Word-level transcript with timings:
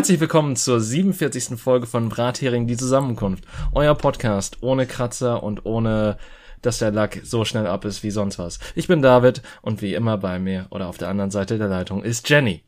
Herzlich 0.00 0.20
willkommen 0.20 0.56
zur 0.56 0.80
47. 0.80 1.60
Folge 1.60 1.86
von 1.86 2.08
Brathering 2.08 2.66
die 2.66 2.78
Zusammenkunft. 2.78 3.44
Euer 3.74 3.94
Podcast 3.94 4.56
ohne 4.62 4.86
Kratzer 4.86 5.42
und 5.42 5.66
ohne 5.66 6.16
dass 6.62 6.78
der 6.78 6.90
Lack 6.90 7.20
so 7.22 7.44
schnell 7.44 7.66
ab 7.66 7.84
ist 7.84 8.02
wie 8.02 8.10
sonst 8.10 8.38
was. 8.38 8.60
Ich 8.74 8.88
bin 8.88 9.02
David 9.02 9.42
und 9.60 9.82
wie 9.82 9.92
immer 9.92 10.16
bei 10.16 10.38
mir 10.38 10.68
oder 10.70 10.88
auf 10.88 10.96
der 10.96 11.08
anderen 11.08 11.30
Seite 11.30 11.58
der 11.58 11.68
Leitung 11.68 12.02
ist 12.02 12.30
Jenny. 12.30 12.64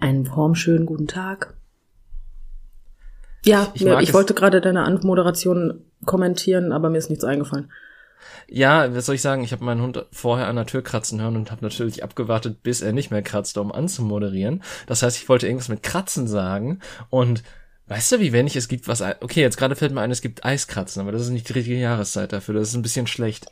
Einen 0.00 0.26
formschönen 0.26 0.86
guten 0.86 1.06
Tag. 1.06 1.54
Ja, 3.44 3.70
Ich 3.74 3.86
ich, 3.86 3.98
ich 4.00 4.12
wollte 4.12 4.34
gerade 4.34 4.60
deine 4.60 4.82
Anmoderation 4.82 5.84
kommentieren, 6.04 6.72
aber 6.72 6.90
mir 6.90 6.98
ist 6.98 7.10
nichts 7.10 7.24
eingefallen. 7.24 7.70
Ja, 8.48 8.94
was 8.94 9.06
soll 9.06 9.16
ich 9.16 9.22
sagen? 9.22 9.44
Ich 9.44 9.52
habe 9.52 9.64
meinen 9.64 9.82
Hund 9.82 10.04
vorher 10.12 10.48
an 10.48 10.56
der 10.56 10.66
Tür 10.66 10.82
kratzen 10.82 11.20
hören 11.20 11.36
und 11.36 11.50
habe 11.50 11.64
natürlich 11.64 12.04
abgewartet, 12.04 12.62
bis 12.62 12.80
er 12.80 12.92
nicht 12.92 13.10
mehr 13.10 13.22
kratzt, 13.22 13.58
um 13.58 13.72
anzumoderieren. 13.72 14.62
Das 14.86 15.02
heißt, 15.02 15.16
ich 15.16 15.28
wollte 15.28 15.46
irgendwas 15.46 15.68
mit 15.68 15.82
Kratzen 15.82 16.28
sagen 16.28 16.80
und 17.10 17.42
weißt 17.86 18.12
du, 18.12 18.20
wie 18.20 18.32
wenig 18.32 18.56
es 18.56 18.68
gibt, 18.68 18.88
was 18.88 19.00
okay, 19.00 19.40
jetzt 19.40 19.56
gerade 19.56 19.76
fällt 19.76 19.92
mir 19.92 20.00
ein, 20.00 20.10
es 20.10 20.22
gibt 20.22 20.44
Eiskratzen, 20.44 21.00
aber 21.00 21.12
das 21.12 21.22
ist 21.22 21.30
nicht 21.30 21.48
die 21.48 21.54
richtige 21.54 21.78
Jahreszeit 21.78 22.32
dafür. 22.32 22.54
Das 22.54 22.68
ist 22.68 22.74
ein 22.74 22.82
bisschen 22.82 23.06
schlecht. 23.06 23.46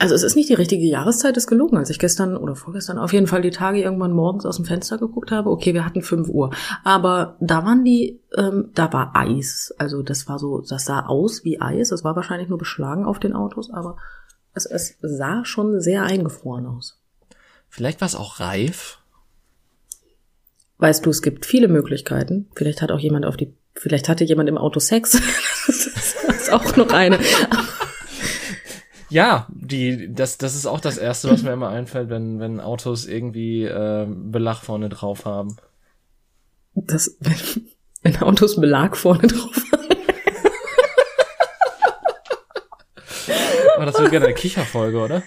Also 0.00 0.14
es 0.14 0.22
ist 0.22 0.36
nicht 0.36 0.48
die 0.48 0.54
richtige 0.54 0.84
Jahreszeit, 0.84 1.36
ist 1.36 1.46
gelogen. 1.46 1.76
Als 1.76 1.90
ich 1.90 1.98
gestern 1.98 2.36
oder 2.36 2.56
vorgestern 2.56 2.98
auf 2.98 3.12
jeden 3.12 3.26
Fall 3.26 3.42
die 3.42 3.50
Tage 3.50 3.82
irgendwann 3.82 4.12
morgens 4.12 4.46
aus 4.46 4.56
dem 4.56 4.64
Fenster 4.64 4.98
geguckt 4.98 5.30
habe, 5.30 5.50
okay, 5.50 5.74
wir 5.74 5.84
hatten 5.84 6.02
5 6.02 6.28
Uhr. 6.28 6.50
Aber 6.82 7.36
da 7.40 7.64
waren 7.64 7.84
die, 7.84 8.20
ähm, 8.36 8.70
da 8.74 8.92
war 8.92 9.12
Eis. 9.14 9.74
Also 9.78 10.02
das 10.02 10.28
war 10.28 10.38
so, 10.38 10.60
das 10.60 10.84
sah 10.84 11.06
aus 11.06 11.44
wie 11.44 11.60
Eis. 11.60 11.92
Es 11.92 12.04
war 12.04 12.16
wahrscheinlich 12.16 12.48
nur 12.48 12.58
beschlagen 12.58 13.04
auf 13.04 13.18
den 13.18 13.34
Autos, 13.34 13.70
aber 13.70 13.96
es, 14.54 14.66
es 14.66 14.96
sah 15.00 15.44
schon 15.44 15.80
sehr 15.80 16.04
eingefroren 16.04 16.66
aus. 16.66 17.00
Vielleicht 17.68 18.00
war 18.00 18.06
es 18.06 18.14
auch 18.14 18.40
reif. 18.40 19.00
Weißt 20.78 21.04
du, 21.04 21.10
es 21.10 21.22
gibt 21.22 21.46
viele 21.46 21.68
Möglichkeiten. 21.68 22.48
Vielleicht 22.54 22.82
hat 22.82 22.92
auch 22.92 23.00
jemand 23.00 23.26
auf 23.26 23.36
die, 23.36 23.54
vielleicht 23.74 24.08
hatte 24.08 24.24
jemand 24.24 24.48
im 24.48 24.58
Auto 24.58 24.80
Sex. 24.80 25.12
das 25.66 25.86
ist 25.86 26.52
auch 26.52 26.76
noch 26.76 26.92
eine. 26.92 27.18
Ja, 29.14 29.46
die, 29.48 30.12
das, 30.12 30.38
das 30.38 30.56
ist 30.56 30.66
auch 30.66 30.80
das 30.80 30.98
Erste, 30.98 31.30
was 31.30 31.44
mir 31.44 31.52
immer 31.52 31.68
einfällt, 31.68 32.10
wenn, 32.10 32.40
wenn 32.40 32.58
Autos 32.58 33.06
irgendwie 33.06 33.62
äh, 33.62 34.08
Belach 34.08 34.64
vorne 34.64 34.88
drauf 34.88 35.24
haben. 35.24 35.56
Das, 36.74 37.16
wenn, 37.20 37.36
wenn 38.02 38.16
Autos 38.20 38.56
Belag 38.60 38.96
vorne 38.96 39.28
drauf 39.28 39.52
haben. 39.70 39.84
Aber 43.76 43.86
das 43.86 43.98
wird 44.00 44.10
gerne 44.10 44.26
eine 44.26 44.34
Kicherfolge, 44.34 44.98
oder? 44.98 45.22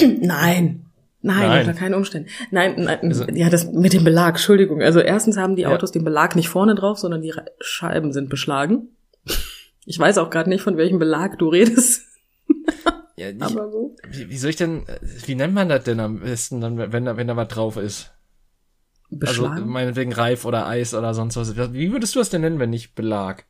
Nein. 0.00 0.82
Nein, 1.22 1.48
Nein. 1.48 1.66
unter 1.68 1.78
keinen 1.78 1.94
Umständen. 1.94 2.28
Nein, 2.50 2.74
nein, 2.76 2.98
Also- 3.02 3.24
ja, 3.28 3.48
das 3.50 3.70
mit 3.70 3.92
dem 3.92 4.02
Belag, 4.02 4.30
Entschuldigung. 4.34 4.82
Also 4.82 4.98
erstens 4.98 5.36
haben 5.36 5.54
die 5.54 5.62
Ja. 5.62 5.68
Autos 5.70 5.92
den 5.92 6.02
Belag 6.04 6.34
nicht 6.34 6.48
vorne 6.48 6.74
drauf, 6.74 6.98
sondern 6.98 7.22
die 7.22 7.32
Scheiben 7.60 8.12
sind 8.12 8.28
beschlagen. 8.30 8.88
Ich 9.84 9.96
weiß 9.98 10.18
auch 10.18 10.30
gerade 10.30 10.48
nicht, 10.50 10.62
von 10.62 10.76
welchem 10.76 10.98
Belag 10.98 11.38
du 11.38 11.48
redest. 11.48 12.02
Ja, 13.16 13.30
ich, 13.30 13.42
Aber 13.42 13.70
so. 13.70 13.96
wie, 14.08 14.28
wie 14.28 14.36
soll 14.36 14.50
ich 14.50 14.56
denn, 14.56 14.84
wie 15.00 15.34
nennt 15.34 15.54
man 15.54 15.68
das 15.68 15.84
denn 15.84 16.00
am 16.00 16.20
besten, 16.20 16.60
dann, 16.60 16.76
wenn 16.92 17.04
da, 17.06 17.16
wenn 17.16 17.26
da 17.26 17.36
was 17.36 17.48
drauf 17.48 17.76
ist? 17.76 18.12
Also 19.10 19.44
Beschlagen. 19.44 19.68
meinetwegen 19.68 20.12
Reif 20.12 20.44
oder 20.44 20.66
Eis 20.66 20.92
oder 20.92 21.14
sonst 21.14 21.36
was. 21.36 21.56
Wie 21.72 21.92
würdest 21.92 22.14
du 22.14 22.18
das 22.18 22.28
denn 22.28 22.42
nennen, 22.42 22.58
wenn 22.58 22.70
nicht 22.70 22.94
Belag? 22.94 23.46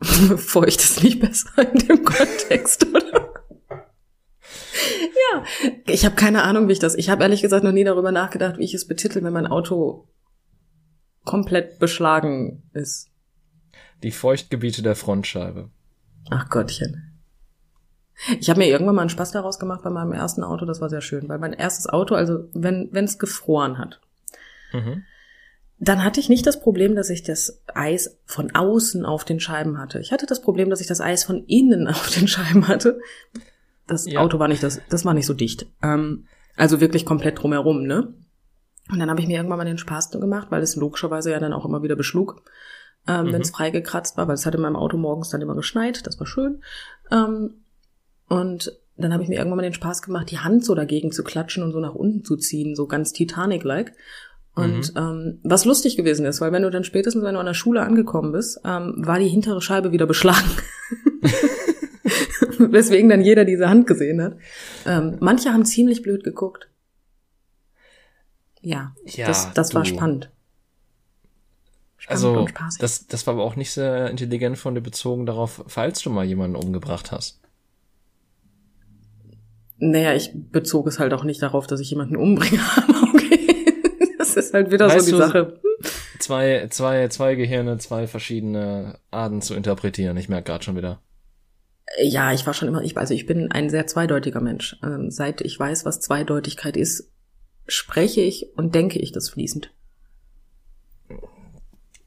Feucht 0.00 0.80
ist 0.80 1.02
nicht 1.02 1.20
besser 1.20 1.72
in 1.72 1.78
dem 1.78 2.04
Kontext, 2.04 2.86
oder? 2.94 3.32
ja, 5.32 5.44
ich 5.86 6.04
habe 6.04 6.16
keine 6.16 6.42
Ahnung, 6.42 6.68
wie 6.68 6.72
ich 6.72 6.78
das. 6.80 6.96
Ich 6.96 7.08
habe 7.08 7.22
ehrlich 7.22 7.42
gesagt 7.42 7.64
noch 7.64 7.72
nie 7.72 7.84
darüber 7.84 8.12
nachgedacht, 8.12 8.58
wie 8.58 8.64
ich 8.64 8.74
es 8.74 8.86
betitel, 8.86 9.22
wenn 9.22 9.32
mein 9.32 9.46
Auto 9.46 10.08
komplett 11.24 11.78
beschlagen 11.78 12.68
ist. 12.74 13.08
Die 14.02 14.10
Feuchtgebiete 14.10 14.82
der 14.82 14.96
Frontscheibe. 14.96 15.70
Ach 16.30 16.50
Gottchen. 16.50 17.13
Ich 18.40 18.48
habe 18.50 18.58
mir 18.58 18.68
irgendwann 18.68 18.94
mal 18.94 19.02
einen 19.02 19.10
Spaß 19.10 19.32
daraus 19.32 19.58
gemacht 19.58 19.82
bei 19.82 19.90
meinem 19.90 20.12
ersten 20.12 20.42
Auto. 20.44 20.64
Das 20.64 20.80
war 20.80 20.88
sehr 20.88 21.00
schön, 21.00 21.28
weil 21.28 21.38
mein 21.38 21.52
erstes 21.52 21.88
Auto, 21.88 22.14
also 22.14 22.48
wenn 22.54 22.90
es 22.92 23.18
gefroren 23.18 23.78
hat, 23.78 24.00
Mhm. 24.72 25.04
dann 25.78 26.02
hatte 26.04 26.20
ich 26.20 26.28
nicht 26.28 26.46
das 26.46 26.60
Problem, 26.60 26.94
dass 26.96 27.10
ich 27.10 27.22
das 27.22 27.62
Eis 27.74 28.18
von 28.26 28.54
außen 28.54 29.04
auf 29.04 29.24
den 29.24 29.40
Scheiben 29.40 29.78
hatte. 29.78 29.98
Ich 30.00 30.12
hatte 30.12 30.26
das 30.26 30.40
Problem, 30.42 30.70
dass 30.70 30.80
ich 30.80 30.86
das 30.86 31.00
Eis 31.00 31.24
von 31.24 31.44
innen 31.46 31.86
auf 31.88 32.10
den 32.10 32.28
Scheiben 32.28 32.66
hatte. 32.68 33.00
Das 33.86 34.06
Ja. 34.06 34.20
Auto 34.20 34.38
war 34.38 34.48
nicht 34.48 34.62
das, 34.62 34.80
das 34.88 35.04
war 35.04 35.14
nicht 35.14 35.26
so 35.26 35.34
dicht. 35.34 35.66
Ähm, 35.82 36.26
also 36.56 36.80
wirklich 36.80 37.04
komplett 37.04 37.42
drumherum, 37.42 37.82
ne? 37.86 38.14
Und 38.90 38.98
dann 38.98 39.10
habe 39.10 39.20
ich 39.20 39.26
mir 39.26 39.36
irgendwann 39.36 39.58
mal 39.58 39.64
den 39.64 39.78
Spaß 39.78 40.10
gemacht, 40.10 40.48
weil 40.50 40.62
es 40.62 40.76
logischerweise 40.76 41.30
ja 41.30 41.38
dann 41.40 41.52
auch 41.52 41.64
immer 41.64 41.82
wieder 41.82 41.96
beschlug, 41.96 42.42
ähm, 43.06 43.26
Mhm. 43.26 43.32
wenn 43.32 43.42
es 43.42 43.50
freigekratzt 43.50 44.16
war, 44.16 44.28
weil 44.28 44.34
es 44.34 44.46
hat 44.46 44.54
in 44.54 44.60
meinem 44.62 44.76
Auto 44.76 44.96
morgens 44.96 45.30
dann 45.30 45.40
immer 45.42 45.54
geschneit, 45.54 46.06
das 46.06 46.18
war 46.20 46.26
schön. 46.26 46.62
Ähm, 47.10 47.63
und 48.28 48.72
dann 48.96 49.12
habe 49.12 49.22
ich 49.22 49.28
mir 49.28 49.36
irgendwann 49.36 49.56
mal 49.56 49.62
den 49.62 49.74
Spaß 49.74 50.02
gemacht, 50.02 50.30
die 50.30 50.38
Hand 50.38 50.64
so 50.64 50.74
dagegen 50.74 51.10
zu 51.10 51.24
klatschen 51.24 51.62
und 51.62 51.72
so 51.72 51.80
nach 51.80 51.94
unten 51.94 52.24
zu 52.24 52.36
ziehen, 52.36 52.76
so 52.76 52.86
ganz 52.86 53.12
Titanic-like. 53.12 53.92
Und 54.54 54.92
ähm, 54.96 55.40
was 55.42 55.64
lustig 55.64 55.96
gewesen 55.96 56.26
ist, 56.26 56.40
weil 56.40 56.52
wenn 56.52 56.62
du 56.62 56.70
dann 56.70 56.84
spätestens, 56.84 57.24
wenn 57.24 57.34
du 57.34 57.40
an 57.40 57.46
der 57.46 57.54
Schule 57.54 57.82
angekommen 57.82 58.30
bist, 58.30 58.60
ähm, 58.64 58.94
war 58.98 59.18
die 59.18 59.26
hintere 59.26 59.60
Scheibe 59.60 59.90
wieder 59.90 60.06
beschlagen. 60.06 60.48
Weswegen 62.58 63.08
dann 63.08 63.20
jeder 63.20 63.44
diese 63.44 63.68
Hand 63.68 63.88
gesehen 63.88 64.22
hat. 64.22 64.36
Ähm, 64.86 65.16
manche 65.18 65.52
haben 65.52 65.64
ziemlich 65.64 66.02
blöd 66.02 66.22
geguckt. 66.22 66.68
Ja, 68.60 68.94
Ja, 69.06 69.26
das, 69.26 69.52
das 69.54 69.74
war 69.74 69.84
spannend. 69.84 70.30
Spannend 71.96 72.24
Also, 72.24 72.46
das, 72.78 73.08
das 73.08 73.26
war 73.26 73.34
aber 73.34 73.42
auch 73.42 73.56
nicht 73.56 73.72
sehr 73.72 74.08
intelligent 74.08 74.56
von 74.56 74.76
dir 74.76 74.82
bezogen 74.82 75.26
darauf, 75.26 75.64
falls 75.66 76.00
du 76.00 76.10
mal 76.10 76.24
jemanden 76.24 76.54
umgebracht 76.54 77.10
hast. 77.10 77.40
Naja, 79.90 80.14
ich 80.14 80.30
bezog 80.34 80.86
es 80.86 80.98
halt 80.98 81.12
auch 81.12 81.24
nicht 81.24 81.42
darauf, 81.42 81.66
dass 81.66 81.80
ich 81.80 81.90
jemanden 81.90 82.16
umbringe. 82.16 82.60
Aber 82.76 83.08
okay, 83.14 83.66
das 84.18 84.36
ist 84.36 84.54
halt 84.54 84.70
wieder 84.70 84.88
Weißt 84.88 85.00
so 85.00 85.06
die 85.06 85.10
du- 85.12 85.18
Sache. 85.18 85.60
Zwei, 86.20 86.68
zwei, 86.70 87.08
zwei 87.08 87.34
Gehirne, 87.34 87.76
zwei 87.78 88.06
verschiedene 88.06 88.98
Arten 89.10 89.42
zu 89.42 89.54
interpretieren. 89.54 90.16
Ich 90.16 90.28
merke 90.30 90.46
gerade 90.52 90.64
schon 90.64 90.76
wieder. 90.76 91.02
Ja, 92.02 92.32
ich 92.32 92.46
war 92.46 92.54
schon 92.54 92.68
immer, 92.68 92.82
ich, 92.82 92.96
also 92.96 93.12
ich 93.12 93.26
bin 93.26 93.52
ein 93.52 93.68
sehr 93.68 93.86
zweideutiger 93.86 94.40
Mensch. 94.40 94.76
Ähm, 94.82 95.10
seit 95.10 95.42
ich 95.42 95.58
weiß, 95.58 95.84
was 95.84 96.00
Zweideutigkeit 96.00 96.78
ist, 96.78 97.10
spreche 97.66 98.22
ich 98.22 98.56
und 98.56 98.74
denke 98.74 98.98
ich 99.00 99.12
das 99.12 99.28
fließend. 99.28 99.70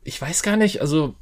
Ich 0.03 0.19
weiß 0.21 0.41
gar 0.41 0.57
nicht, 0.57 0.81
also 0.81 1.13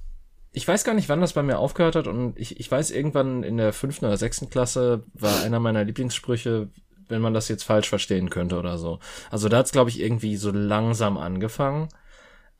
ich 0.55 0.65
weiß 0.65 0.85
gar 0.85 0.93
nicht, 0.93 1.09
wann 1.09 1.19
das 1.19 1.33
bei 1.33 1.43
mir 1.43 1.59
aufgehört 1.59 1.97
hat 1.97 2.07
und 2.07 2.39
ich, 2.39 2.61
ich 2.61 2.71
weiß, 2.71 2.91
irgendwann 2.91 3.43
in 3.43 3.57
der 3.57 3.73
fünften 3.73 4.05
oder 4.05 4.15
sechsten 4.15 4.49
Klasse 4.49 5.03
war 5.13 5.43
einer 5.43 5.59
meiner 5.59 5.83
Lieblingssprüche, 5.83 6.69
wenn 7.09 7.21
man 7.21 7.33
das 7.33 7.49
jetzt 7.49 7.63
falsch 7.63 7.89
verstehen 7.89 8.29
könnte 8.29 8.57
oder 8.57 8.77
so. 8.77 8.99
Also 9.29 9.49
da 9.49 9.57
hat's 9.57 9.73
glaube 9.73 9.89
ich, 9.89 9.99
irgendwie 9.99 10.37
so 10.37 10.51
langsam 10.51 11.17
angefangen. 11.17 11.89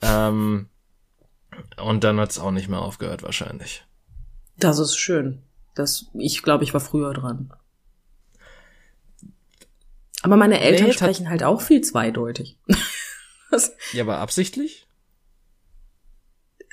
Ähm, 0.01 0.67
und 1.81 2.03
dann 2.03 2.19
hat's 2.19 2.37
auch 2.37 2.51
nicht 2.51 2.67
mehr 2.67 2.81
aufgehört 2.81 3.23
wahrscheinlich. 3.23 3.85
Das 4.57 4.77
ist 4.77 4.97
schön. 4.97 5.41
Das, 5.73 6.07
ich 6.13 6.43
glaube, 6.43 6.65
ich 6.65 6.73
war 6.73 6.81
früher 6.81 7.13
dran. 7.13 7.53
Aber 10.21 10.35
meine 10.35 10.59
Eltern 10.59 10.87
Nee, 10.87 10.93
sprechen 10.93 11.29
halt 11.29 11.43
auch 11.43 11.61
viel 11.61 11.79
zweideutig. 11.79 12.57
Ja, 13.93 14.03
aber 14.03 14.17
absichtlich? 14.17 14.84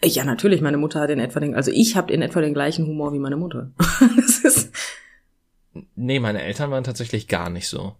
Ja, 0.04 0.24
natürlich, 0.24 0.60
meine 0.60 0.76
Mutter 0.76 1.00
hat 1.00 1.10
in 1.10 1.20
etwa 1.20 1.40
den, 1.40 1.54
also 1.54 1.70
ich 1.72 1.96
habe 1.96 2.12
in 2.12 2.22
etwa 2.22 2.40
den 2.40 2.54
gleichen 2.54 2.86
Humor 2.86 3.12
wie 3.12 3.18
meine 3.18 3.36
Mutter. 3.36 3.70
Das 4.16 4.38
ist, 4.38 4.72
Nee, 5.94 6.20
meine 6.20 6.42
Eltern 6.42 6.70
waren 6.70 6.84
tatsächlich 6.84 7.28
gar 7.28 7.50
nicht 7.50 7.68
so. 7.68 7.96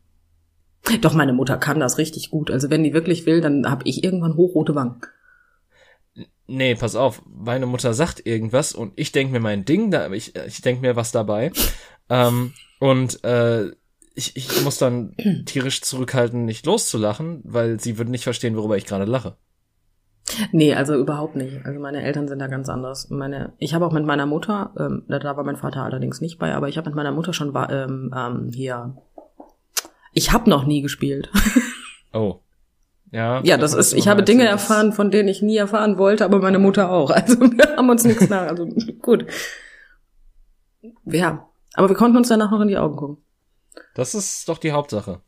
doch, 1.00 1.14
meine 1.14 1.32
Mutter 1.32 1.56
kann 1.56 1.80
das 1.80 1.98
richtig 1.98 2.30
gut. 2.30 2.50
Also 2.50 2.70
wenn 2.70 2.84
die 2.84 2.92
wirklich 2.92 3.26
will, 3.26 3.40
dann 3.40 3.70
habe 3.70 3.88
ich 3.88 4.04
irgendwann 4.04 4.36
hochrote 4.36 4.74
Wangen. 4.74 5.00
Nee, 6.46 6.74
pass 6.74 6.96
auf, 6.96 7.22
meine 7.26 7.66
Mutter 7.66 7.94
sagt 7.94 8.26
irgendwas 8.26 8.74
und 8.74 8.92
ich 8.96 9.12
denk 9.12 9.32
mir 9.32 9.40
mein 9.40 9.64
Ding, 9.64 9.90
da 9.90 10.10
ich, 10.10 10.36
ich 10.36 10.60
denk 10.60 10.82
mir 10.82 10.96
was 10.96 11.12
dabei. 11.12 11.52
Ähm, 12.10 12.52
und 12.78 13.24
äh, 13.24 13.70
ich, 14.14 14.36
ich 14.36 14.62
muss 14.62 14.76
dann 14.76 15.14
tierisch 15.46 15.80
zurückhalten, 15.80 16.44
nicht 16.44 16.66
loszulachen, 16.66 17.40
weil 17.44 17.80
sie 17.80 17.96
würden 17.96 18.10
nicht 18.10 18.24
verstehen, 18.24 18.56
worüber 18.56 18.76
ich 18.76 18.84
gerade 18.84 19.04
lache. 19.04 19.36
Nee, 20.52 20.74
also 20.74 20.94
überhaupt 20.94 21.36
nicht. 21.36 21.64
Also 21.66 21.78
meine 21.80 22.02
Eltern 22.02 22.28
sind 22.28 22.38
da 22.38 22.46
ganz 22.46 22.68
anders. 22.68 23.10
Meine, 23.10 23.52
ich 23.58 23.74
habe 23.74 23.84
auch 23.86 23.92
mit 23.92 24.04
meiner 24.06 24.24
Mutter, 24.26 24.72
ähm, 24.78 25.02
da 25.08 25.18
da 25.18 25.36
war 25.36 25.44
mein 25.44 25.56
Vater 25.56 25.82
allerdings 25.82 26.20
nicht 26.20 26.38
bei, 26.38 26.54
aber 26.54 26.68
ich 26.68 26.78
habe 26.78 26.88
mit 26.88 26.96
meiner 26.96 27.12
Mutter 27.12 27.32
schon 27.32 27.52
ähm, 27.70 28.14
ähm, 28.16 28.50
hier. 28.54 28.96
Ich 30.12 30.32
habe 30.32 30.48
noch 30.48 30.64
nie 30.66 30.82
gespielt. 30.82 31.30
Oh. 32.14 32.40
Ja. 33.10 33.40
Ja, 33.42 33.56
das 33.56 33.72
hast 33.72 33.78
ist. 33.78 33.92
Ich 33.94 34.06
habe 34.06 34.22
Dinge 34.22 34.44
das- 34.44 34.52
erfahren, 34.52 34.92
von 34.92 35.10
denen 35.10 35.30
ich 35.30 35.40
nie 35.40 35.56
erfahren 35.56 35.96
wollte, 35.96 36.26
aber 36.26 36.40
meine 36.40 36.58
Mutter 36.58 36.90
auch. 36.90 37.08
Also 37.14 37.40
wir 37.40 37.74
haben 37.76 37.88
uns 37.88 38.04
nichts 38.04 38.28
nach. 38.28 38.42
Also 38.48 38.66
gut. 39.00 39.24
Ja, 41.04 41.48
aber 41.74 41.88
wir 41.88 41.96
konnten 41.96 42.16
uns 42.18 42.28
danach 42.28 42.50
noch 42.50 42.60
in 42.60 42.68
die 42.68 42.76
Augen 42.76 42.96
gucken. 42.96 43.16
Das 43.94 44.14
ist 44.14 44.46
doch 44.48 44.58
die 44.58 44.72
Hauptsache. 44.72 45.20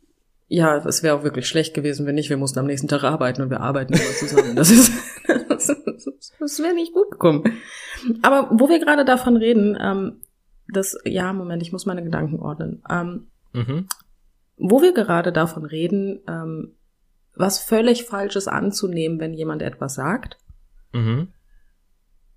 Ja, 0.46 0.76
es 0.76 1.02
wäre 1.02 1.16
auch 1.16 1.24
wirklich 1.24 1.46
schlecht 1.48 1.74
gewesen, 1.74 2.06
wenn 2.06 2.14
nicht. 2.14 2.30
Wir 2.30 2.36
mussten 2.36 2.58
am 2.58 2.66
nächsten 2.66 2.88
Tag 2.88 3.02
arbeiten 3.02 3.42
und 3.42 3.50
wir 3.50 3.60
arbeiten 3.60 3.94
immer 3.94 4.12
zusammen. 4.18 4.54
Das 4.56 4.70
ist, 4.70 4.92
das, 5.48 5.66
das 6.38 6.58
wäre 6.62 6.74
nicht 6.74 6.92
gut 6.92 7.10
gekommen. 7.10 7.44
Aber 8.22 8.50
wo 8.52 8.68
wir 8.68 8.78
gerade 8.78 9.04
davon 9.04 9.36
reden, 9.36 9.78
ähm, 9.80 10.20
das, 10.68 10.98
ja, 11.04 11.32
Moment, 11.32 11.62
ich 11.62 11.72
muss 11.72 11.86
meine 11.86 12.02
Gedanken 12.02 12.40
ordnen. 12.40 12.82
Ähm, 12.90 13.28
mhm. 13.52 13.88
Wo 14.56 14.82
wir 14.82 14.92
gerade 14.92 15.32
davon 15.32 15.64
reden, 15.64 16.20
ähm, 16.28 16.76
was 17.34 17.58
völlig 17.58 18.04
Falsches 18.04 18.46
anzunehmen, 18.46 19.18
wenn 19.20 19.34
jemand 19.34 19.62
etwas 19.62 19.94
sagt. 19.94 20.38
Mhm. 20.92 21.28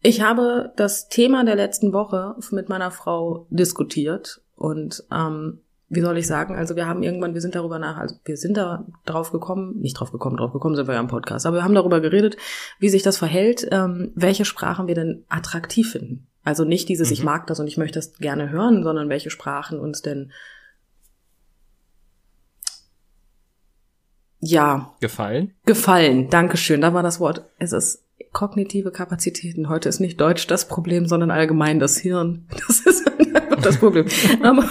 Ich 0.01 0.21
habe 0.21 0.73
das 0.75 1.09
Thema 1.09 1.43
der 1.43 1.55
letzten 1.55 1.93
Woche 1.93 2.35
mit 2.51 2.69
meiner 2.69 2.91
Frau 2.91 3.47
diskutiert 3.49 4.41
und 4.55 5.03
ähm, 5.11 5.61
wie 5.89 6.01
soll 6.01 6.17
ich 6.17 6.27
sagen, 6.27 6.55
also 6.55 6.75
wir 6.75 6.85
haben 6.85 7.01
irgendwann, 7.01 7.33
wir 7.33 7.41
sind 7.41 7.55
darüber 7.55 7.79
nach, 7.79 7.97
also 7.97 8.15
wir 8.25 8.35
sind 8.35 8.57
da 8.57 8.85
drauf 9.05 9.31
gekommen, 9.31 9.79
nicht 9.79 9.93
drauf 9.93 10.11
gekommen, 10.11 10.35
drauf 10.35 10.51
gekommen 10.51 10.75
sind 10.75 10.87
wir 10.87 10.95
ja 10.95 10.99
im 10.99 11.07
Podcast, 11.07 11.45
aber 11.45 11.57
wir 11.57 11.63
haben 11.63 11.75
darüber 11.75 12.01
geredet, 12.01 12.35
wie 12.79 12.89
sich 12.89 13.03
das 13.03 13.17
verhält, 13.17 13.67
ähm, 13.71 14.11
welche 14.15 14.43
Sprachen 14.43 14.87
wir 14.87 14.95
denn 14.95 15.23
attraktiv 15.29 15.91
finden. 15.91 16.27
Also 16.43 16.65
nicht 16.65 16.89
dieses, 16.89 17.09
mhm. 17.09 17.13
ich 17.13 17.23
mag 17.23 17.47
das 17.47 17.59
und 17.59 17.67
ich 17.67 17.77
möchte 17.77 17.99
das 17.99 18.13
gerne 18.17 18.49
hören, 18.49 18.83
sondern 18.83 19.07
welche 19.09 19.29
Sprachen 19.29 19.79
uns 19.79 20.01
denn 20.01 20.31
ja. 24.39 24.93
Gefallen? 24.99 25.53
Gefallen, 25.65 26.29
Dankeschön, 26.29 26.81
da 26.81 26.93
war 26.93 27.03
das 27.03 27.19
Wort. 27.19 27.45
Es 27.59 27.71
ist 27.71 28.03
kognitive 28.33 28.91
Kapazitäten. 28.91 29.69
Heute 29.69 29.89
ist 29.89 29.99
nicht 29.99 30.19
Deutsch 30.19 30.47
das 30.47 30.67
Problem, 30.67 31.07
sondern 31.07 31.31
allgemein 31.31 31.79
das 31.79 31.97
Hirn. 31.97 32.47
Das 32.67 32.81
ist 32.81 33.09
das 33.61 33.77
Problem. 33.77 34.05
Aber 34.43 34.63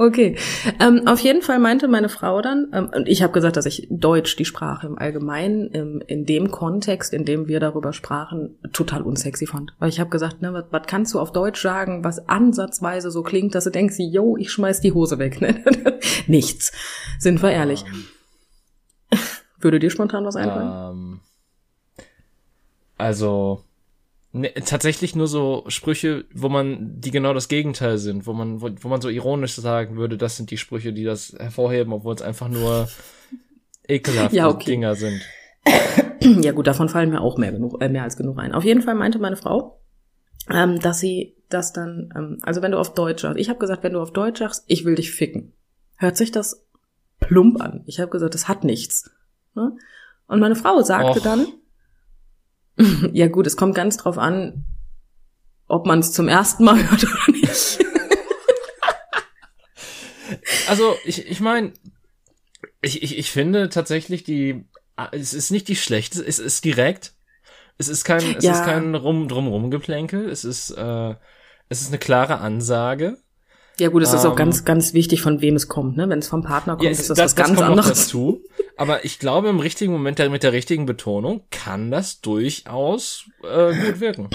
okay. 0.00 0.36
Ähm, 0.80 1.06
auf 1.06 1.20
jeden 1.20 1.42
Fall 1.42 1.58
meinte 1.58 1.88
meine 1.88 2.08
Frau 2.08 2.40
dann, 2.42 2.68
ähm, 2.72 2.90
und 2.94 3.08
ich 3.08 3.22
habe 3.22 3.32
gesagt, 3.32 3.56
dass 3.56 3.66
ich 3.66 3.86
Deutsch, 3.90 4.36
die 4.36 4.44
Sprache 4.44 4.86
im 4.86 4.98
Allgemeinen, 4.98 5.68
im, 5.68 6.02
in 6.06 6.26
dem 6.26 6.50
Kontext, 6.50 7.12
in 7.12 7.24
dem 7.24 7.48
wir 7.48 7.60
darüber 7.60 7.92
sprachen, 7.92 8.58
total 8.72 9.02
unsexy 9.02 9.46
fand. 9.46 9.74
Weil 9.78 9.90
ich 9.90 10.00
habe 10.00 10.10
gesagt, 10.10 10.42
ne, 10.42 10.52
was, 10.52 10.64
was 10.70 10.82
kannst 10.86 11.14
du 11.14 11.20
auf 11.20 11.32
Deutsch 11.32 11.60
sagen, 11.60 12.04
was 12.04 12.28
ansatzweise 12.28 13.10
so 13.10 13.22
klingt, 13.22 13.54
dass 13.54 13.64
du 13.64 13.70
denkst, 13.70 13.96
yo, 13.98 14.36
ich 14.36 14.50
schmeiß 14.50 14.80
die 14.80 14.92
Hose 14.92 15.18
weg. 15.18 15.40
Ne? 15.40 15.62
Nichts. 16.26 16.72
Sind 17.18 17.42
wir 17.42 17.50
ehrlich. 17.50 17.84
Um. 17.84 17.90
Ähm. 17.92 19.18
Würde 19.62 19.78
dir 19.78 19.90
spontan 19.90 20.24
was 20.24 20.36
einfallen? 20.36 20.68
Um 20.68 21.12
ähm. 21.12 21.20
Also 22.96 23.64
ne, 24.32 24.52
tatsächlich 24.54 25.14
nur 25.14 25.26
so 25.26 25.64
Sprüche, 25.68 26.24
wo 26.34 26.48
man, 26.48 27.00
die 27.00 27.10
genau 27.10 27.34
das 27.34 27.48
Gegenteil 27.48 27.98
sind, 27.98 28.26
wo 28.26 28.32
man, 28.32 28.60
wo, 28.60 28.70
wo 28.80 28.88
man 28.88 29.00
so 29.00 29.08
ironisch 29.08 29.54
sagen 29.54 29.96
würde, 29.96 30.16
das 30.16 30.36
sind 30.36 30.50
die 30.50 30.58
Sprüche, 30.58 30.92
die 30.92 31.04
das 31.04 31.34
hervorheben, 31.38 31.92
obwohl 31.92 32.14
es 32.14 32.22
einfach 32.22 32.48
nur 32.48 32.88
ekelhafte 33.88 34.36
ja, 34.36 34.48
okay. 34.48 34.72
Dinger 34.72 34.94
sind. 34.94 35.20
Ja 36.22 36.52
gut, 36.52 36.66
davon 36.66 36.90
fallen 36.90 37.08
mir 37.08 37.22
auch 37.22 37.38
mehr, 37.38 37.50
genug, 37.50 37.80
äh, 37.80 37.88
mehr 37.88 38.02
als 38.02 38.18
genug 38.18 38.38
ein. 38.38 38.52
Auf 38.52 38.62
jeden 38.62 38.82
Fall 38.82 38.94
meinte 38.94 39.18
meine 39.18 39.36
Frau, 39.36 39.80
ähm, 40.50 40.78
dass 40.78 41.00
sie 41.00 41.34
das 41.48 41.72
dann, 41.72 42.12
ähm, 42.14 42.38
also 42.42 42.60
wenn 42.60 42.72
du 42.72 42.78
auf 42.78 42.92
Deutsch 42.92 43.22
sagst, 43.22 43.38
ich 43.38 43.48
habe 43.48 43.58
gesagt, 43.58 43.82
wenn 43.82 43.94
du 43.94 44.00
auf 44.00 44.12
Deutsch 44.12 44.40
sagst, 44.40 44.64
ich 44.66 44.84
will 44.84 44.96
dich 44.96 45.12
ficken, 45.12 45.54
hört 45.96 46.18
sich 46.18 46.30
das 46.30 46.66
plump 47.20 47.62
an. 47.62 47.84
Ich 47.86 48.00
habe 48.00 48.10
gesagt, 48.10 48.34
das 48.34 48.48
hat 48.48 48.64
nichts. 48.64 49.10
Ne? 49.54 49.76
Und 50.26 50.40
meine 50.40 50.56
Frau 50.56 50.82
sagte 50.82 51.20
Och. 51.20 51.22
dann, 51.22 51.46
ja 53.12 53.28
gut, 53.28 53.46
es 53.46 53.56
kommt 53.56 53.74
ganz 53.74 53.96
drauf 53.96 54.18
an, 54.18 54.64
ob 55.68 55.86
man 55.86 56.00
es 56.00 56.12
zum 56.12 56.28
ersten 56.28 56.64
Mal 56.64 56.76
hört 56.90 57.04
oder 57.04 57.32
nicht. 57.32 57.78
also 60.68 60.96
ich, 61.04 61.26
ich 61.26 61.40
meine, 61.40 61.72
ich, 62.82 63.02
ich, 63.02 63.18
ich 63.18 63.30
finde 63.30 63.68
tatsächlich 63.68 64.24
die, 64.24 64.64
es 65.12 65.34
ist 65.34 65.50
nicht 65.50 65.68
die 65.68 65.76
schlechte, 65.76 66.24
es 66.24 66.38
ist 66.38 66.64
direkt. 66.64 67.14
Es 67.78 67.88
ist 67.88 68.04
kein, 68.04 68.36
es 68.36 68.44
ja. 68.44 68.52
ist 68.52 68.64
kein 68.64 68.94
rum 68.94 69.26
drumrum 69.26 69.70
Geplänkel. 69.70 70.28
Es 70.28 70.44
ist, 70.44 70.70
äh, 70.70 71.14
es 71.70 71.80
ist 71.80 71.88
eine 71.88 71.98
klare 71.98 72.38
Ansage. 72.38 73.16
Ja 73.78 73.88
gut, 73.88 74.02
es 74.02 74.12
ist 74.12 74.26
auch 74.26 74.36
ganz, 74.36 74.58
ähm, 74.58 74.64
ganz 74.66 74.92
wichtig, 74.92 75.22
von 75.22 75.40
wem 75.40 75.56
es 75.56 75.66
kommt. 75.66 75.96
Ne? 75.96 76.06
Wenn 76.10 76.18
es 76.18 76.28
vom 76.28 76.42
Partner 76.42 76.74
kommt, 76.74 76.84
ja, 76.84 76.90
ist 76.90 77.08
das, 77.08 77.16
das 77.16 77.18
was 77.18 77.36
ganz 77.36 77.58
anderes. 77.58 77.88
dazu. 77.88 78.44
Aber 78.76 79.04
ich 79.04 79.18
glaube, 79.18 79.48
im 79.48 79.60
richtigen 79.60 79.92
Moment 79.92 80.18
mit 80.30 80.42
der 80.42 80.52
richtigen 80.52 80.86
Betonung 80.86 81.42
kann 81.50 81.90
das 81.90 82.20
durchaus 82.20 83.26
äh, 83.42 83.74
gut 83.74 84.00
wirken. 84.00 84.30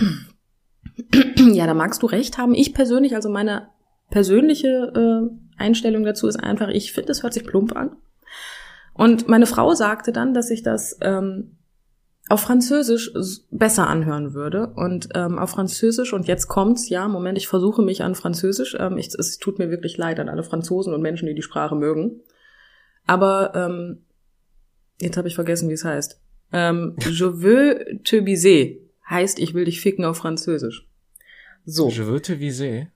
Ja, 1.38 1.68
da 1.68 1.74
magst 1.74 2.02
du 2.04 2.06
recht 2.06 2.38
haben. 2.38 2.54
Ich 2.54 2.74
persönlich, 2.74 3.16
also 3.16 3.30
meine 3.30 3.70
persönliche 4.10 4.68
äh, 4.68 5.62
Einstellung 5.62 6.04
dazu 6.04 6.28
ist 6.28 6.38
einfach, 6.38 6.70
ich 6.70 6.94
finde, 6.94 7.12
es 7.12 7.24
hört 7.24 7.34
sich 7.34 7.46
plump 7.46 7.76
an. 7.76 7.98
Und 8.94 9.28
meine 9.28 9.46
Frau 9.46 9.74
sagte 9.74 10.12
dann, 10.14 10.34
dass 10.34 10.50
ich 10.52 10.64
das 10.64 10.98
ähm, 11.02 11.58
auf 12.30 12.42
Französisch 12.42 13.12
besser 13.52 13.88
anhören 13.88 14.34
würde. 14.34 14.68
Und 14.76 15.10
ähm, 15.14 15.38
auf 15.38 15.52
Französisch, 15.52 16.14
und 16.14 16.28
jetzt 16.28 16.48
kommt's, 16.48 16.90
ja, 16.90 17.08
Moment, 17.08 17.38
ich 17.38 17.48
versuche 17.48 17.82
mich 17.82 18.04
an 18.04 18.16
Französisch. 18.16 18.76
Ähm, 18.80 18.98
ich, 18.98 19.14
es 19.14 19.38
tut 19.38 19.60
mir 19.60 19.70
wirklich 19.70 19.98
leid 19.98 20.20
an 20.20 20.30
alle 20.30 20.44
Franzosen 20.44 20.94
und 20.94 21.02
Menschen, 21.02 21.28
die 21.28 21.36
die 21.36 21.42
Sprache 21.42 21.76
mögen. 21.76 22.22
Aber 23.06 23.54
ähm, 23.54 24.05
jetzt 25.00 25.18
habe 25.18 25.28
ich 25.28 25.36
vergessen, 25.36 25.70
wie 25.70 25.74
es 25.74 25.84
heißt. 25.84 26.20
Ähm, 26.54 26.96
je 27.10 27.42
veux 27.42 28.04
te 28.04 28.22
biser 28.22 28.76
heißt, 29.10 29.40
ich 29.40 29.54
will 29.54 29.66
dich 29.66 29.82
ficken 29.82 30.06
auf 30.06 30.18
Französisch. 30.18 30.88
So. 31.66 31.90
Je 31.90 32.06
veux 32.06 32.22
te 32.22 32.40
viser. 32.40 32.88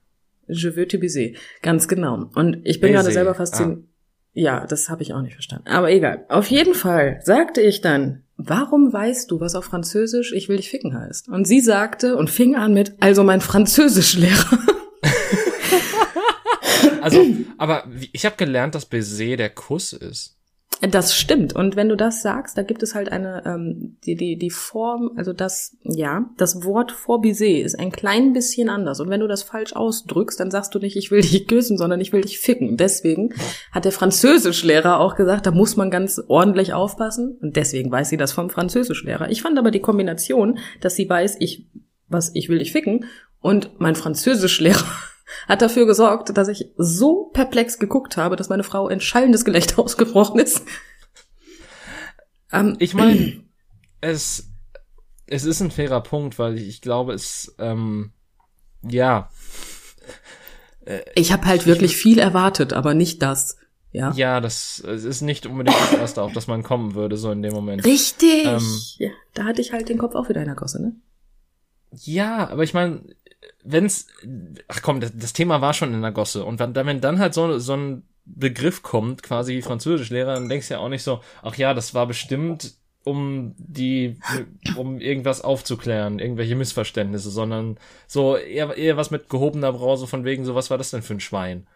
Je 0.46 0.76
veux 0.76 0.86
te 0.86 0.98
biser. 0.98 1.30
Ganz 1.62 1.88
genau. 1.88 2.30
Und 2.34 2.58
ich 2.64 2.80
bin 2.80 2.92
gerade 2.92 3.10
selber 3.10 3.34
fasziniert. 3.34 3.80
Ah. 3.82 3.86
Ja, 4.32 4.66
das 4.66 4.88
habe 4.88 5.02
ich 5.02 5.12
auch 5.12 5.22
nicht 5.22 5.34
verstanden. 5.34 5.68
Aber 5.68 5.90
egal. 5.90 6.24
Auf 6.28 6.46
jeden 6.48 6.74
Fall 6.74 7.20
sagte 7.22 7.60
ich 7.60 7.80
dann, 7.80 8.22
warum 8.36 8.92
weißt 8.92 9.30
du, 9.30 9.40
was 9.40 9.56
auf 9.56 9.64
Französisch 9.64 10.32
ich 10.32 10.48
will 10.48 10.56
dich 10.56 10.70
ficken 10.70 10.96
heißt? 10.96 11.28
Und 11.28 11.46
sie 11.46 11.60
sagte 11.60 12.16
und 12.16 12.30
fing 12.30 12.54
an 12.54 12.72
mit, 12.72 12.94
also 13.00 13.24
mein 13.24 13.40
Französischlehrer. 13.40 14.58
also, 17.00 17.26
aber 17.58 17.88
ich 18.12 18.24
habe 18.24 18.36
gelernt, 18.36 18.76
dass 18.76 18.86
Baiser 18.86 19.36
der 19.36 19.50
Kuss 19.50 19.92
ist. 19.92 20.36
Das 20.80 21.14
stimmt. 21.14 21.54
Und 21.54 21.76
wenn 21.76 21.90
du 21.90 21.96
das 21.96 22.22
sagst, 22.22 22.56
da 22.56 22.62
gibt 22.62 22.82
es 22.82 22.94
halt 22.94 23.12
eine, 23.12 23.42
ähm, 23.44 23.98
die, 24.04 24.14
die, 24.14 24.36
die 24.38 24.50
Form, 24.50 25.10
also 25.14 25.34
das, 25.34 25.76
ja, 25.82 26.30
das 26.38 26.64
Wort 26.64 26.90
vor 26.90 27.20
Baiser 27.20 27.46
ist 27.46 27.78
ein 27.78 27.92
klein 27.92 28.32
bisschen 28.32 28.70
anders. 28.70 28.98
Und 28.98 29.10
wenn 29.10 29.20
du 29.20 29.28
das 29.28 29.42
falsch 29.42 29.74
ausdrückst, 29.74 30.40
dann 30.40 30.50
sagst 30.50 30.74
du 30.74 30.78
nicht, 30.78 30.96
ich 30.96 31.10
will 31.10 31.20
dich 31.20 31.46
küssen, 31.46 31.76
sondern 31.76 32.00
ich 32.00 32.14
will 32.14 32.22
dich 32.22 32.38
ficken. 32.38 32.78
Deswegen 32.78 33.34
hat 33.72 33.84
der 33.84 33.92
Französischlehrer 33.92 35.00
auch 35.00 35.16
gesagt, 35.16 35.44
da 35.44 35.50
muss 35.50 35.76
man 35.76 35.90
ganz 35.90 36.20
ordentlich 36.28 36.72
aufpassen. 36.72 37.36
Und 37.42 37.56
deswegen 37.56 37.90
weiß 37.90 38.08
sie 38.08 38.16
das 38.16 38.32
vom 38.32 38.48
Französischlehrer. 38.48 39.30
Ich 39.30 39.42
fand 39.42 39.58
aber 39.58 39.70
die 39.70 39.80
Kombination, 39.80 40.58
dass 40.80 40.96
sie 40.96 41.08
weiß, 41.08 41.36
ich, 41.40 41.66
was, 42.08 42.30
ich 42.34 42.48
will 42.48 42.58
dich 42.58 42.72
ficken 42.72 43.04
und 43.40 43.78
mein 43.80 43.96
Französischlehrer 43.96 44.86
hat 45.48 45.62
dafür 45.62 45.86
gesorgt, 45.86 46.36
dass 46.36 46.48
ich 46.48 46.70
so 46.76 47.30
perplex 47.32 47.78
geguckt 47.78 48.16
habe, 48.16 48.36
dass 48.36 48.48
meine 48.48 48.64
Frau 48.64 48.88
in 48.88 49.00
schallendes 49.00 49.44
Gelächter 49.44 49.78
ausgebrochen 49.82 50.40
ist. 50.40 50.62
Ähm, 52.52 52.76
ich 52.78 52.94
meine, 52.94 53.42
es, 54.00 54.50
es 55.26 55.44
ist 55.44 55.60
ein 55.60 55.70
fairer 55.70 56.02
Punkt, 56.02 56.38
weil 56.38 56.58
ich, 56.58 56.68
ich 56.68 56.80
glaube, 56.80 57.12
es, 57.12 57.54
ähm, 57.58 58.12
ja. 58.82 59.30
Ich 61.14 61.32
habe 61.32 61.44
halt 61.44 61.66
wirklich 61.66 61.96
viel 61.96 62.18
erwartet, 62.18 62.72
aber 62.72 62.94
nicht 62.94 63.22
das. 63.22 63.56
Ja, 63.92 64.12
ja 64.12 64.40
das 64.40 64.80
es 64.80 65.04
ist 65.04 65.20
nicht 65.20 65.46
unbedingt 65.46 65.76
das 65.76 65.92
Erste, 65.92 66.22
auf 66.22 66.32
das 66.32 66.46
man 66.46 66.62
kommen 66.62 66.94
würde, 66.94 67.16
so 67.16 67.30
in 67.32 67.42
dem 67.42 67.52
Moment. 67.52 67.84
Richtig. 67.84 68.46
Ähm, 68.46 68.80
ja, 68.98 69.10
da 69.34 69.44
hatte 69.44 69.60
ich 69.60 69.72
halt 69.72 69.88
den 69.88 69.98
Kopf 69.98 70.14
auch 70.14 70.28
wieder 70.28 70.40
in 70.40 70.46
der 70.46 70.54
Gosse, 70.54 70.80
ne? 70.80 70.94
Ja, 71.92 72.48
aber 72.48 72.62
ich 72.62 72.72
meine, 72.72 73.02
wenn's, 73.64 74.06
ach 74.68 74.82
komm, 74.82 75.00
das, 75.00 75.12
das, 75.16 75.32
Thema 75.32 75.60
war 75.60 75.74
schon 75.74 75.94
in 75.94 76.02
der 76.02 76.12
Gosse 76.12 76.44
und 76.44 76.58
wenn, 76.58 76.74
wenn 76.74 77.00
dann 77.00 77.18
halt 77.18 77.34
so, 77.34 77.58
so 77.58 77.74
ein 77.74 78.02
Begriff 78.24 78.82
kommt, 78.82 79.22
quasi 79.22 79.62
Französischlehrer, 79.62 80.34
dann 80.34 80.48
denkst 80.48 80.68
du 80.68 80.74
ja 80.74 80.80
auch 80.80 80.88
nicht 80.88 81.02
so, 81.02 81.20
ach 81.42 81.56
ja, 81.56 81.74
das 81.74 81.94
war 81.94 82.06
bestimmt, 82.06 82.74
um 83.04 83.54
die, 83.56 84.18
um 84.76 85.00
irgendwas 85.00 85.40
aufzuklären, 85.40 86.18
irgendwelche 86.18 86.54
Missverständnisse, 86.54 87.30
sondern 87.30 87.78
so 88.06 88.36
eher, 88.36 88.76
eher 88.76 88.96
was 88.96 89.10
mit 89.10 89.28
gehobener 89.28 89.72
Brause 89.72 90.06
von 90.06 90.24
wegen, 90.24 90.44
so 90.44 90.54
was 90.54 90.70
war 90.70 90.78
das 90.78 90.90
denn 90.90 91.02
für 91.02 91.14
ein 91.14 91.20
Schwein? 91.20 91.66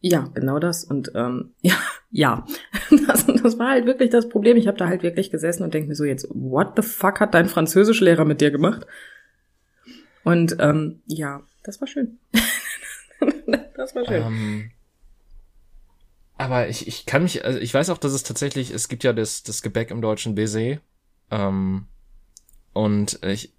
Ja, 0.00 0.30
genau 0.34 0.58
das. 0.58 0.84
Und 0.84 1.12
ähm, 1.14 1.50
ja, 1.60 1.74
ja. 2.10 2.46
Das, 3.06 3.26
das 3.26 3.58
war 3.58 3.70
halt 3.70 3.86
wirklich 3.86 4.10
das 4.10 4.28
Problem. 4.28 4.56
Ich 4.56 4.66
habe 4.66 4.78
da 4.78 4.88
halt 4.88 5.02
wirklich 5.02 5.30
gesessen 5.30 5.62
und 5.62 5.74
denke 5.74 5.88
mir 5.88 5.94
so 5.94 6.04
jetzt, 6.04 6.26
what 6.30 6.72
the 6.76 6.82
fuck 6.82 7.20
hat 7.20 7.34
dein 7.34 7.48
Französischlehrer 7.48 8.24
mit 8.24 8.40
dir 8.40 8.50
gemacht? 8.50 8.86
Und 10.24 10.56
ähm, 10.58 11.02
ja, 11.06 11.42
das 11.64 11.80
war 11.80 11.88
schön. 11.88 12.18
das 13.76 13.94
war 13.94 14.04
schön. 14.04 14.22
Um, 14.22 14.34
ähm, 14.34 14.70
aber 16.36 16.68
ich, 16.68 16.88
ich 16.88 17.04
kann 17.04 17.22
mich, 17.22 17.44
also 17.44 17.58
ich 17.58 17.74
weiß 17.74 17.90
auch, 17.90 17.98
dass 17.98 18.12
es 18.12 18.22
tatsächlich, 18.22 18.70
es 18.70 18.88
gibt 18.88 19.04
ja 19.04 19.12
das, 19.12 19.42
das 19.42 19.60
Gebäck 19.60 19.90
im 19.90 20.00
deutschen 20.00 20.34
Baiser. 20.34 20.78
Ähm, 21.30 21.86
und 22.72 23.18
ich 23.22 23.52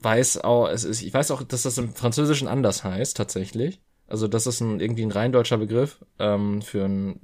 weiß 0.00 0.38
auch, 0.38 0.68
es 0.68 0.84
ist, 0.84 1.02
ich 1.02 1.14
weiß 1.14 1.30
auch, 1.30 1.42
dass 1.42 1.62
das 1.62 1.78
im 1.78 1.94
Französischen 1.94 2.48
anders 2.48 2.82
heißt, 2.84 3.16
tatsächlich. 3.16 3.80
Also 4.08 4.26
das 4.26 4.46
ist 4.46 4.60
ein, 4.60 4.80
irgendwie 4.80 5.04
ein 5.04 5.12
rein 5.12 5.32
deutscher 5.32 5.58
Begriff 5.58 6.04
ähm, 6.18 6.62
für 6.62 6.84
ein 6.84 7.20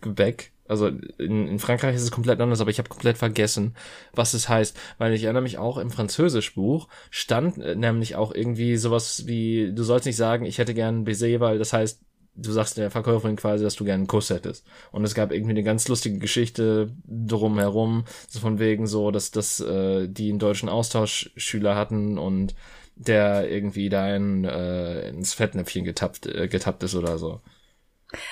Gebäck. 0.00 0.52
Also 0.72 0.88
in, 1.18 1.46
in 1.46 1.58
Frankreich 1.58 1.94
ist 1.94 2.02
es 2.02 2.10
komplett 2.10 2.40
anders, 2.40 2.62
aber 2.62 2.70
ich 2.70 2.78
habe 2.78 2.88
komplett 2.88 3.18
vergessen, 3.18 3.74
was 4.14 4.32
es 4.32 4.48
heißt. 4.48 4.74
Weil 4.96 5.12
ich 5.12 5.24
erinnere 5.24 5.42
mich 5.42 5.58
auch 5.58 5.76
im 5.76 5.90
Französischbuch 5.90 6.88
stand 7.10 7.58
äh, 7.58 7.76
nämlich 7.76 8.16
auch 8.16 8.34
irgendwie 8.34 8.76
sowas 8.78 9.26
wie, 9.26 9.72
du 9.74 9.82
sollst 9.82 10.06
nicht 10.06 10.16
sagen, 10.16 10.46
ich 10.46 10.56
hätte 10.56 10.72
gern 10.72 11.04
Baiser, 11.04 11.40
weil 11.40 11.58
das 11.58 11.74
heißt, 11.74 12.00
du 12.34 12.52
sagst 12.52 12.78
der 12.78 12.90
Verkäuferin 12.90 13.36
quasi, 13.36 13.62
dass 13.64 13.76
du 13.76 13.84
gerne 13.84 14.00
einen 14.00 14.06
Kuss 14.06 14.30
hättest. 14.30 14.66
Und 14.90 15.04
es 15.04 15.14
gab 15.14 15.30
irgendwie 15.30 15.50
eine 15.50 15.62
ganz 15.62 15.88
lustige 15.88 16.18
Geschichte 16.18 16.90
drumherum, 17.06 18.04
so 18.28 18.40
von 18.40 18.58
wegen 18.58 18.86
so, 18.86 19.10
dass, 19.10 19.30
dass 19.30 19.60
äh, 19.60 20.08
die 20.08 20.30
einen 20.30 20.38
deutschen 20.38 20.68
Austauschschüler 20.68 21.76
hatten 21.76 22.16
und 22.16 22.54
der 22.96 23.50
irgendwie 23.50 23.88
da 23.88 24.14
in, 24.14 24.44
äh, 24.44 25.08
ins 25.08 25.34
Fettnäpfchen 25.34 25.84
getappt, 25.84 26.26
äh, 26.26 26.48
getappt 26.48 26.82
ist 26.82 26.94
oder 26.94 27.18
so. 27.18 27.40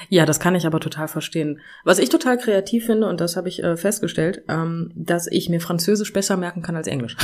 Ja, 0.09 0.27
das 0.27 0.41
kann 0.41 0.55
ich 0.55 0.67
aber 0.67 0.81
total 0.81 1.09
verstehen. 1.09 1.61
Was 1.85 1.99
ich 1.99 2.09
total 2.09 2.39
kreativ 2.39 2.87
finde, 2.87 3.09
und 3.09 3.21
das 3.21 3.37
habe 3.37 3.49
ich 3.49 3.63
äh, 3.63 3.77
festgestellt, 3.77 4.43
ähm, 4.49 4.93
dass 4.95 5.27
ich 5.27 5.49
mir 5.49 5.61
Französisch 5.61 6.13
besser 6.13 6.37
merken 6.37 6.63
kann 6.63 6.77
als 6.77 6.87
Englisch. 6.87 7.17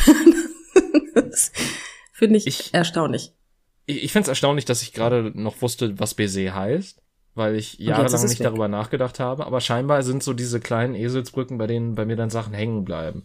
das 1.14 1.52
finde 2.12 2.38
ich, 2.38 2.46
ich, 2.46 2.74
erstaunlich. 2.74 3.32
Ich, 3.86 4.04
ich 4.04 4.12
finde 4.12 4.24
es 4.24 4.28
erstaunlich, 4.28 4.64
dass 4.64 4.82
ich 4.82 4.92
gerade 4.92 5.32
noch 5.34 5.62
wusste, 5.62 5.98
was 5.98 6.14
Baiser 6.14 6.54
heißt, 6.54 7.02
weil 7.34 7.56
ich 7.56 7.78
jahrelang 7.78 8.22
nicht 8.22 8.38
weg. 8.38 8.44
darüber 8.44 8.68
nachgedacht 8.68 9.20
habe. 9.20 9.46
Aber 9.46 9.60
scheinbar 9.60 10.02
sind 10.02 10.22
so 10.22 10.32
diese 10.32 10.60
kleinen 10.60 10.94
Eselsbrücken, 10.94 11.58
bei 11.58 11.66
denen 11.66 11.94
bei 11.94 12.04
mir 12.04 12.16
dann 12.16 12.30
Sachen 12.30 12.54
hängen 12.54 12.84
bleiben 12.84 13.24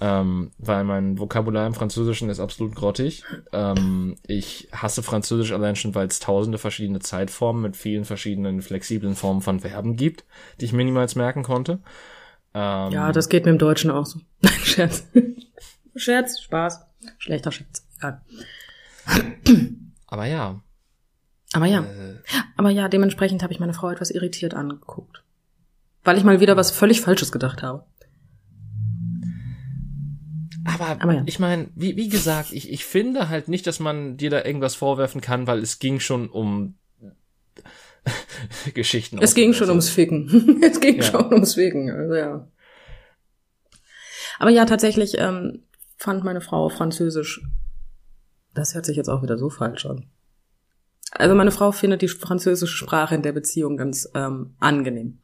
ähm, 0.00 0.50
weil 0.58 0.84
mein 0.84 1.18
Vokabular 1.18 1.66
im 1.66 1.74
Französischen 1.74 2.28
ist 2.28 2.40
absolut 2.40 2.74
grottig. 2.74 3.24
Ähm, 3.52 4.16
ich 4.26 4.68
hasse 4.72 5.02
Französisch 5.02 5.52
allein 5.52 5.76
schon, 5.76 5.94
weil 5.94 6.06
es 6.06 6.20
tausende 6.20 6.58
verschiedene 6.58 7.00
Zeitformen 7.00 7.62
mit 7.62 7.76
vielen 7.76 8.04
verschiedenen 8.04 8.60
flexiblen 8.60 9.14
Formen 9.14 9.40
von 9.40 9.60
Verben 9.60 9.96
gibt, 9.96 10.24
die 10.60 10.66
ich 10.66 10.72
mir 10.72 10.84
niemals 10.84 11.14
merken 11.14 11.42
konnte. 11.42 11.80
Ähm, 12.52 12.92
ja, 12.92 13.12
das 13.12 13.28
geht 13.28 13.44
mir 13.46 13.52
im 13.52 13.58
Deutschen 13.58 13.90
auch 13.90 14.06
so. 14.06 14.20
Nein, 14.40 14.52
Scherz. 14.64 15.06
Scherz, 15.94 16.40
Spaß. 16.40 16.86
Schlechter 17.18 17.52
Scherz. 17.52 17.86
Ja. 18.02 18.20
Aber 20.06 20.26
ja. 20.26 20.60
Aber 21.52 21.66
ja. 21.66 21.80
Äh, 21.80 22.16
Aber 22.56 22.70
ja, 22.70 22.88
dementsprechend 22.88 23.42
habe 23.42 23.52
ich 23.52 23.60
meine 23.60 23.72
Frau 23.72 23.90
etwas 23.90 24.10
irritiert 24.10 24.54
angeguckt. 24.54 25.22
Weil 26.04 26.18
ich 26.18 26.24
mal 26.24 26.40
wieder 26.40 26.56
was 26.56 26.70
völlig 26.70 27.00
Falsches 27.00 27.32
gedacht 27.32 27.62
habe. 27.62 27.84
Aber, 30.66 31.02
Aber 31.02 31.12
ja. 31.14 31.22
ich 31.26 31.38
meine, 31.38 31.68
wie, 31.74 31.96
wie 31.96 32.08
gesagt, 32.08 32.52
ich, 32.52 32.70
ich 32.70 32.84
finde 32.84 33.28
halt 33.28 33.48
nicht, 33.48 33.66
dass 33.66 33.80
man 33.80 34.16
dir 34.16 34.30
da 34.30 34.44
irgendwas 34.44 34.74
vorwerfen 34.74 35.20
kann, 35.20 35.46
weil 35.46 35.60
es 35.60 35.78
ging 35.78 36.00
schon 36.00 36.28
um 36.28 36.74
Geschichten. 38.74 39.18
Es 39.20 39.34
ging 39.34 39.52
schon 39.52 39.68
ums 39.68 39.88
Ficken. 39.88 40.62
es 40.62 40.80
ging 40.80 40.96
ja. 40.96 41.02
schon 41.02 41.32
ums 41.32 41.54
Ficken, 41.54 41.90
also 41.90 42.14
ja. 42.14 42.48
Aber 44.38 44.50
ja, 44.50 44.64
tatsächlich 44.66 45.16
ähm, 45.18 45.62
fand 45.96 46.24
meine 46.24 46.40
Frau 46.40 46.68
Französisch. 46.68 47.42
Das 48.54 48.74
hört 48.74 48.86
sich 48.86 48.96
jetzt 48.96 49.08
auch 49.08 49.22
wieder 49.22 49.38
so 49.38 49.50
falsch 49.50 49.86
an. 49.86 50.10
Also 51.12 51.34
meine 51.34 51.50
Frau 51.50 51.72
findet 51.72 52.02
die 52.02 52.08
französische 52.08 52.76
Sprache 52.76 53.14
in 53.14 53.22
der 53.22 53.32
Beziehung 53.32 53.76
ganz 53.76 54.08
ähm, 54.14 54.56
angenehm. 54.58 55.20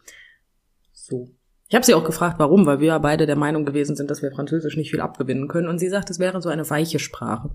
So. 0.93 1.35
Ich 1.73 1.75
habe 1.75 1.87
sie 1.87 1.95
auch 1.95 2.05
gefragt, 2.05 2.38
warum, 2.38 2.67
weil 2.67 2.81
wir 2.81 2.88
ja 2.88 2.99
beide 2.99 3.25
der 3.25 3.35
Meinung 3.35 3.64
gewesen 3.64 3.97
sind, 3.97 4.11
dass 4.11 4.21
wir 4.21 4.31
Französisch 4.31 4.76
nicht 4.76 4.91
viel 4.91 5.00
abgewinnen 5.00 5.49
können. 5.49 5.69
Und 5.69 5.79
sie 5.79 5.88
sagt, 5.88 6.11
es 6.11 6.19
wäre 6.19 6.43
so 6.43 6.50
eine 6.50 6.69
weiche 6.69 6.99
Sprache. 6.99 7.49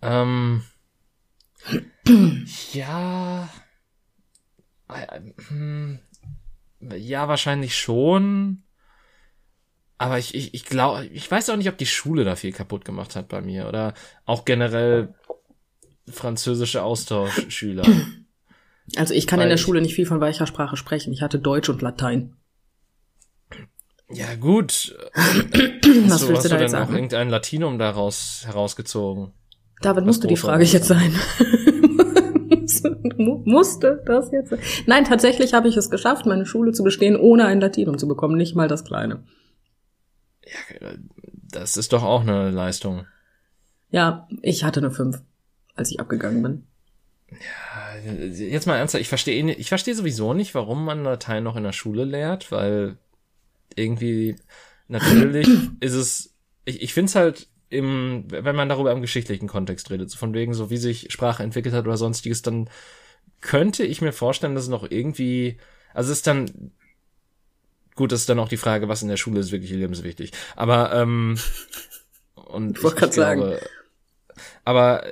Ähm, 0.00 0.62
ja. 2.72 3.50
Hm, 5.48 5.98
ja, 6.80 7.28
wahrscheinlich 7.28 7.76
schon. 7.76 8.62
Aber 9.98 10.18
ich, 10.18 10.34
ich, 10.34 10.54
ich 10.54 10.64
glaube, 10.64 11.04
ich 11.04 11.30
weiß 11.30 11.50
auch 11.50 11.56
nicht, 11.56 11.68
ob 11.68 11.76
die 11.76 11.84
Schule 11.84 12.24
da 12.24 12.34
viel 12.34 12.52
kaputt 12.52 12.86
gemacht 12.86 13.14
hat 13.14 13.28
bei 13.28 13.42
mir. 13.42 13.68
Oder 13.68 13.92
auch 14.24 14.46
generell 14.46 15.14
französische 16.10 16.82
Austauschschüler. 16.82 17.84
Also 18.96 19.12
ich 19.12 19.26
kann 19.26 19.38
Weil 19.38 19.48
in 19.48 19.50
der 19.50 19.58
Schule 19.58 19.82
nicht 19.82 19.94
viel 19.94 20.06
von 20.06 20.22
weicher 20.22 20.46
Sprache 20.46 20.78
sprechen. 20.78 21.12
Ich 21.12 21.20
hatte 21.20 21.38
Deutsch 21.38 21.68
und 21.68 21.82
Latein. 21.82 22.36
Ja, 24.12 24.34
gut. 24.34 24.94
Was 25.14 26.12
hast 26.12 26.22
du, 26.22 26.28
willst 26.28 26.44
du 26.44 26.48
da 26.50 26.60
jetzt 26.60 26.72
sagen? 26.72 26.94
irgendein 26.94 27.30
Latinum 27.30 27.78
daraus 27.78 28.42
herausgezogen? 28.46 29.32
David, 29.80 30.04
musste 30.04 30.26
die 30.26 30.36
Frage 30.36 30.64
jetzt 30.64 30.86
sein. 30.86 31.14
musste 33.16 34.02
das 34.04 34.30
jetzt 34.30 34.50
sein? 34.50 34.60
Nein, 34.86 35.04
tatsächlich 35.04 35.54
habe 35.54 35.68
ich 35.68 35.76
es 35.76 35.90
geschafft, 35.90 36.26
meine 36.26 36.46
Schule 36.46 36.72
zu 36.72 36.84
bestehen, 36.84 37.16
ohne 37.16 37.46
ein 37.46 37.60
Latinum 37.60 37.98
zu 37.98 38.06
bekommen, 38.06 38.36
nicht 38.36 38.54
mal 38.54 38.68
das 38.68 38.84
kleine. 38.84 39.24
Ja, 40.44 40.90
das 41.50 41.76
ist 41.76 41.92
doch 41.92 42.02
auch 42.02 42.22
eine 42.22 42.50
Leistung. 42.50 43.06
Ja, 43.90 44.28
ich 44.40 44.64
hatte 44.64 44.80
eine 44.80 44.90
5, 44.90 45.20
als 45.74 45.90
ich 45.90 46.00
abgegangen 46.00 46.42
bin. 46.42 46.66
Ja, 47.30 48.10
jetzt 48.28 48.66
mal 48.66 48.76
ernsthaft, 48.76 49.00
ich 49.00 49.08
verstehe 49.08 49.52
ich 49.52 49.68
verstehe 49.68 49.94
sowieso 49.94 50.34
nicht, 50.34 50.54
warum 50.54 50.84
man 50.84 51.02
Latein 51.02 51.44
noch 51.44 51.56
in 51.56 51.62
der 51.62 51.72
Schule 51.72 52.04
lehrt, 52.04 52.52
weil 52.52 52.98
irgendwie, 53.76 54.36
natürlich 54.88 55.48
ist 55.80 55.94
es, 55.94 56.34
ich, 56.64 56.82
ich 56.82 56.94
finde 56.94 57.10
es 57.10 57.14
halt 57.14 57.48
im, 57.70 58.24
wenn 58.28 58.54
man 58.54 58.68
darüber 58.68 58.92
im 58.92 59.00
geschichtlichen 59.00 59.48
Kontext 59.48 59.90
redet, 59.90 60.10
so 60.10 60.18
von 60.18 60.34
wegen 60.34 60.52
so, 60.52 60.70
wie 60.70 60.76
sich 60.76 61.10
Sprache 61.10 61.42
entwickelt 61.42 61.74
hat 61.74 61.86
oder 61.86 61.96
sonstiges, 61.96 62.42
dann 62.42 62.68
könnte 63.40 63.84
ich 63.84 64.02
mir 64.02 64.12
vorstellen, 64.12 64.54
dass 64.54 64.64
es 64.64 64.70
noch 64.70 64.88
irgendwie, 64.88 65.56
also 65.94 66.12
es 66.12 66.18
ist 66.18 66.26
dann, 66.26 66.72
gut, 67.94 68.12
das 68.12 68.20
ist 68.20 68.28
dann 68.28 68.38
auch 68.38 68.48
die 68.48 68.58
Frage, 68.58 68.88
was 68.88 69.02
in 69.02 69.08
der 69.08 69.16
Schule 69.16 69.40
ist 69.40 69.52
wirklich 69.52 69.70
lebenswichtig. 69.70 70.32
Aber, 70.54 70.92
ähm, 70.92 71.38
und 72.34 72.78
ich, 72.78 72.84
ich, 72.84 72.90
ich 72.90 72.96
glaube, 72.96 73.12
sagen. 73.14 73.56
aber 74.64 75.04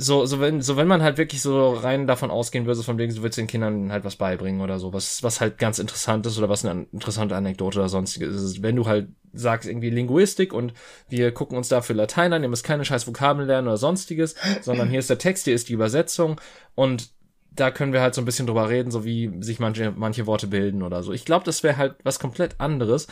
so, 0.00 0.24
so 0.24 0.40
wenn, 0.40 0.62
so 0.62 0.78
wenn 0.78 0.88
man 0.88 1.02
halt 1.02 1.18
wirklich 1.18 1.42
so 1.42 1.74
rein 1.74 2.06
davon 2.06 2.30
ausgehen 2.30 2.64
würde, 2.64 2.76
so 2.76 2.82
von 2.82 2.96
wegen, 2.96 3.14
du 3.14 3.22
willst 3.22 3.36
den 3.36 3.46
Kindern 3.46 3.92
halt 3.92 4.02
was 4.02 4.16
beibringen 4.16 4.62
oder 4.62 4.78
so, 4.78 4.94
was, 4.94 5.22
was 5.22 5.42
halt 5.42 5.58
ganz 5.58 5.78
interessant 5.78 6.24
ist 6.24 6.38
oder 6.38 6.48
was 6.48 6.64
eine 6.64 6.86
interessante 6.90 7.36
Anekdote 7.36 7.78
oder 7.78 7.88
sonstiges 7.90 8.34
ist. 8.34 8.62
Wenn 8.62 8.76
du 8.76 8.86
halt 8.86 9.08
sagst 9.34 9.68
irgendwie 9.68 9.90
Linguistik 9.90 10.54
und 10.54 10.72
wir 11.10 11.32
gucken 11.32 11.58
uns 11.58 11.68
dafür 11.68 11.96
Latein 11.96 12.32
an, 12.32 12.42
ihr 12.42 12.48
müsst 12.48 12.64
keine 12.64 12.84
scheiß 12.84 13.06
Vokabeln 13.06 13.46
lernen 13.46 13.68
oder 13.68 13.76
sonstiges, 13.76 14.36
sondern 14.62 14.88
hier 14.88 14.98
ist 15.00 15.10
der 15.10 15.18
Text, 15.18 15.44
hier 15.44 15.54
ist 15.54 15.68
die 15.68 15.74
Übersetzung 15.74 16.40
und 16.74 17.10
da 17.52 17.70
können 17.70 17.92
wir 17.92 18.00
halt 18.00 18.14
so 18.14 18.22
ein 18.22 18.24
bisschen 18.24 18.46
drüber 18.46 18.70
reden, 18.70 18.90
so 18.90 19.04
wie 19.04 19.30
sich 19.40 19.60
manche, 19.60 19.92
manche 19.94 20.26
Worte 20.26 20.46
bilden 20.46 20.82
oder 20.82 21.02
so. 21.02 21.12
Ich 21.12 21.26
glaube, 21.26 21.44
das 21.44 21.62
wäre 21.62 21.76
halt 21.76 21.96
was 22.04 22.18
komplett 22.18 22.58
anderes. 22.58 23.06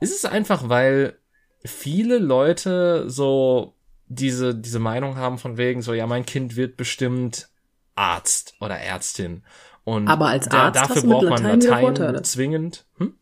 Ist 0.00 0.16
es 0.16 0.24
einfach, 0.24 0.68
weil 0.68 1.18
viele 1.64 2.18
Leute 2.18 3.10
so 3.10 3.75
diese, 4.08 4.54
diese 4.54 4.78
Meinung 4.78 5.16
haben 5.16 5.38
von 5.38 5.56
wegen 5.56 5.82
so, 5.82 5.92
ja, 5.92 6.06
mein 6.06 6.26
Kind 6.26 6.56
wird 6.56 6.76
bestimmt 6.76 7.48
Arzt 7.94 8.54
oder 8.60 8.76
Ärztin. 8.76 9.42
Und 9.84 10.08
Aber 10.08 10.28
als 10.28 10.48
Arzt 10.50 10.76
da, 10.76 10.86
dafür 10.86 11.02
braucht 11.02 11.28
man 11.28 11.42
Latein, 11.42 11.94
Latein 11.94 12.24
zwingend. 12.24 12.86
Hm? 12.98 13.14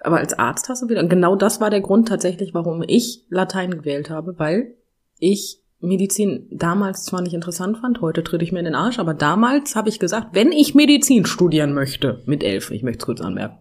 Aber 0.00 0.18
als 0.18 0.32
Arzt 0.38 0.68
hast 0.68 0.82
du 0.82 0.88
wieder, 0.88 1.04
genau 1.04 1.36
das 1.36 1.60
war 1.60 1.70
der 1.70 1.80
Grund 1.80 2.08
tatsächlich, 2.08 2.54
warum 2.54 2.84
ich 2.86 3.24
Latein 3.28 3.72
gewählt 3.72 4.10
habe, 4.10 4.38
weil 4.38 4.74
ich 5.18 5.60
Medizin 5.80 6.48
damals 6.50 7.04
zwar 7.04 7.20
nicht 7.20 7.34
interessant 7.34 7.78
fand, 7.78 8.00
heute 8.00 8.24
tritt 8.24 8.42
ich 8.42 8.52
mir 8.52 8.58
in 8.60 8.64
den 8.64 8.74
Arsch, 8.74 8.98
aber 8.98 9.14
damals 9.14 9.76
habe 9.76 9.88
ich 9.88 9.98
gesagt, 9.98 10.28
wenn 10.32 10.50
ich 10.50 10.74
Medizin 10.74 11.24
studieren 11.24 11.72
möchte, 11.72 12.22
mit 12.26 12.42
elf, 12.42 12.70
ich 12.70 12.82
möchte 12.82 12.98
es 12.98 13.06
kurz 13.06 13.20
anmerken, 13.20 13.60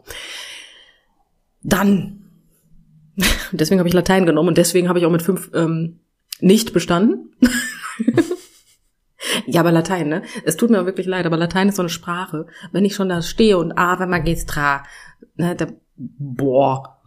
dann, 1.61 2.29
deswegen 3.51 3.79
habe 3.79 3.87
ich 3.87 3.93
Latein 3.93 4.25
genommen 4.25 4.49
und 4.49 4.57
deswegen 4.57 4.89
habe 4.89 4.99
ich 4.99 5.05
auch 5.05 5.11
mit 5.11 5.21
fünf 5.21 5.51
ähm, 5.53 5.99
nicht 6.39 6.73
bestanden. 6.73 7.35
ja, 9.45 9.61
aber 9.61 9.71
Latein, 9.71 10.09
ne? 10.09 10.23
Es 10.43 10.57
tut 10.57 10.69
mir 10.69 10.85
wirklich 10.85 11.07
leid, 11.07 11.25
aber 11.25 11.37
Latein 11.37 11.69
ist 11.69 11.75
so 11.75 11.81
eine 11.81 11.89
Sprache. 11.89 12.47
Wenn 12.71 12.85
ich 12.85 12.95
schon 12.95 13.09
da 13.09 13.21
stehe 13.21 13.57
und 13.57 13.73
Ave 13.73 14.07
Magistra, 14.07 14.83
ne, 15.35 15.55
da, 15.55 15.67
boah. 15.95 16.99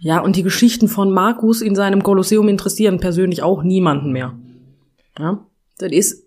Ja, 0.00 0.20
und 0.20 0.36
die 0.36 0.42
Geschichten 0.42 0.88
von 0.88 1.10
Markus 1.10 1.60
in 1.60 1.74
seinem 1.74 2.02
Kolosseum 2.02 2.48
interessieren 2.48 3.00
persönlich 3.00 3.42
auch 3.42 3.62
niemanden 3.62 4.12
mehr. 4.12 4.38
Ja, 5.18 5.44
das 5.78 5.90
ist, 5.90 6.24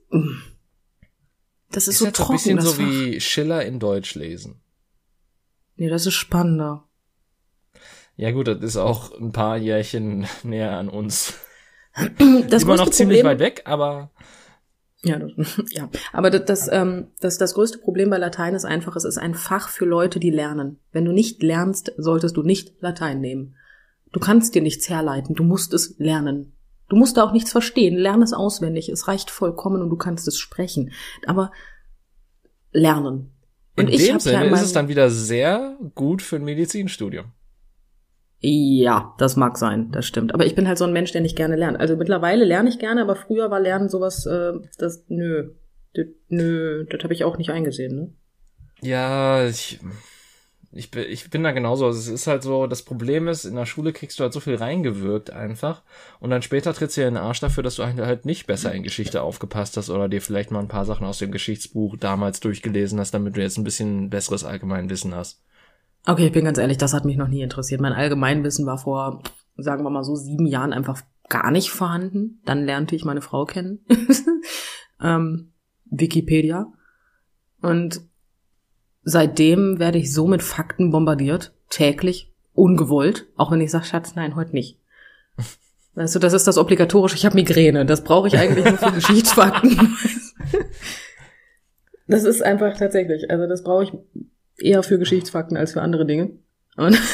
das 1.71 1.87
ist, 1.87 1.93
ist 1.93 1.99
so 1.99 2.05
das 2.05 2.13
trocken. 2.13 2.33
Ein 2.33 2.55
bisschen 2.57 2.61
so 2.61 2.77
wie 2.77 3.21
Schiller 3.21 3.65
in 3.65 3.79
Deutsch 3.79 4.15
lesen. 4.15 4.61
Nee, 5.77 5.89
das 5.89 6.05
ist 6.05 6.15
spannender. 6.15 6.83
Ja 8.17 8.31
gut, 8.31 8.47
das 8.47 8.61
ist 8.61 8.77
auch 8.77 9.17
ein 9.19 9.31
paar 9.31 9.57
Jährchen 9.57 10.27
näher 10.43 10.77
an 10.77 10.89
uns. 10.89 11.33
Das 12.49 12.63
Immer 12.63 12.77
noch 12.77 12.89
ziemlich 12.89 13.19
Problem, 13.19 13.39
weit 13.39 13.39
weg, 13.39 13.61
aber 13.65 14.11
ja, 15.03 15.19
ja. 15.71 15.89
Aber 16.13 16.29
das, 16.29 16.45
das, 16.45 16.69
ähm, 16.71 17.07
das, 17.19 17.37
das 17.37 17.53
größte 17.55 17.79
Problem 17.79 18.09
bei 18.09 18.17
Latein 18.17 18.53
ist 18.53 18.65
einfach, 18.65 18.95
es 18.95 19.03
ist 19.03 19.17
ein 19.17 19.33
Fach 19.33 19.69
für 19.69 19.85
Leute, 19.85 20.19
die 20.19 20.29
lernen. 20.29 20.79
Wenn 20.91 21.05
du 21.05 21.11
nicht 21.11 21.41
lernst, 21.41 21.91
solltest 21.97 22.37
du 22.37 22.43
nicht 22.43 22.81
Latein 22.81 23.19
nehmen. 23.19 23.55
Du 24.11 24.19
kannst 24.19 24.55
dir 24.55 24.61
nichts 24.61 24.89
herleiten, 24.89 25.35
du 25.35 25.43
musst 25.43 25.73
es 25.73 25.95
lernen. 25.97 26.53
Du 26.89 26.97
musst 26.97 27.17
da 27.17 27.23
auch 27.23 27.31
nichts 27.31 27.51
verstehen, 27.51 27.95
lern 27.95 28.21
es 28.21 28.33
auswendig, 28.33 28.89
es 28.89 29.07
reicht 29.07 29.31
vollkommen 29.31 29.81
und 29.81 29.89
du 29.89 29.95
kannst 29.95 30.27
es 30.27 30.37
sprechen. 30.37 30.91
Aber 31.25 31.51
lernen. 32.71 33.31
In 33.77 33.85
Und 33.85 33.93
ich 33.93 34.01
dem 34.01 34.15
ja 34.15 34.19
Sinne 34.19 34.47
in 34.47 34.53
ist 34.53 34.61
es 34.61 34.73
dann 34.73 34.89
wieder 34.89 35.09
sehr 35.09 35.77
gut 35.95 36.21
für 36.21 36.35
ein 36.35 36.43
Medizinstudium. 36.43 37.31
Ja, 38.43 39.13
das 39.19 39.35
mag 39.35 39.55
sein, 39.57 39.91
das 39.91 40.07
stimmt. 40.07 40.33
Aber 40.33 40.47
ich 40.47 40.55
bin 40.55 40.67
halt 40.67 40.79
so 40.79 40.85
ein 40.85 40.93
Mensch, 40.93 41.11
der 41.11 41.21
nicht 41.21 41.35
gerne 41.35 41.55
lernt. 41.55 41.79
Also 41.79 41.95
mittlerweile 41.95 42.43
lerne 42.43 42.69
ich 42.69 42.79
gerne, 42.79 43.03
aber 43.03 43.15
früher 43.15 43.51
war 43.51 43.59
Lernen 43.59 43.87
sowas, 43.87 44.25
äh, 44.25 44.53
das, 44.79 45.05
nö, 45.09 45.51
das, 45.93 46.07
nö, 46.27 46.85
das 46.85 47.03
habe 47.03 47.13
ich 47.13 47.23
auch 47.23 47.37
nicht 47.37 47.51
eingesehen, 47.51 47.95
ne? 47.95 48.13
Ja, 48.81 49.47
ich, 49.47 49.79
ich, 50.71 50.89
bin, 50.89 51.05
ich 51.07 51.29
bin 51.29 51.43
da 51.43 51.51
genauso. 51.51 51.85
Also 51.85 51.99
es 51.99 52.07
ist 52.07 52.25
halt 52.25 52.41
so, 52.41 52.65
das 52.65 52.81
Problem 52.81 53.27
ist, 53.27 53.45
in 53.45 53.53
der 53.53 53.67
Schule 53.67 53.93
kriegst 53.93 54.17
du 54.17 54.23
halt 54.23 54.33
so 54.33 54.39
viel 54.39 54.55
reingewirkt 54.55 55.29
einfach. 55.29 55.83
Und 56.19 56.31
dann 56.31 56.41
später 56.41 56.73
trittst 56.73 56.97
du 56.97 57.01
dir 57.01 57.09
in 57.09 57.13
den 57.13 57.23
Arsch 57.23 57.41
dafür, 57.41 57.61
dass 57.61 57.75
du 57.75 57.83
halt 57.85 58.25
nicht 58.25 58.47
besser 58.47 58.73
in 58.73 58.81
Geschichte 58.81 59.21
aufgepasst 59.21 59.77
hast 59.77 59.91
oder 59.91 60.09
dir 60.09 60.19
vielleicht 60.19 60.49
mal 60.49 60.61
ein 60.61 60.67
paar 60.67 60.85
Sachen 60.85 61.05
aus 61.05 61.19
dem 61.19 61.31
Geschichtsbuch 61.31 61.95
damals 61.95 62.39
durchgelesen 62.39 62.99
hast, 62.99 63.13
damit 63.13 63.37
du 63.37 63.41
jetzt 63.41 63.59
ein 63.59 63.63
bisschen 63.63 64.09
besseres 64.09 64.43
Allgemeinwissen 64.43 65.13
hast. 65.13 65.43
Okay, 66.05 66.27
ich 66.27 66.31
bin 66.31 66.45
ganz 66.45 66.57
ehrlich, 66.57 66.77
das 66.77 66.93
hat 66.93 67.05
mich 67.05 67.17
noch 67.17 67.27
nie 67.27 67.41
interessiert. 67.41 67.81
Mein 67.81 67.93
Allgemeinwissen 67.93 68.65
war 68.65 68.79
vor, 68.79 69.21
sagen 69.55 69.83
wir 69.83 69.89
mal 69.89 70.03
so, 70.03 70.15
sieben 70.15 70.47
Jahren 70.47 70.73
einfach 70.73 71.01
gar 71.29 71.51
nicht 71.51 71.69
vorhanden. 71.69 72.41
Dann 72.45 72.65
lernte 72.65 72.95
ich 72.95 73.05
meine 73.05 73.21
Frau 73.21 73.45
kennen. 73.45 73.85
ähm, 75.01 75.51
Wikipedia. 75.85 76.71
Und 77.61 78.01
seitdem 79.03 79.79
werde 79.79 79.99
ich 79.99 80.13
so 80.13 80.27
mit 80.27 80.41
Fakten 80.41 80.89
bombardiert, 80.89 81.53
täglich, 81.69 82.33
ungewollt, 82.53 83.27
auch 83.35 83.51
wenn 83.51 83.61
ich 83.61 83.71
sage, 83.71 83.85
Schatz, 83.85 84.15
nein, 84.15 84.35
heute 84.35 84.53
nicht. 84.53 84.79
Weißt 85.93 86.15
du, 86.15 86.19
das 86.19 86.33
ist 86.33 86.47
das 86.47 86.57
obligatorische, 86.57 87.15
ich 87.15 87.25
habe 87.25 87.35
Migräne, 87.35 87.85
das 87.85 88.03
brauche 88.03 88.27
ich 88.27 88.37
eigentlich 88.37 88.65
nur 88.65 88.77
für 88.77 88.91
Geschichtsfakten. 88.93 89.97
Das 92.07 92.23
ist 92.23 92.41
einfach 92.41 92.77
tatsächlich, 92.77 93.29
also 93.29 93.45
das 93.45 93.63
brauche 93.63 93.83
ich 93.83 93.91
eher 94.63 94.83
für 94.83 94.99
Geschichtsfakten 94.99 95.57
als 95.57 95.73
für 95.73 95.81
andere 95.81 96.05
Dinge. 96.05 96.31
Und 96.77 96.97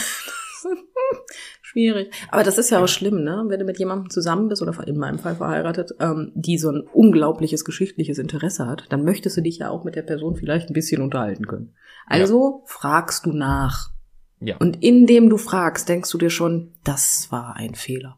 schwierig. 1.61 2.11
Aber 2.29 2.43
das 2.43 2.57
ist 2.57 2.69
ja 2.69 2.83
auch 2.83 2.87
schlimm, 2.87 3.23
ne? 3.23 3.45
Wenn 3.47 3.59
du 3.59 3.65
mit 3.65 3.77
jemandem 3.77 4.09
zusammen 4.09 4.49
bist 4.49 4.61
oder 4.61 4.75
in 4.87 4.97
meinem 4.97 5.19
Fall 5.19 5.35
verheiratet, 5.35 5.91
ähm, 5.99 6.31
die 6.33 6.57
so 6.57 6.71
ein 6.71 6.81
unglaubliches 6.81 7.65
geschichtliches 7.65 8.17
Interesse 8.17 8.65
hat, 8.65 8.85
dann 8.89 9.03
möchtest 9.03 9.37
du 9.37 9.41
dich 9.41 9.59
ja 9.59 9.69
auch 9.69 9.83
mit 9.83 9.95
der 9.95 10.01
Person 10.01 10.35
vielleicht 10.35 10.69
ein 10.69 10.73
bisschen 10.73 11.01
unterhalten 11.01 11.47
können. 11.47 11.75
Also 12.07 12.63
fragst 12.65 13.25
du 13.25 13.31
nach. 13.31 13.91
Ja. 14.39 14.57
Und 14.57 14.83
indem 14.83 15.29
du 15.29 15.37
fragst, 15.37 15.89
denkst 15.89 16.09
du 16.11 16.17
dir 16.17 16.29
schon, 16.29 16.73
das 16.83 17.27
war 17.31 17.55
ein 17.55 17.75
Fehler. 17.75 18.17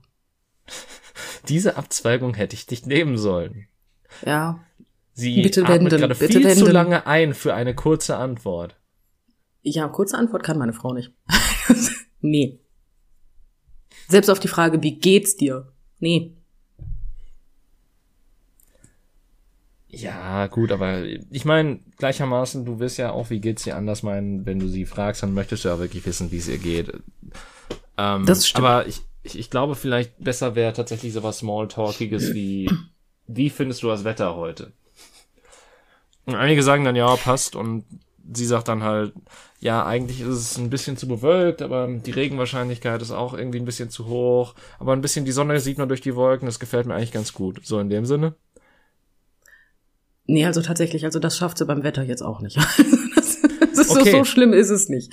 Diese 1.50 1.77
Abzweigung 1.77 2.33
hätte 2.36 2.55
ich 2.55 2.69
nicht 2.69 2.88
nehmen 2.88 3.17
sollen. 3.17 3.67
Ja. 4.25 4.59
Sie 5.13 5.41
Bitte 5.41 5.63
atmet 5.63 5.79
wenden, 5.79 5.98
gerade 5.98 6.15
bitte 6.15 6.39
viel 6.39 6.50
zu 6.50 6.59
wenden. 6.62 6.71
lange 6.71 7.07
ein 7.07 7.33
für 7.33 7.53
eine 7.53 7.75
kurze 7.75 8.15
Antwort. 8.15 8.78
Ja, 9.62 9.88
kurze 9.88 10.18
Antwort 10.18 10.44
kann 10.44 10.58
meine 10.58 10.74
Frau 10.74 10.94
nicht. 10.94 11.12
nee. 12.22 12.60
Selbst 14.08 14.30
auf 14.30 14.39
die 14.39 14.48
Frage, 14.48 14.82
wie 14.82 14.98
geht's 14.98 15.36
dir? 15.36 15.72
Nee. 16.00 16.34
Ja, 19.88 20.48
gut, 20.48 20.72
aber 20.72 21.03
ich 21.03 21.46
meine, 21.46 21.79
gleichermaßen, 21.98 22.64
du 22.64 22.79
wirst 22.79 22.98
ja 22.98 23.12
auch, 23.12 23.31
wie 23.31 23.42
geht's 23.42 23.64
dir 23.64 23.75
anders 23.75 24.03
meinen, 24.03 24.46
wenn 24.46 24.60
du 24.60 24.68
sie 24.68 24.86
fragst, 24.86 25.24
dann 25.24 25.33
möchtest 25.33 25.66
du 25.66 25.70
ja 25.70 25.79
wirklich 25.79 26.05
wissen, 26.05 26.31
wie 26.31 26.38
es 26.38 26.48
ihr 26.48 26.60
geht. 26.60 26.94
Ähm, 27.98 28.25
Das 28.25 28.48
stimmt. 28.48 28.66
Aber 28.66 28.88
ich, 28.88 29.01
ich, 29.24 29.38
ich 29.38 29.50
glaube, 29.50 29.75
vielleicht 29.75 30.24
besser 30.24 30.55
wäre 30.55 30.74
tatsächlich 30.74 31.14
sowas 31.14 31.40
Smalltalkiges 31.40 32.33
wie, 32.33 32.70
wie 33.27 33.50
findest 33.50 33.81
du 33.81 33.88
das 33.88 34.03
Wetter 34.03 34.36
heute? 34.36 34.72
Und 36.25 36.36
einige 36.36 36.62
sagen 36.62 36.83
dann, 36.83 36.96
ja, 36.96 37.16
passt, 37.16 37.55
und 37.55 37.83
sie 38.34 38.46
sagt 38.46 38.68
dann 38.68 38.84
halt, 38.84 39.14
ja, 39.60 39.86
eigentlich 39.86 40.22
ist 40.22 40.27
es 40.27 40.58
ein 40.58 40.70
bisschen 40.70 40.98
zu 40.98 41.08
bewölkt, 41.08 41.62
aber 41.62 41.88
die 41.88 42.12
Regenwahrscheinlichkeit 42.12 43.01
ist 43.01 43.12
auch 43.12 43.34
irgendwie 43.34 43.60
ein 43.60 43.66
bisschen 43.66 43.90
zu 43.90 44.08
hoch, 44.08 44.55
aber 44.79 44.94
ein 44.94 45.01
bisschen 45.01 45.25
die 45.25 45.32
Sonne 45.32 45.60
sieht 45.60 45.77
man 45.77 45.90
durch 45.90 46.01
die 46.01 46.16
Wolken, 46.16 46.46
das 46.46 46.60
gefällt 46.60 46.86
mir 46.86 46.96
eigentlich 46.96 47.12
ganz 47.12 47.34
gut. 47.34 47.60
So 47.66 47.79
in 47.79 47.90
dem 47.90 48.05
Sinne. 48.05 48.36
Nee, 50.25 50.46
also 50.46 50.62
tatsächlich, 50.62 51.05
also 51.05 51.20
das 51.20 51.38
schafft 51.38 51.58
sie 51.58 51.66
beim 51.66 51.84
Wetter 51.84 52.03
jetzt 52.03 52.22
auch 52.22 52.40
nicht. 52.42 52.58
das, 53.16 53.42
das 53.60 53.79
ist 53.79 53.92
Okay. 53.92 54.12
so, 54.12 54.18
so 54.20 54.24
schlimm 54.25 54.53
ist 54.53 54.70
es 54.70 54.88
nicht. 54.90 55.12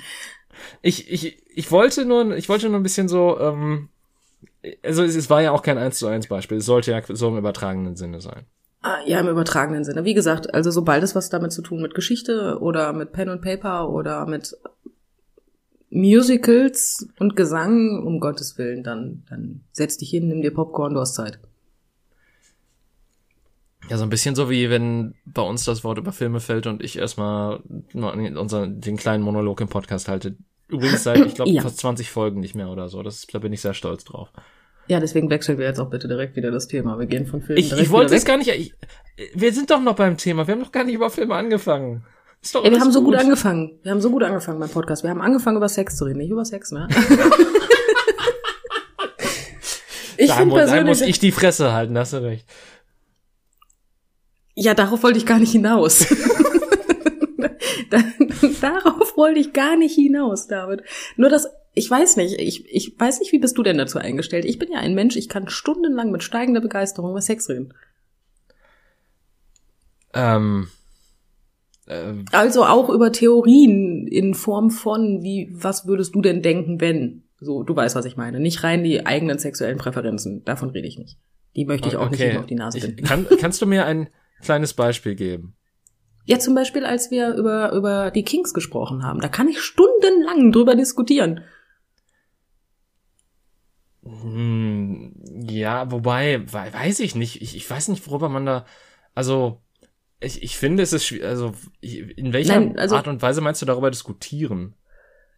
Ich, 0.81 1.11
ich, 1.11 1.41
ich 1.47 1.71
wollte 1.71 2.05
nur, 2.05 2.35
ich 2.37 2.49
wollte 2.49 2.69
nur 2.69 2.79
ein 2.79 2.83
bisschen 2.83 3.07
so, 3.07 3.39
ähm, 3.39 3.89
also 4.83 5.03
es, 5.03 5.15
es 5.15 5.29
war 5.29 5.41
ja 5.41 5.51
auch 5.51 5.63
kein 5.63 5.77
1 5.77 5.97
zu 5.97 6.07
1 6.07 6.27
Beispiel. 6.27 6.57
Es 6.57 6.65
sollte 6.65 6.91
ja 6.91 7.01
so 7.07 7.29
im 7.29 7.37
übertragenen 7.37 7.95
Sinne 7.95 8.21
sein. 8.21 8.45
Ah, 8.81 8.99
Ja, 9.05 9.19
im 9.19 9.27
übertragenen 9.27 9.83
Sinne. 9.83 10.05
Wie 10.05 10.13
gesagt, 10.13 10.53
also 10.53 10.71
sobald 10.71 11.03
es 11.03 11.15
was 11.15 11.29
damit 11.29 11.51
zu 11.51 11.61
tun 11.61 11.81
mit 11.81 11.95
Geschichte 11.95 12.59
oder 12.61 12.93
mit 12.93 13.11
Pen 13.11 13.29
und 13.29 13.41
Paper 13.41 13.89
oder 13.89 14.25
mit 14.25 14.55
Musicals 15.89 17.07
und 17.19 17.35
Gesang, 17.35 18.03
um 18.05 18.19
Gottes 18.19 18.57
Willen, 18.57 18.83
dann, 18.83 19.23
dann 19.29 19.61
setz 19.71 19.97
dich 19.97 20.09
hin, 20.09 20.27
nimm 20.27 20.41
dir 20.41 20.53
Popcorn, 20.53 20.93
du 20.93 20.99
hast 20.99 21.15
Zeit. 21.15 21.39
Ja, 23.89 23.97
so 23.97 24.03
ein 24.03 24.09
bisschen 24.09 24.35
so 24.35 24.49
wie 24.49 24.69
wenn 24.69 25.15
bei 25.25 25.41
uns 25.41 25.63
das 25.63 25.83
Wort 25.85 25.97
über 25.97 26.11
Filme 26.11 26.41
fällt 26.41 26.67
und 26.67 26.83
ich 26.83 26.97
erstmal 26.97 27.61
unseren, 27.93 28.81
den 28.81 28.97
kleinen 28.97 29.23
Monolog 29.23 29.61
im 29.61 29.69
Podcast 29.69 30.09
halte. 30.09 30.35
Übrigens 30.67 31.03
seit, 31.03 31.25
ich 31.25 31.35
glaube, 31.35 31.51
Ja. 31.53 31.61
fast 31.61 31.77
20 31.77 32.11
Folgen 32.11 32.41
nicht 32.41 32.53
mehr 32.53 32.67
oder 32.69 32.89
so. 32.89 33.01
Das, 33.01 33.25
da 33.25 33.39
bin 33.39 33.53
ich 33.53 33.61
sehr 33.61 33.73
stolz 33.73 34.03
drauf. 34.03 34.33
Ja, 34.89 34.99
deswegen 34.99 35.29
wechseln 35.29 35.57
wir 35.57 35.65
jetzt 35.65 35.79
auch 35.79 35.89
bitte 35.89 36.07
direkt 36.07 36.35
wieder 36.35 36.49
das 36.51 36.67
Thema. 36.67 36.97
Wir 36.97 37.05
gehen 37.07 37.25
von 37.27 37.41
Filmen 37.41 37.59
Ich, 37.59 37.69
direkt 37.69 37.85
ich 37.85 37.91
wollte 37.91 38.15
es 38.15 38.23
gar 38.25 38.37
nicht, 38.37 38.49
ich, 38.49 38.73
wir 39.33 39.51
sind 39.53 39.69
doch 39.69 39.81
noch 39.81 39.95
beim 39.95 40.15
Thema. 40.17 40.47
Wir 40.47 40.53
haben 40.53 40.61
noch 40.61 40.71
gar 40.71 40.83
nicht 40.85 40.95
über 40.95 41.09
Filme 41.09 41.35
angefangen. 41.35 42.05
Ist 42.41 42.53
doch 42.55 42.63
Ey, 42.63 42.71
wir 42.71 42.79
haben 42.79 42.91
so 42.91 43.03
gut 43.03 43.15
angefangen. 43.15 43.79
Wir 43.83 43.91
haben 43.91 43.99
so 44.01 44.09
gut 44.11 44.23
angefangen 44.23 44.59
beim 44.59 44.69
Podcast. 44.69 45.03
Wir 45.03 45.09
haben 45.09 45.21
angefangen 45.21 45.57
über 45.57 45.67
Sex 45.69 45.97
zu 45.97 46.05
reden, 46.05 46.19
nicht 46.19 46.29
über 46.29 46.45
Sex, 46.45 46.71
ne? 46.71 46.87
ich 50.17 50.29
Da, 50.29 50.35
finde 50.35 50.55
da 50.55 50.61
muss 50.61 50.71
persönlich, 50.71 51.01
ich 51.01 51.19
die 51.19 51.31
Fresse 51.31 51.73
halten, 51.73 51.97
hast 51.97 52.13
du 52.13 52.17
recht. 52.23 52.45
ja, 54.55 54.73
darauf 54.73 55.03
wollte 55.03 55.17
ich 55.17 55.25
gar 55.25 55.39
nicht 55.39 55.51
hinaus. 55.51 56.05
Da- 57.89 58.03
darauf 58.59 59.15
wollte 59.15 59.39
ich 59.39 59.53
gar 59.53 59.77
nicht 59.77 59.95
hinaus, 59.95 60.47
David. 60.47 60.81
Nur 61.15 61.29
das, 61.29 61.47
ich 61.77 61.89
weiß 61.89 62.17
nicht, 62.17 62.39
ich, 62.39 62.65
ich 62.73 62.99
weiß 62.99 63.19
nicht, 63.19 63.31
wie 63.31 63.39
bist 63.39 63.57
du 63.57 63.63
denn 63.63 63.77
dazu 63.77 63.99
eingestellt? 63.99 64.45
Ich 64.45 64.57
bin 64.59 64.71
ja 64.71 64.79
ein 64.79 64.95
Mensch, 64.95 65.15
ich 65.15 65.29
kann 65.29 65.47
stundenlang 65.47 66.11
mit 66.11 66.23
steigender 66.23 66.61
Begeisterung 66.61 67.11
über 67.11 67.21
Sex 67.21 67.47
reden. 67.49 67.73
Ähm, 70.13 70.67
äh, 71.85 72.13
Also 72.31 72.65
auch 72.65 72.89
über 72.89 73.11
Theorien 73.11 74.07
in 74.07 74.33
Form 74.33 74.71
von, 74.71 75.21
wie, 75.23 75.49
was 75.51 75.85
würdest 75.87 76.15
du 76.15 76.21
denn 76.21 76.41
denken, 76.41 76.81
wenn? 76.81 77.23
So, 77.39 77.61
du 77.63 77.75
weißt, 77.75 77.95
was 77.95 78.05
ich 78.05 78.17
meine. 78.17 78.39
Nicht 78.39 78.63
rein 78.63 78.83
die 78.83 79.05
eigenen 79.05 79.37
sexuellen 79.37 79.77
Präferenzen. 79.77 80.43
Davon 80.43 80.71
rede 80.71 80.87
ich 80.87 80.97
nicht. 80.97 81.17
Die 81.55 81.65
möchte 81.65 81.87
ich 81.87 81.95
auch 81.95 82.09
nicht 82.09 82.19
immer 82.21 82.39
auf 82.39 82.45
die 82.47 82.55
Nase 82.55 82.79
Ich, 82.79 82.85
binden. 82.85 83.03
kann, 83.03 83.27
kannst 83.39 83.61
du 83.61 83.67
mir 83.67 83.85
ein 83.85 84.09
kleines 84.41 84.73
Beispiel 84.73 85.13
geben? 85.15 85.55
Ja, 86.25 86.39
zum 86.39 86.55
Beispiel, 86.55 86.83
als 86.83 87.11
wir 87.11 87.35
über, 87.35 87.71
über 87.73 88.11
die 88.11 88.23
Kings 88.23 88.53
gesprochen 88.53 89.03
haben. 89.03 89.21
Da 89.21 89.29
kann 89.29 89.47
ich 89.47 89.61
stundenlang 89.61 90.51
drüber 90.51 90.75
diskutieren. 90.75 91.41
Hm, 94.21 95.13
ja, 95.49 95.91
wobei, 95.91 96.41
wei- 96.51 96.73
weiß 96.73 96.99
ich 97.01 97.15
nicht. 97.15 97.41
Ich, 97.41 97.55
ich 97.55 97.69
weiß 97.69 97.87
nicht, 97.89 98.07
worüber 98.07 98.29
man 98.29 98.45
da. 98.45 98.65
Also, 99.15 99.61
ich, 100.19 100.41
ich 100.43 100.57
finde, 100.57 100.83
es 100.83 100.93
ist 100.93 101.13
also 101.23 101.53
in 101.81 102.33
welcher 102.33 102.59
Nein, 102.59 102.77
also- 102.79 102.95
Art 102.95 103.07
und 103.07 103.21
Weise 103.21 103.41
meinst 103.41 103.61
du 103.61 103.65
darüber 103.65 103.91
diskutieren? 103.91 104.75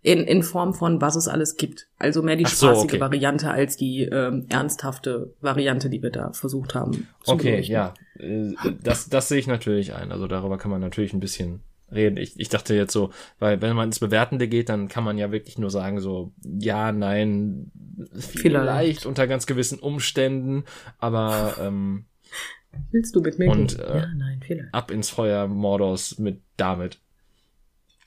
In, 0.01 0.19
in 0.19 0.43
Form 0.43 0.73
von, 0.73 1.01
was 1.01 1.17
es 1.17 1.27
alles 1.27 1.57
gibt. 1.57 1.87
Also 1.97 2.21
mehr 2.21 2.37
die 2.37 2.45
Ach 2.45 2.49
so, 2.49 2.67
spaßige 2.67 2.85
okay. 2.93 2.99
Variante 3.01 3.51
als 3.51 3.75
die 3.75 4.03
ähm, 4.03 4.45
ernsthafte 4.47 5.33
Variante, 5.41 5.89
die 5.89 6.01
wir 6.01 6.09
da 6.09 6.31
versucht 6.31 6.73
haben. 6.73 7.09
zu 7.21 7.33
Okay, 7.33 7.51
beleuchten. 7.51 7.73
ja, 7.73 7.93
äh, 8.17 8.53
das, 8.81 9.09
das 9.09 9.27
sehe 9.27 9.39
ich 9.39 9.47
natürlich 9.47 9.93
ein. 9.93 10.13
Also 10.13 10.27
darüber 10.27 10.57
kann 10.57 10.71
man 10.71 10.79
natürlich 10.79 11.11
ein 11.11 11.19
bisschen 11.19 11.63
reden. 11.91 12.17
Ich, 12.17 12.39
ich 12.39 12.49
dachte 12.49 12.73
jetzt 12.75 12.93
so, 12.93 13.11
weil 13.39 13.61
wenn 13.61 13.75
man 13.75 13.89
ins 13.89 13.99
Bewertende 13.99 14.47
geht, 14.47 14.69
dann 14.69 14.87
kann 14.87 15.03
man 15.03 15.17
ja 15.17 15.31
wirklich 15.31 15.57
nur 15.57 15.69
sagen 15.71 15.99
so, 15.99 16.31
ja, 16.43 16.91
nein, 16.91 17.71
vielleicht, 18.13 18.41
Vielleicht. 18.41 19.05
unter 19.05 19.27
ganz 19.27 19.45
gewissen 19.45 19.79
Umständen, 19.79 20.63
aber 20.97 21.55
ähm, 21.61 22.05
Willst 22.91 23.15
du 23.15 23.21
mit 23.21 23.39
mir 23.39 23.49
Und, 23.49 23.77
gehen? 23.77 23.85
äh, 23.87 23.97
ja, 23.97 24.07
nein, 24.15 24.39
vielleicht. 24.45 24.73
ab 24.73 24.91
ins 24.91 25.09
Feuer 25.09 25.47
Mordors 25.47 26.19
mit 26.19 26.41
damit. 26.57 26.99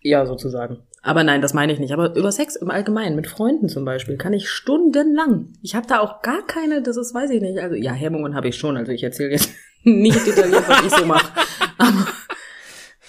Ja, 0.00 0.24
sozusagen. 0.26 0.78
Aber 1.04 1.24
nein, 1.24 1.42
das 1.42 1.52
meine 1.52 1.72
ich 1.72 1.80
nicht. 1.80 1.92
Aber 1.92 2.14
über 2.14 2.30
Sex 2.30 2.54
im 2.54 2.70
Allgemeinen, 2.70 3.16
mit 3.16 3.26
Freunden 3.26 3.68
zum 3.68 3.84
Beispiel, 3.84 4.16
kann 4.16 4.32
ich 4.32 4.48
stundenlang. 4.48 5.48
Ich 5.62 5.74
habe 5.74 5.86
da 5.88 5.98
auch 5.98 6.22
gar 6.22 6.46
keine, 6.46 6.80
das 6.80 6.96
ist, 6.96 7.12
weiß 7.12 7.30
ich 7.30 7.40
nicht. 7.40 7.58
Also 7.58 7.74
ja, 7.74 7.92
Hemmungen 7.92 8.36
habe 8.36 8.48
ich 8.48 8.56
schon. 8.56 8.76
Also 8.76 8.92
ich 8.92 9.02
erzähle 9.02 9.32
jetzt 9.32 9.50
nicht 9.82 10.24
detailliert, 10.24 10.68
was 10.68 10.84
ich 10.84 10.92
so 10.92 11.04
mache. 11.06 11.32
Aber, 11.78 12.06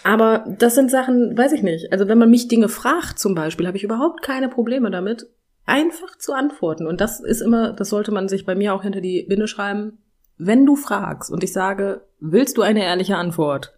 aber 0.03 0.45
das 0.59 0.75
sind 0.75 0.91
Sachen, 0.91 1.37
weiß 1.37 1.53
ich 1.53 1.63
nicht. 1.63 1.91
Also 1.91 2.07
wenn 2.07 2.17
man 2.17 2.29
mich 2.29 2.47
Dinge 2.47 2.69
fragt 2.69 3.19
zum 3.19 3.35
Beispiel, 3.35 3.67
habe 3.67 3.77
ich 3.77 3.83
überhaupt 3.83 4.21
keine 4.21 4.49
Probleme 4.49 4.91
damit, 4.91 5.27
einfach 5.65 6.17
zu 6.17 6.33
antworten. 6.33 6.87
Und 6.87 7.01
das 7.01 7.19
ist 7.19 7.41
immer, 7.41 7.73
das 7.73 7.89
sollte 7.89 8.11
man 8.11 8.27
sich 8.27 8.45
bei 8.45 8.55
mir 8.55 8.73
auch 8.73 8.83
hinter 8.83 9.01
die 9.01 9.25
Binde 9.27 9.47
schreiben. 9.47 9.99
Wenn 10.37 10.65
du 10.65 10.75
fragst 10.75 11.31
und 11.31 11.43
ich 11.43 11.53
sage, 11.53 12.01
willst 12.19 12.57
du 12.57 12.63
eine 12.63 12.83
ehrliche 12.83 13.17
Antwort? 13.17 13.77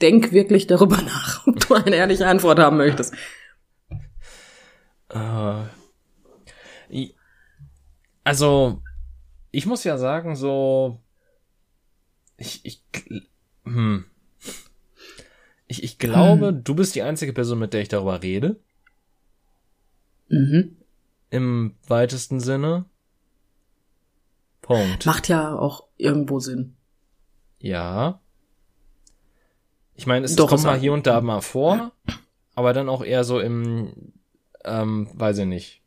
denk 0.00 0.32
wirklich 0.32 0.66
darüber 0.66 0.96
nach, 1.02 1.46
ob 1.46 1.60
du 1.60 1.74
eine 1.74 1.96
ehrliche 1.96 2.26
Antwort 2.26 2.58
haben 2.58 2.76
möchtest. 2.76 3.14
Äh, 5.08 5.64
also, 8.24 8.82
ich 9.50 9.66
muss 9.66 9.84
ja 9.84 9.98
sagen, 9.98 10.36
so, 10.36 11.00
ich, 12.36 12.64
ich, 12.64 12.82
hm. 13.64 14.04
Ich, 15.66 15.82
ich 15.82 15.98
glaube, 15.98 16.52
du 16.52 16.74
bist 16.74 16.94
die 16.94 17.02
einzige 17.02 17.32
Person, 17.32 17.58
mit 17.58 17.72
der 17.72 17.80
ich 17.82 17.88
darüber 17.88 18.22
rede. 18.22 18.56
Mhm. 20.28 20.76
Im 21.30 21.74
weitesten 21.86 22.40
Sinne. 22.40 22.84
Punkt. 24.62 25.04
Macht 25.06 25.28
ja 25.28 25.54
auch 25.56 25.84
irgendwo 25.96 26.38
Sinn. 26.40 26.74
Ja. 27.58 28.20
Ich 29.94 30.06
meine, 30.06 30.24
es 30.26 30.36
Doch, 30.36 30.48
kommt 30.48 30.64
mal 30.64 30.78
hier 30.78 30.92
und 30.92 31.06
da 31.06 31.20
mal 31.20 31.40
vor, 31.40 31.92
aber 32.54 32.72
dann 32.72 32.88
auch 32.88 33.04
eher 33.04 33.24
so 33.24 33.40
im, 33.40 34.12
ähm, 34.64 35.08
weiß 35.14 35.38
ich 35.38 35.46
nicht. 35.46 35.82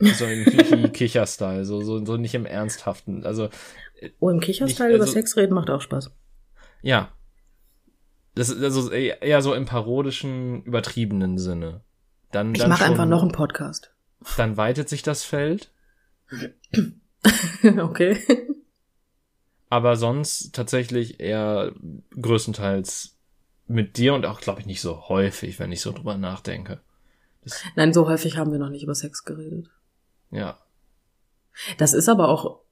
So 0.00 0.24
im 0.26 0.44
Kichi-Kicher-Style, 0.44 1.64
so, 1.66 1.80
so, 1.82 2.04
so 2.04 2.16
nicht 2.16 2.34
im 2.34 2.46
Ernsthaften. 2.46 3.24
Also, 3.24 3.48
Oh, 4.20 4.28
im 4.28 4.40
Kicherstyle 4.40 4.90
Ich- 4.90 4.94
über 4.96 5.04
also- 5.04 5.14
Sex 5.14 5.36
reden 5.36 5.54
macht 5.54 5.70
auch 5.70 5.80
Spaß. 5.80 6.10
ja. 6.82 7.10
Das 8.34 8.48
ist 8.48 8.62
also 8.62 8.90
eher 8.90 9.22
eher 9.22 9.42
so 9.42 9.54
im 9.54 9.64
parodischen, 9.66 10.62
übertriebenen 10.64 11.38
Sinne. 11.38 11.82
Dann, 12.32 12.54
Ich 12.54 12.60
dann 12.60 12.70
mache 12.70 12.84
einfach 12.84 13.06
noch 13.06 13.22
einen 13.22 13.32
Podcast. 13.32 13.94
Dann 14.36 14.56
weitet 14.56 14.88
sich 14.88 15.02
das 15.02 15.22
Feld, 15.22 15.70
okay. 17.78 18.18
aber 19.68 19.96
sonst 19.96 20.54
tatsächlich 20.54 21.20
eher 21.20 21.72
größtenteils 22.20 23.16
mit 23.66 23.96
dir 23.98 24.14
und 24.14 24.26
auch, 24.26 24.40
glaube 24.40 24.60
ich, 24.60 24.66
nicht 24.66 24.80
so 24.80 25.08
häufig, 25.08 25.58
wenn 25.58 25.72
ich 25.72 25.80
so 25.80 25.92
drüber 25.92 26.16
nachdenke. 26.16 26.80
Das, 27.42 27.62
Nein, 27.76 27.92
so 27.92 28.08
häufig 28.08 28.36
haben 28.36 28.50
wir 28.50 28.58
noch 28.58 28.70
nicht 28.70 28.82
über 28.82 28.94
Sex 28.94 29.24
geredet. 29.24 29.70
ja. 30.30 30.58
Das 31.78 31.92
ist 31.92 32.08
aber 32.08 32.30
auch 32.30 32.62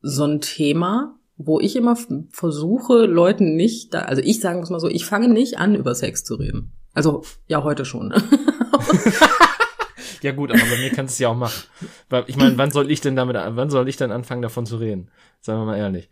so 0.00 0.24
ein 0.24 0.40
Thema, 0.40 1.16
wo 1.36 1.60
ich 1.60 1.76
immer 1.76 1.96
versuche, 2.30 3.06
Leuten 3.06 3.56
nicht, 3.56 3.94
da, 3.94 4.00
also 4.00 4.22
ich 4.22 4.40
sagen 4.40 4.60
muss 4.60 4.70
mal 4.70 4.80
so, 4.80 4.88
ich 4.88 5.04
fange 5.04 5.28
nicht 5.28 5.58
an, 5.58 5.74
über 5.74 5.94
Sex 5.94 6.24
zu 6.24 6.36
reden. 6.36 6.72
Also, 6.94 7.22
ja, 7.46 7.62
heute 7.64 7.84
schon. 7.84 8.12
Ja 10.22 10.30
gut, 10.30 10.52
aber 10.52 10.60
bei 10.60 10.76
mir 10.78 10.90
kannst 10.90 11.12
du 11.12 11.14
es 11.14 11.18
ja 11.18 11.28
auch 11.28 11.36
machen. 11.36 11.64
Weil, 12.08 12.24
ich 12.28 12.36
meine, 12.36 12.56
wann 12.56 12.70
soll 12.70 12.90
ich 12.90 13.00
denn 13.00 13.16
damit, 13.16 13.36
wann 13.36 13.70
soll 13.70 13.88
ich 13.88 13.96
denn 13.96 14.12
anfangen, 14.12 14.40
davon 14.40 14.66
zu 14.66 14.76
reden? 14.76 15.10
Sagen 15.40 15.60
wir 15.60 15.66
mal 15.66 15.76
ehrlich. 15.76 16.08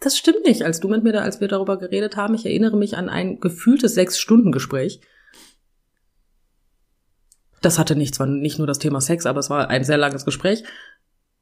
Das 0.00 0.18
stimmt 0.18 0.44
nicht. 0.44 0.62
Als 0.62 0.80
du 0.80 0.88
mit 0.88 1.02
mir 1.02 1.12
da, 1.12 1.22
als 1.22 1.40
wir 1.40 1.48
darüber 1.48 1.78
geredet 1.78 2.16
haben, 2.16 2.34
ich 2.34 2.44
erinnere 2.44 2.76
mich 2.76 2.98
an 2.98 3.08
ein 3.08 3.40
gefühltes 3.40 3.94
Sechs-Stunden-Gespräch. 3.94 5.00
Das 7.62 7.78
hatte 7.78 7.96
nicht, 7.96 8.14
zwar 8.14 8.26
nicht 8.26 8.58
nur 8.58 8.66
das 8.66 8.78
Thema 8.78 9.00
Sex, 9.00 9.24
aber 9.24 9.40
es 9.40 9.48
war 9.48 9.70
ein 9.70 9.84
sehr 9.84 9.96
langes 9.96 10.26
Gespräch. 10.26 10.64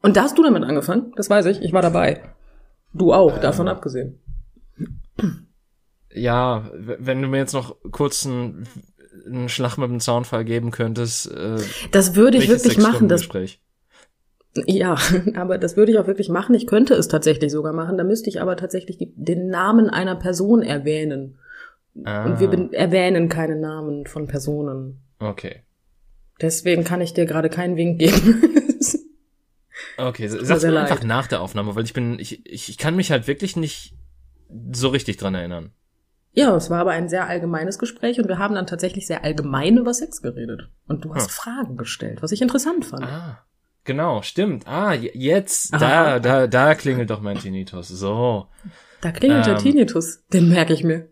Und 0.02 0.16
da 0.16 0.22
hast 0.22 0.38
du 0.38 0.44
damit 0.44 0.62
angefangen, 0.62 1.12
das 1.16 1.30
weiß 1.30 1.46
ich, 1.46 1.62
ich 1.62 1.72
war 1.72 1.82
dabei. 1.82 2.22
Du 2.94 3.12
auch, 3.12 3.38
davon 3.38 3.66
Ähm. 3.66 3.72
abgesehen. 3.72 4.18
Ja, 6.14 6.70
wenn 6.74 7.22
du 7.22 7.28
mir 7.28 7.38
jetzt 7.38 7.54
noch 7.54 7.76
kurz 7.90 8.26
einen, 8.26 8.66
einen 9.26 9.48
Schlag 9.48 9.78
mit 9.78 9.88
dem 9.90 10.00
Zaunfall 10.00 10.44
geben 10.44 10.70
könntest, 10.70 11.30
äh, 11.30 11.56
Das 11.90 12.14
würde 12.14 12.36
ich 12.38 12.48
wirklich 12.48 12.76
machen. 12.78 13.08
Das, 13.08 13.20
Sechs-Stunden-Gespräch? 13.22 13.60
ja, 14.66 14.96
aber 15.36 15.56
das 15.58 15.76
würde 15.76 15.92
ich 15.92 15.98
auch 15.98 16.06
wirklich 16.06 16.28
machen. 16.28 16.54
Ich 16.54 16.66
könnte 16.66 16.94
es 16.94 17.08
tatsächlich 17.08 17.50
sogar 17.50 17.72
machen. 17.72 17.96
Da 17.96 18.04
müsste 18.04 18.28
ich 18.28 18.42
aber 18.42 18.56
tatsächlich 18.56 18.98
die, 18.98 19.12
den 19.16 19.48
Namen 19.48 19.88
einer 19.88 20.16
Person 20.16 20.60
erwähnen. 20.62 21.38
Ah, 22.04 22.24
Und 22.24 22.40
wir 22.40 22.48
ben- 22.48 22.72
erwähnen 22.72 23.28
keine 23.28 23.56
Namen 23.56 24.06
von 24.06 24.26
Personen. 24.26 24.98
okay. 25.18 25.62
Deswegen 26.40 26.82
kann 26.82 27.00
ich 27.00 27.14
dir 27.14 27.24
gerade 27.24 27.48
keinen 27.48 27.76
Wink 27.76 28.00
geben. 28.00 28.42
Okay, 29.96 30.28
mir 30.28 30.44
sag 30.44 30.58
sehr 30.60 30.70
mir 30.70 30.76
leid. 30.76 30.90
einfach 30.90 31.04
nach 31.04 31.26
der 31.26 31.40
Aufnahme, 31.40 31.74
weil 31.74 31.84
ich 31.84 31.92
bin, 31.92 32.18
ich, 32.18 32.44
ich, 32.46 32.68
ich 32.68 32.78
kann 32.78 32.96
mich 32.96 33.10
halt 33.10 33.26
wirklich 33.26 33.56
nicht 33.56 33.94
so 34.72 34.88
richtig 34.88 35.16
dran 35.18 35.34
erinnern. 35.34 35.72
Ja, 36.34 36.56
es 36.56 36.70
war 36.70 36.80
aber 36.80 36.92
ein 36.92 37.10
sehr 37.10 37.28
allgemeines 37.28 37.78
Gespräch 37.78 38.18
und 38.18 38.26
wir 38.28 38.38
haben 38.38 38.54
dann 38.54 38.66
tatsächlich 38.66 39.06
sehr 39.06 39.22
allgemein 39.22 39.76
über 39.76 39.92
Sex 39.92 40.22
geredet. 40.22 40.70
Und 40.86 41.04
du 41.04 41.14
hast 41.14 41.30
Hm. 41.30 41.34
Fragen 41.34 41.76
gestellt, 41.76 42.22
was 42.22 42.32
ich 42.32 42.40
interessant 42.40 42.86
fand. 42.86 43.04
Ah, 43.04 43.44
genau, 43.84 44.22
stimmt. 44.22 44.66
Ah, 44.66 44.94
jetzt, 44.94 45.74
Aha. 45.74 45.78
da, 45.78 46.18
da, 46.20 46.46
da 46.46 46.74
klingelt 46.74 47.10
doch 47.10 47.20
mein 47.20 47.38
Tinnitus. 47.38 47.88
So. 47.88 48.46
Da 49.02 49.12
klingelt 49.12 49.44
der 49.46 49.58
Ähm. 49.58 49.62
Tinnitus, 49.62 50.24
den 50.32 50.48
merke 50.48 50.72
ich 50.72 50.84
mir. 50.84 51.08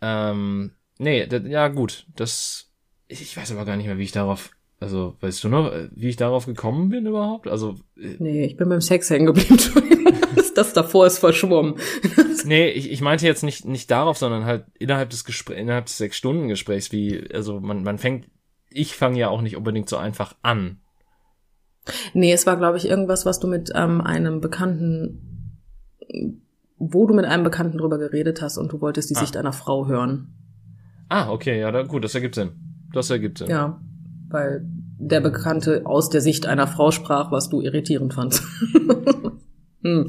Ähm, 0.00 0.72
nee, 0.98 1.24
ja 1.46 1.68
gut, 1.68 2.06
das, 2.14 2.70
ich, 3.08 3.20
ich 3.22 3.36
weiß 3.36 3.50
aber 3.52 3.64
gar 3.64 3.76
nicht 3.76 3.86
mehr, 3.86 3.98
wie 3.98 4.04
ich 4.04 4.12
darauf, 4.12 4.50
also, 4.80 5.16
weißt 5.20 5.42
du 5.44 5.48
noch, 5.48 5.72
äh, 5.72 5.88
wie 5.92 6.08
ich 6.08 6.16
darauf 6.16 6.46
gekommen 6.46 6.88
bin 6.88 7.06
überhaupt? 7.06 7.48
Also, 7.48 7.74
äh, 7.96 8.14
Nee, 8.18 8.44
ich 8.44 8.56
bin 8.56 8.68
beim 8.68 8.80
Sex 8.80 9.10
hängen 9.10 9.26
geblieben. 9.26 9.58
Das, 10.54 10.72
davor 10.72 11.06
ist 11.06 11.18
verschwommen. 11.18 11.74
nee, 12.44 12.68
ich, 12.70 12.90
ich 12.90 13.00
meinte 13.00 13.24
jetzt 13.24 13.44
nicht, 13.44 13.64
nicht 13.64 13.88
darauf, 13.92 14.18
sondern 14.18 14.44
halt 14.44 14.64
innerhalb 14.76 15.08
des 15.10 15.24
Gesprächs, 15.24 15.60
innerhalb 15.60 15.86
des 15.86 15.98
Sechs-Stunden-Gesprächs, 15.98 16.90
wie, 16.90 17.28
also, 17.32 17.60
man, 17.60 17.84
man 17.84 17.96
fängt, 17.98 18.26
ich 18.68 18.96
fange 18.96 19.20
ja 19.20 19.28
auch 19.28 19.40
nicht 19.40 19.56
unbedingt 19.56 19.88
so 19.88 19.96
einfach 19.96 20.34
an. 20.42 20.80
Nee, 22.12 22.32
es 22.32 22.44
war, 22.44 22.56
glaube 22.56 22.76
ich, 22.76 22.88
irgendwas, 22.88 23.24
was 23.24 23.38
du 23.38 23.46
mit 23.46 23.70
ähm, 23.76 24.00
einem 24.00 24.40
Bekannten, 24.40 25.60
wo 26.78 27.06
du 27.06 27.14
mit 27.14 27.24
einem 27.24 27.44
Bekannten 27.44 27.78
drüber 27.78 27.98
geredet 27.98 28.42
hast 28.42 28.58
und 28.58 28.72
du 28.72 28.80
wolltest 28.80 29.10
die 29.10 29.16
Ah. 29.16 29.20
Sicht 29.20 29.36
einer 29.36 29.52
Frau 29.52 29.86
hören. 29.86 30.34
Ah, 31.08 31.30
okay, 31.30 31.60
ja, 31.60 31.70
da, 31.70 31.84
gut, 31.84 32.02
das 32.02 32.16
ergibt 32.16 32.34
Sinn. 32.34 32.50
Das 32.92 33.10
ergibt 33.10 33.38
Sinn. 33.38 33.48
Ja, 33.48 33.80
weil 34.28 34.62
der 34.98 35.20
Bekannte 35.20 35.82
aus 35.84 36.10
der 36.10 36.20
Sicht 36.20 36.46
einer 36.46 36.66
Frau 36.66 36.90
sprach, 36.90 37.30
was 37.30 37.48
du 37.48 37.60
irritierend 37.60 38.14
fandst. 38.14 38.42
hm. 39.82 40.06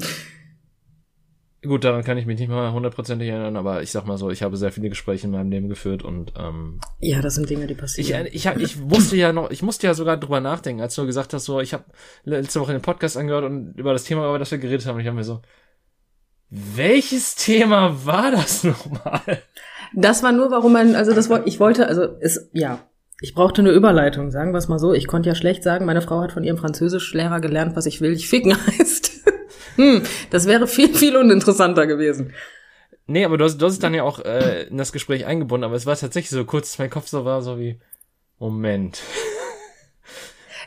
Gut, 1.62 1.84
daran 1.84 2.04
kann 2.04 2.16
ich 2.16 2.24
mich 2.24 2.38
nicht 2.38 2.48
mal 2.48 2.72
hundertprozentig 2.72 3.28
erinnern, 3.28 3.56
aber 3.56 3.82
ich 3.82 3.90
sag 3.90 4.06
mal 4.06 4.16
so, 4.16 4.30
ich 4.30 4.42
habe 4.42 4.56
sehr 4.56 4.72
viele 4.72 4.88
Gespräche 4.88 5.26
in 5.26 5.32
meinem 5.32 5.50
Leben 5.50 5.68
geführt 5.68 6.02
und 6.02 6.32
ähm, 6.38 6.80
Ja, 7.00 7.20
das 7.20 7.34
sind 7.34 7.50
Dinge, 7.50 7.66
die 7.66 7.74
ich, 7.74 7.78
passieren. 7.78 8.26
ich, 8.32 8.46
hab, 8.46 8.56
ich 8.56 8.80
wusste 8.88 9.16
ja 9.16 9.34
noch, 9.34 9.50
ich 9.50 9.62
musste 9.62 9.86
ja 9.86 9.92
sogar 9.92 10.16
drüber 10.16 10.40
nachdenken, 10.40 10.80
als 10.80 10.94
du 10.94 11.04
gesagt 11.04 11.34
hast, 11.34 11.44
so, 11.44 11.60
ich 11.60 11.74
habe 11.74 11.84
letzte 12.24 12.60
Woche 12.60 12.72
den 12.72 12.80
Podcast 12.80 13.18
angehört 13.18 13.44
und 13.44 13.74
über 13.76 13.92
das 13.92 14.04
Thema, 14.04 14.26
über 14.26 14.38
das 14.38 14.50
wir 14.50 14.56
geredet 14.56 14.86
haben, 14.86 14.94
und 14.94 15.02
ich 15.02 15.06
habe 15.06 15.16
mir 15.16 15.24
so, 15.24 15.42
welches 16.48 17.34
Thema 17.36 18.06
war 18.06 18.30
das 18.30 18.64
nochmal? 18.64 19.42
Das 19.94 20.22
war 20.22 20.32
nur, 20.32 20.50
warum 20.50 20.72
man, 20.72 20.94
also 20.94 21.12
das 21.12 21.28
wollte, 21.28 21.46
ich 21.46 21.60
wollte, 21.60 21.86
also 21.86 22.16
es, 22.20 22.48
ja, 22.54 22.80
ich 23.20 23.34
brauchte 23.34 23.60
eine 23.62 23.70
Überleitung, 23.70 24.30
sagen 24.30 24.52
wir 24.52 24.58
es 24.58 24.68
mal 24.68 24.78
so. 24.78 24.92
Ich 24.94 25.06
konnte 25.06 25.28
ja 25.28 25.34
schlecht 25.34 25.62
sagen, 25.62 25.84
meine 25.86 26.02
Frau 26.02 26.20
hat 26.20 26.32
von 26.32 26.44
ihrem 26.44 26.58
Französischlehrer 26.58 27.40
gelernt, 27.40 27.76
was 27.76 27.86
ich 27.86 28.00
will, 28.00 28.12
ich 28.12 28.28
ficken 28.28 28.56
heißt. 28.66 29.10
hm, 29.76 30.02
das 30.30 30.46
wäre 30.46 30.66
viel, 30.66 30.94
viel 30.94 31.16
uninteressanter 31.16 31.86
gewesen. 31.86 32.32
Nee, 33.06 33.24
aber 33.24 33.38
du 33.38 33.44
hast, 33.44 33.58
du 33.58 33.66
hast 33.66 33.82
dann 33.82 33.92
ja 33.94 34.04
auch 34.04 34.20
äh, 34.20 34.64
in 34.68 34.76
das 34.78 34.92
Gespräch 34.92 35.26
eingebunden, 35.26 35.64
aber 35.64 35.74
es 35.74 35.84
war 35.86 35.96
tatsächlich 35.96 36.30
so 36.30 36.44
kurz, 36.44 36.70
dass 36.70 36.78
mein 36.78 36.90
Kopf 36.90 37.08
so 37.08 37.24
war, 37.24 37.42
so 37.42 37.58
wie, 37.58 37.80
Moment. 38.38 39.00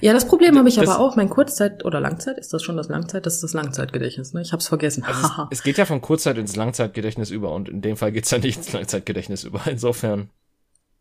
Ja, 0.01 0.11
das 0.11 0.27
Problem 0.27 0.57
habe 0.57 0.67
ich 0.67 0.75
Das- 0.75 0.89
aber 0.89 0.99
auch. 0.99 1.15
Mein 1.15 1.29
Kurzzeit- 1.29 1.85
oder 1.85 2.01
Langzeit, 2.01 2.37
ist 2.37 2.51
das 2.51 2.61
schon 2.61 2.75
das 2.75 2.89
Langzeit? 2.89 3.25
Das 3.25 3.35
ist 3.35 3.43
das 3.43 3.53
Langzeitgedächtnis, 3.53 4.33
ne? 4.33 4.41
Ich 4.41 4.51
hab's 4.51 4.67
vergessen. 4.67 5.03
Also 5.05 5.21
es, 5.25 5.59
es 5.59 5.63
geht 5.63 5.77
ja 5.77 5.85
von 5.85 6.01
Kurzzeit 6.01 6.37
ins 6.37 6.55
Langzeitgedächtnis 6.57 7.29
über 7.29 7.51
und 7.53 7.69
in 7.69 7.81
dem 7.81 7.95
Fall 7.95 8.11
geht's 8.11 8.31
ja 8.31 8.39
nicht 8.39 8.57
ins 8.57 8.73
Langzeitgedächtnis 8.73 9.43
über. 9.45 9.61
Insofern. 9.65 10.29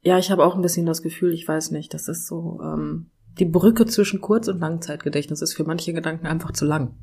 Ja, 0.02 0.18
ich 0.18 0.30
habe 0.30 0.44
auch 0.44 0.54
ein 0.54 0.62
bisschen 0.62 0.86
das 0.86 1.02
Gefühl, 1.02 1.32
ich 1.32 1.46
weiß 1.46 1.70
nicht, 1.70 1.94
das 1.94 2.08
ist 2.08 2.26
so, 2.26 2.60
ähm, 2.62 3.06
die 3.38 3.44
Brücke 3.44 3.86
zwischen 3.86 4.20
Kurz- 4.20 4.48
und 4.48 4.60
Langzeitgedächtnis 4.60 5.40
ist 5.40 5.54
für 5.54 5.64
manche 5.64 5.92
Gedanken 5.92 6.26
einfach 6.26 6.52
zu 6.52 6.64
lang. 6.64 6.94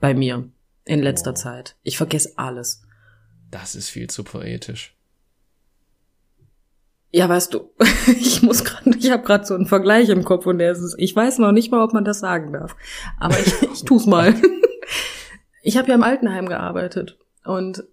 Bei 0.00 0.14
mir. 0.14 0.48
In 0.86 1.00
letzter 1.00 1.30
Wow. 1.30 1.38
Zeit. 1.38 1.76
Ich 1.82 1.96
vergesse 1.96 2.32
alles. 2.36 2.82
Das 3.50 3.74
ist 3.74 3.88
viel 3.88 4.10
zu 4.10 4.24
poetisch. 4.24 4.94
Ja, 7.10 7.28
weißt 7.28 7.54
du, 7.54 7.70
ich 8.06 8.42
muss 8.42 8.64
gerade, 8.64 8.90
ich 8.98 9.10
habe 9.10 9.22
gerade 9.22 9.46
so 9.46 9.54
einen 9.54 9.66
Vergleich 9.66 10.08
im 10.08 10.24
Kopf 10.24 10.46
und 10.46 10.58
der 10.58 10.72
ist. 10.72 10.96
Ich 10.98 11.14
weiß 11.14 11.38
noch 11.38 11.52
nicht 11.52 11.70
mal, 11.70 11.82
ob 11.82 11.92
man 11.92 12.04
das 12.04 12.18
sagen 12.18 12.52
darf. 12.52 12.74
Aber 13.18 13.38
ich, 13.38 13.62
ich 13.62 13.84
tu's 13.84 14.06
mal. 14.06 14.34
Ich 15.66 15.78
habe 15.78 15.88
ja 15.88 15.94
im 15.94 16.02
Altenheim 16.02 16.46
gearbeitet 16.46 17.18
und 17.42 17.84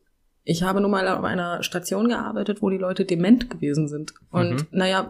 ich 0.43 0.63
habe 0.63 0.81
nun 0.81 0.91
mal 0.91 1.07
auf 1.07 1.23
einer 1.23 1.61
Station 1.63 2.07
gearbeitet, 2.09 2.61
wo 2.61 2.69
die 2.69 2.77
Leute 2.77 3.05
dement 3.05 3.49
gewesen 3.49 3.87
sind. 3.87 4.13
Und 4.31 4.51
Mhm. 4.51 4.67
naja, 4.71 5.09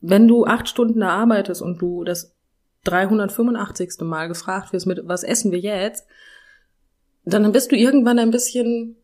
wenn 0.00 0.26
du 0.28 0.44
acht 0.44 0.68
Stunden 0.68 1.00
da 1.00 1.10
arbeitest 1.10 1.62
und 1.62 1.80
du 1.80 2.04
das 2.04 2.34
385. 2.84 4.00
Mal 4.02 4.28
gefragt 4.28 4.72
wirst 4.72 4.86
mit, 4.86 5.00
was 5.04 5.22
essen 5.24 5.52
wir 5.52 5.58
jetzt, 5.58 6.06
dann 7.24 7.50
bist 7.52 7.72
du 7.72 7.76
irgendwann 7.76 8.18
ein 8.18 8.30
bisschen, 8.30 8.96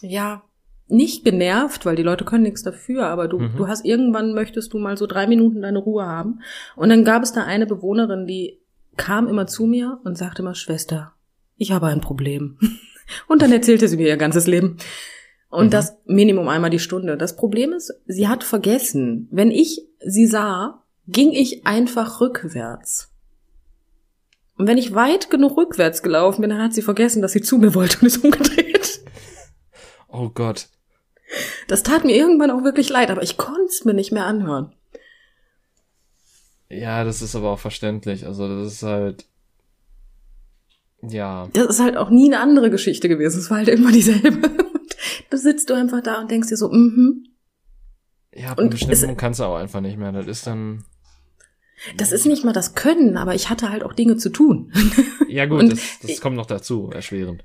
ja, 0.00 0.42
nicht 0.88 1.24
genervt, 1.24 1.86
weil 1.86 1.94
die 1.94 2.02
Leute 2.02 2.24
können 2.24 2.42
nichts 2.42 2.64
dafür, 2.64 3.06
aber 3.06 3.28
du, 3.28 3.38
Mhm. 3.38 3.56
du 3.56 3.68
hast 3.68 3.84
irgendwann 3.84 4.34
möchtest 4.34 4.72
du 4.72 4.78
mal 4.78 4.96
so 4.96 5.06
drei 5.06 5.28
Minuten 5.28 5.62
deine 5.62 5.78
Ruhe 5.78 6.04
haben. 6.04 6.40
Und 6.74 6.88
dann 6.88 7.04
gab 7.04 7.22
es 7.22 7.32
da 7.32 7.44
eine 7.44 7.66
Bewohnerin, 7.66 8.26
die 8.26 8.58
kam 8.96 9.28
immer 9.28 9.46
zu 9.46 9.66
mir 9.66 10.00
und 10.02 10.18
sagte 10.18 10.42
immer, 10.42 10.56
Schwester, 10.56 11.12
ich 11.56 11.70
habe 11.70 11.86
ein 11.86 12.00
Problem. 12.00 12.58
Und 13.28 13.42
dann 13.42 13.52
erzählte 13.52 13.88
sie 13.88 13.96
mir 13.96 14.08
ihr 14.08 14.16
ganzes 14.16 14.46
Leben. 14.46 14.76
Und 15.48 15.66
mhm. 15.66 15.70
das 15.70 15.96
Minimum 16.06 16.48
einmal 16.48 16.70
die 16.70 16.78
Stunde. 16.78 17.16
Das 17.16 17.36
Problem 17.36 17.72
ist, 17.72 17.92
sie 18.06 18.28
hat 18.28 18.44
vergessen. 18.44 19.28
Wenn 19.30 19.50
ich 19.50 19.82
sie 20.04 20.26
sah, 20.26 20.82
ging 21.06 21.32
ich 21.32 21.66
einfach 21.66 22.20
rückwärts. 22.20 23.10
Und 24.56 24.66
wenn 24.66 24.78
ich 24.78 24.94
weit 24.94 25.30
genug 25.30 25.56
rückwärts 25.56 26.02
gelaufen 26.02 26.42
bin, 26.42 26.50
dann 26.50 26.62
hat 26.62 26.74
sie 26.74 26.82
vergessen, 26.82 27.22
dass 27.22 27.32
sie 27.32 27.40
zu 27.40 27.58
mir 27.58 27.74
wollte 27.74 27.98
und 28.00 28.06
ist 28.06 28.22
umgedreht. 28.24 29.00
Oh 30.12 30.28
Gott. 30.28 30.66
Das 31.68 31.84
tat 31.84 32.04
mir 32.04 32.16
irgendwann 32.16 32.50
auch 32.50 32.64
wirklich 32.64 32.88
leid, 32.88 33.12
aber 33.12 33.22
ich 33.22 33.36
konnte 33.36 33.66
es 33.66 33.84
mir 33.84 33.94
nicht 33.94 34.10
mehr 34.10 34.26
anhören. 34.26 34.74
Ja, 36.68 37.04
das 37.04 37.22
ist 37.22 37.36
aber 37.36 37.50
auch 37.50 37.58
verständlich. 37.58 38.26
Also 38.26 38.48
das 38.48 38.72
ist 38.72 38.82
halt. 38.82 39.26
Ja. 41.02 41.48
Das 41.52 41.66
ist 41.66 41.80
halt 41.80 41.96
auch 41.96 42.10
nie 42.10 42.32
eine 42.32 42.40
andere 42.40 42.70
Geschichte 42.70 43.08
gewesen. 43.08 43.40
Es 43.40 43.50
war 43.50 43.58
halt 43.58 43.68
immer 43.68 43.92
dieselbe. 43.92 44.48
Und 44.48 44.94
da 45.30 45.36
sitzt 45.36 45.70
du 45.70 45.74
einfach 45.74 46.02
da 46.02 46.20
und 46.20 46.30
denkst 46.30 46.48
dir 46.48 46.56
so, 46.56 46.68
mhm. 46.70 47.24
Ja, 48.34 48.52
und 48.52 48.70
bestimmten 48.70 49.16
kannst 49.16 49.40
du 49.40 49.44
auch 49.44 49.56
einfach 49.56 49.80
nicht 49.80 49.98
mehr. 49.98 50.12
Das 50.12 50.26
ist 50.26 50.46
dann. 50.46 50.84
Das 51.96 52.12
ist 52.12 52.26
nicht 52.26 52.44
mal 52.44 52.52
das 52.52 52.74
Können, 52.74 53.16
aber 53.16 53.34
ich 53.34 53.48
hatte 53.48 53.70
halt 53.70 53.82
auch 53.82 53.92
Dinge 53.92 54.16
zu 54.16 54.30
tun. 54.30 54.72
Ja, 55.28 55.46
gut, 55.46 55.70
das, 55.70 56.00
das 56.02 56.20
kommt 56.20 56.34
noch 56.34 56.46
dazu, 56.46 56.90
erschwerend. 56.92 57.44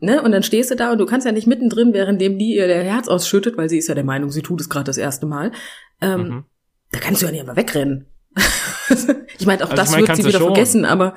Ne? 0.00 0.20
Und 0.20 0.32
dann 0.32 0.42
stehst 0.42 0.72
du 0.72 0.74
da 0.74 0.90
und 0.90 0.98
du 0.98 1.06
kannst 1.06 1.24
ja 1.24 1.30
nicht 1.30 1.46
mittendrin, 1.46 1.94
währenddem 1.94 2.36
die 2.36 2.56
ihr 2.56 2.66
der 2.66 2.82
Herz 2.82 3.06
ausschüttet, 3.06 3.56
weil 3.56 3.68
sie 3.68 3.78
ist 3.78 3.86
ja 3.86 3.94
der 3.94 4.02
Meinung, 4.02 4.32
sie 4.32 4.42
tut 4.42 4.60
es 4.60 4.68
gerade 4.68 4.86
das 4.86 4.96
erste 4.96 5.26
Mal. 5.26 5.52
Ähm, 6.00 6.20
mhm. 6.20 6.44
Da 6.90 6.98
kannst 6.98 7.22
du 7.22 7.26
ja 7.26 7.30
nicht 7.30 7.42
einfach 7.42 7.54
wegrennen. 7.54 8.06
ich 9.38 9.46
meine, 9.46 9.64
auch 9.64 9.70
also 9.70 9.76
das 9.76 9.90
ich 9.90 9.92
mein, 9.92 10.08
wird 10.08 10.16
sie 10.16 10.24
wieder 10.24 10.38
schon. 10.40 10.48
vergessen, 10.48 10.84
aber 10.84 11.14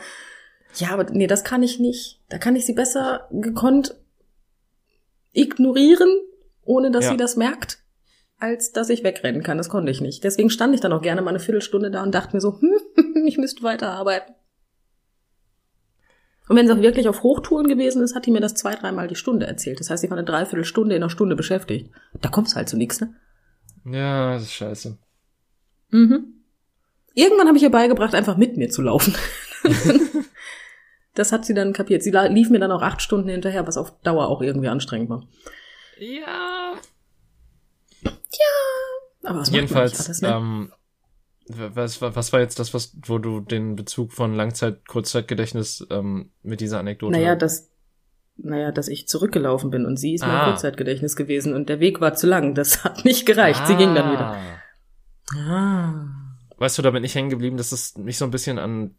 ja, 0.80 0.90
aber 0.92 1.06
nee, 1.12 1.28
das 1.28 1.44
kann 1.44 1.64
ich 1.64 1.80
nicht. 1.80 2.22
Da 2.30 2.38
kann 2.38 2.56
ich 2.56 2.66
sie 2.66 2.74
besser 2.74 3.28
gekonnt 3.32 3.96
ignorieren, 5.34 6.10
ohne 6.64 6.92
dass 6.92 7.06
ja. 7.06 7.12
sie 7.12 7.18
das 7.18 7.36
merkt, 7.36 7.80
als 8.38 8.72
dass 8.72 8.90
ich 8.90 9.04
wegrennen 9.04 9.44
kann. 9.44 9.58
Das 9.58 9.70
konnte 9.70 9.92
ich 9.92 10.02
nicht. 10.02 10.24
Deswegen 10.24 10.50
stand 10.50 10.74
ich 10.74 10.82
dann 10.82 10.94
auch 10.94 11.02
gerne 11.02 11.22
mal 11.22 11.30
eine 11.30 11.40
Viertelstunde 11.40 11.92
da 11.92 12.04
und 12.04 12.14
dachte 12.14 12.36
mir 12.36 12.42
so, 12.42 12.60
hm, 12.62 13.26
ich 13.26 13.38
müsste 13.38 13.64
weiterarbeiten. 13.64 14.34
Und 16.48 16.58
wenn 16.58 16.68
es 16.68 16.72
auch 16.72 16.82
wirklich 16.82 17.08
auf 17.08 17.24
Hochtouren 17.24 17.68
gewesen 17.68 18.04
ist, 18.04 18.16
hat 18.16 18.28
die 18.28 18.32
mir 18.32 18.40
das 18.40 18.54
zwei, 18.54 18.76
dreimal 18.76 19.08
die 19.08 19.16
Stunde 19.16 19.48
erzählt. 19.48 19.80
Das 19.80 19.90
heißt, 19.90 20.04
ich 20.04 20.12
war 20.12 20.18
eine 20.18 20.28
Dreiviertelstunde 20.28 20.96
in 20.96 21.02
einer 21.02 21.10
Stunde 21.10 21.36
beschäftigt. 21.36 21.90
Da 22.22 22.30
kommt's 22.30 22.56
halt 22.56 22.70
zu 22.70 22.78
nichts, 22.78 23.02
ne? 23.02 23.16
Ja, 23.86 24.34
das 24.34 24.44
ist 24.44 24.54
scheiße. 24.54 24.98
Mhm. 25.90 26.44
Irgendwann 27.16 27.48
habe 27.48 27.58
ich 27.58 27.64
ihr 27.64 27.72
beigebracht, 27.72 28.14
einfach 28.14 28.38
mit 28.38 28.58
mir 28.58 28.70
zu 28.70 28.82
laufen. 28.84 29.16
das 31.16 31.32
hat 31.32 31.46
sie 31.46 31.54
dann 31.54 31.74
kapiert. 31.74 32.04
Sie 32.04 32.12
lief 32.12 32.50
mir 32.50 32.60
dann 32.60 32.72
auch 32.72 32.82
acht 32.82 33.02
Stunden 33.02 33.30
hinterher, 33.30 33.66
was 33.66 33.78
auf 33.78 34.00
Dauer 34.02 34.28
auch 34.28 34.42
irgendwie 34.42 34.68
anstrengend 34.68 35.10
war. 35.10 35.28
Ja. 35.98 36.74
Ja. 38.04 38.12
Aber 39.24 39.40
was 39.40 39.50
Jedenfalls, 39.50 40.22
ähm, 40.22 40.72
was, 41.48 42.02
was 42.02 42.34
war 42.34 42.40
jetzt 42.42 42.60
das, 42.60 42.74
was, 42.74 42.96
wo 43.06 43.18
du 43.18 43.40
den 43.40 43.76
Bezug 43.76 44.12
von 44.12 44.34
Langzeit, 44.36 44.88
Kurzzeitgedächtnis 44.88 45.88
ähm, 45.90 46.32
mit 46.44 46.60
dieser 46.60 46.80
Anekdote? 46.80 47.14
Naja, 47.14 47.36
das, 47.36 47.72
naja, 48.36 48.72
dass 48.72 48.90
ich 48.90 49.08
zurückgelaufen 49.08 49.70
bin 49.70 49.86
und 49.86 49.98
sie 49.98 50.16
ist 50.16 50.24
ah. 50.24 50.28
mein 50.28 50.46
Kurzzeitgedächtnis 50.50 51.16
gewesen 51.16 51.54
und 51.54 51.70
der 51.70 51.80
Weg 51.80 52.02
war 52.02 52.14
zu 52.14 52.28
lang. 52.28 52.56
Das 52.56 52.84
hat 52.84 53.06
nicht 53.06 53.26
gereicht. 53.26 53.62
Ah. 53.64 53.66
Sie 53.66 53.76
ging 53.76 53.96
dann 53.96 54.12
wieder. 54.12 54.38
Ah. 55.38 56.06
Weißt 56.58 56.78
du, 56.78 56.82
da 56.82 56.92
bin 56.92 57.04
ich 57.04 57.16
hängen 57.16 57.30
geblieben, 57.30 57.58
dass 57.58 57.72
es 57.72 57.98
mich 57.98 58.18
so 58.18 58.26
ein 58.26 58.32
bisschen 58.32 58.60
an 58.60 58.96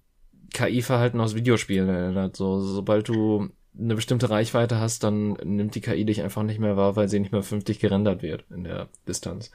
KI-Verhalten 0.52 1.20
aus 1.20 1.34
Videospielen 1.34 1.88
erinnert. 1.88 2.36
So, 2.36 2.60
sobald 2.60 3.08
du 3.08 3.50
eine 3.78 3.94
bestimmte 3.94 4.30
Reichweite 4.30 4.80
hast, 4.80 5.04
dann 5.04 5.32
nimmt 5.44 5.74
die 5.74 5.80
KI 5.80 6.04
dich 6.04 6.22
einfach 6.22 6.42
nicht 6.42 6.60
mehr 6.60 6.76
wahr, 6.76 6.96
weil 6.96 7.08
sie 7.08 7.20
nicht 7.20 7.32
mehr 7.32 7.42
vernünftig 7.42 7.78
gerendert 7.78 8.22
wird 8.22 8.44
in 8.50 8.64
der 8.64 8.88
Distanz. 9.06 9.50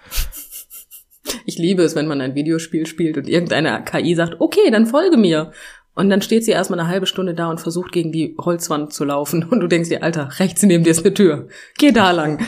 Ich 1.45 1.57
liebe 1.57 1.83
es, 1.83 1.95
wenn 1.95 2.07
man 2.07 2.21
ein 2.21 2.35
Videospiel 2.35 2.85
spielt 2.85 3.17
und 3.17 3.27
irgendeine 3.27 3.83
KI 3.83 4.15
sagt, 4.15 4.39
okay, 4.39 4.69
dann 4.71 4.85
folge 4.85 5.17
mir. 5.17 5.51
Und 5.93 6.09
dann 6.09 6.21
steht 6.21 6.45
sie 6.45 6.51
erstmal 6.51 6.79
eine 6.79 6.89
halbe 6.89 7.05
Stunde 7.05 7.33
da 7.33 7.49
und 7.49 7.59
versucht 7.59 7.91
gegen 7.91 8.11
die 8.11 8.35
Holzwand 8.39 8.93
zu 8.93 9.03
laufen. 9.03 9.43
Und 9.43 9.59
du 9.59 9.67
denkst 9.67 9.89
dir, 9.89 10.03
Alter, 10.03 10.29
rechts 10.39 10.63
neben 10.63 10.83
dir 10.83 10.91
ist 10.91 11.05
eine 11.05 11.13
Tür. 11.13 11.47
Geh 11.77 11.91
da 11.91 12.11
lang. 12.11 12.45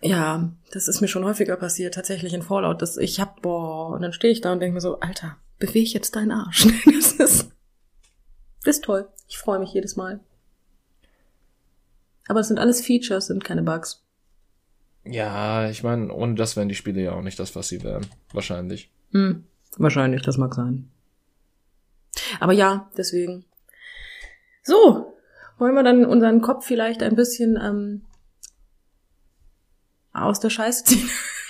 Ja, 0.00 0.52
das 0.72 0.86
ist 0.86 1.00
mir 1.00 1.08
schon 1.08 1.24
häufiger 1.24 1.56
passiert, 1.56 1.94
tatsächlich 1.94 2.34
in 2.34 2.42
Fallout, 2.42 2.82
dass 2.82 2.96
ich 2.96 3.20
hab, 3.20 3.40
boah, 3.40 3.90
und 3.90 4.02
dann 4.02 4.12
stehe 4.12 4.32
ich 4.32 4.42
da 4.42 4.52
und 4.52 4.60
denke 4.60 4.74
mir 4.74 4.80
so, 4.80 5.00
Alter, 5.00 5.38
bewege 5.58 5.90
jetzt 5.90 6.16
deinen 6.16 6.32
Arsch. 6.32 6.66
das 6.86 7.12
ist, 7.12 7.50
das 8.64 8.76
ist 8.76 8.84
toll. 8.84 9.08
Ich 9.28 9.38
freue 9.38 9.58
mich 9.58 9.72
jedes 9.72 9.96
Mal. 9.96 10.20
Aber 12.26 12.40
es 12.40 12.48
sind 12.48 12.58
alles 12.58 12.84
Features, 12.84 13.26
sind 13.26 13.44
keine 13.44 13.62
Bugs. 13.62 14.02
Ja, 15.04 15.68
ich 15.68 15.82
meine, 15.82 16.12
ohne 16.12 16.34
das 16.34 16.56
wären 16.56 16.68
die 16.68 16.74
Spiele 16.74 17.02
ja 17.02 17.12
auch 17.12 17.22
nicht 17.22 17.38
das, 17.38 17.54
was 17.54 17.68
sie 17.68 17.82
wären. 17.82 18.06
Wahrscheinlich. 18.32 18.90
Hm, 19.12 19.44
wahrscheinlich, 19.76 20.22
das 20.22 20.38
mag 20.38 20.54
sein. 20.54 20.90
Aber 22.40 22.52
ja, 22.52 22.90
deswegen. 22.96 23.44
So, 24.62 25.14
wollen 25.58 25.74
wir 25.74 25.82
dann 25.82 26.06
unseren 26.06 26.40
Kopf 26.40 26.64
vielleicht 26.66 27.02
ein 27.02 27.16
bisschen 27.16 27.58
ähm, 27.62 28.02
aus 30.12 30.40
der 30.40 30.50
Scheiße 30.50 30.84
ziehen? 30.84 31.10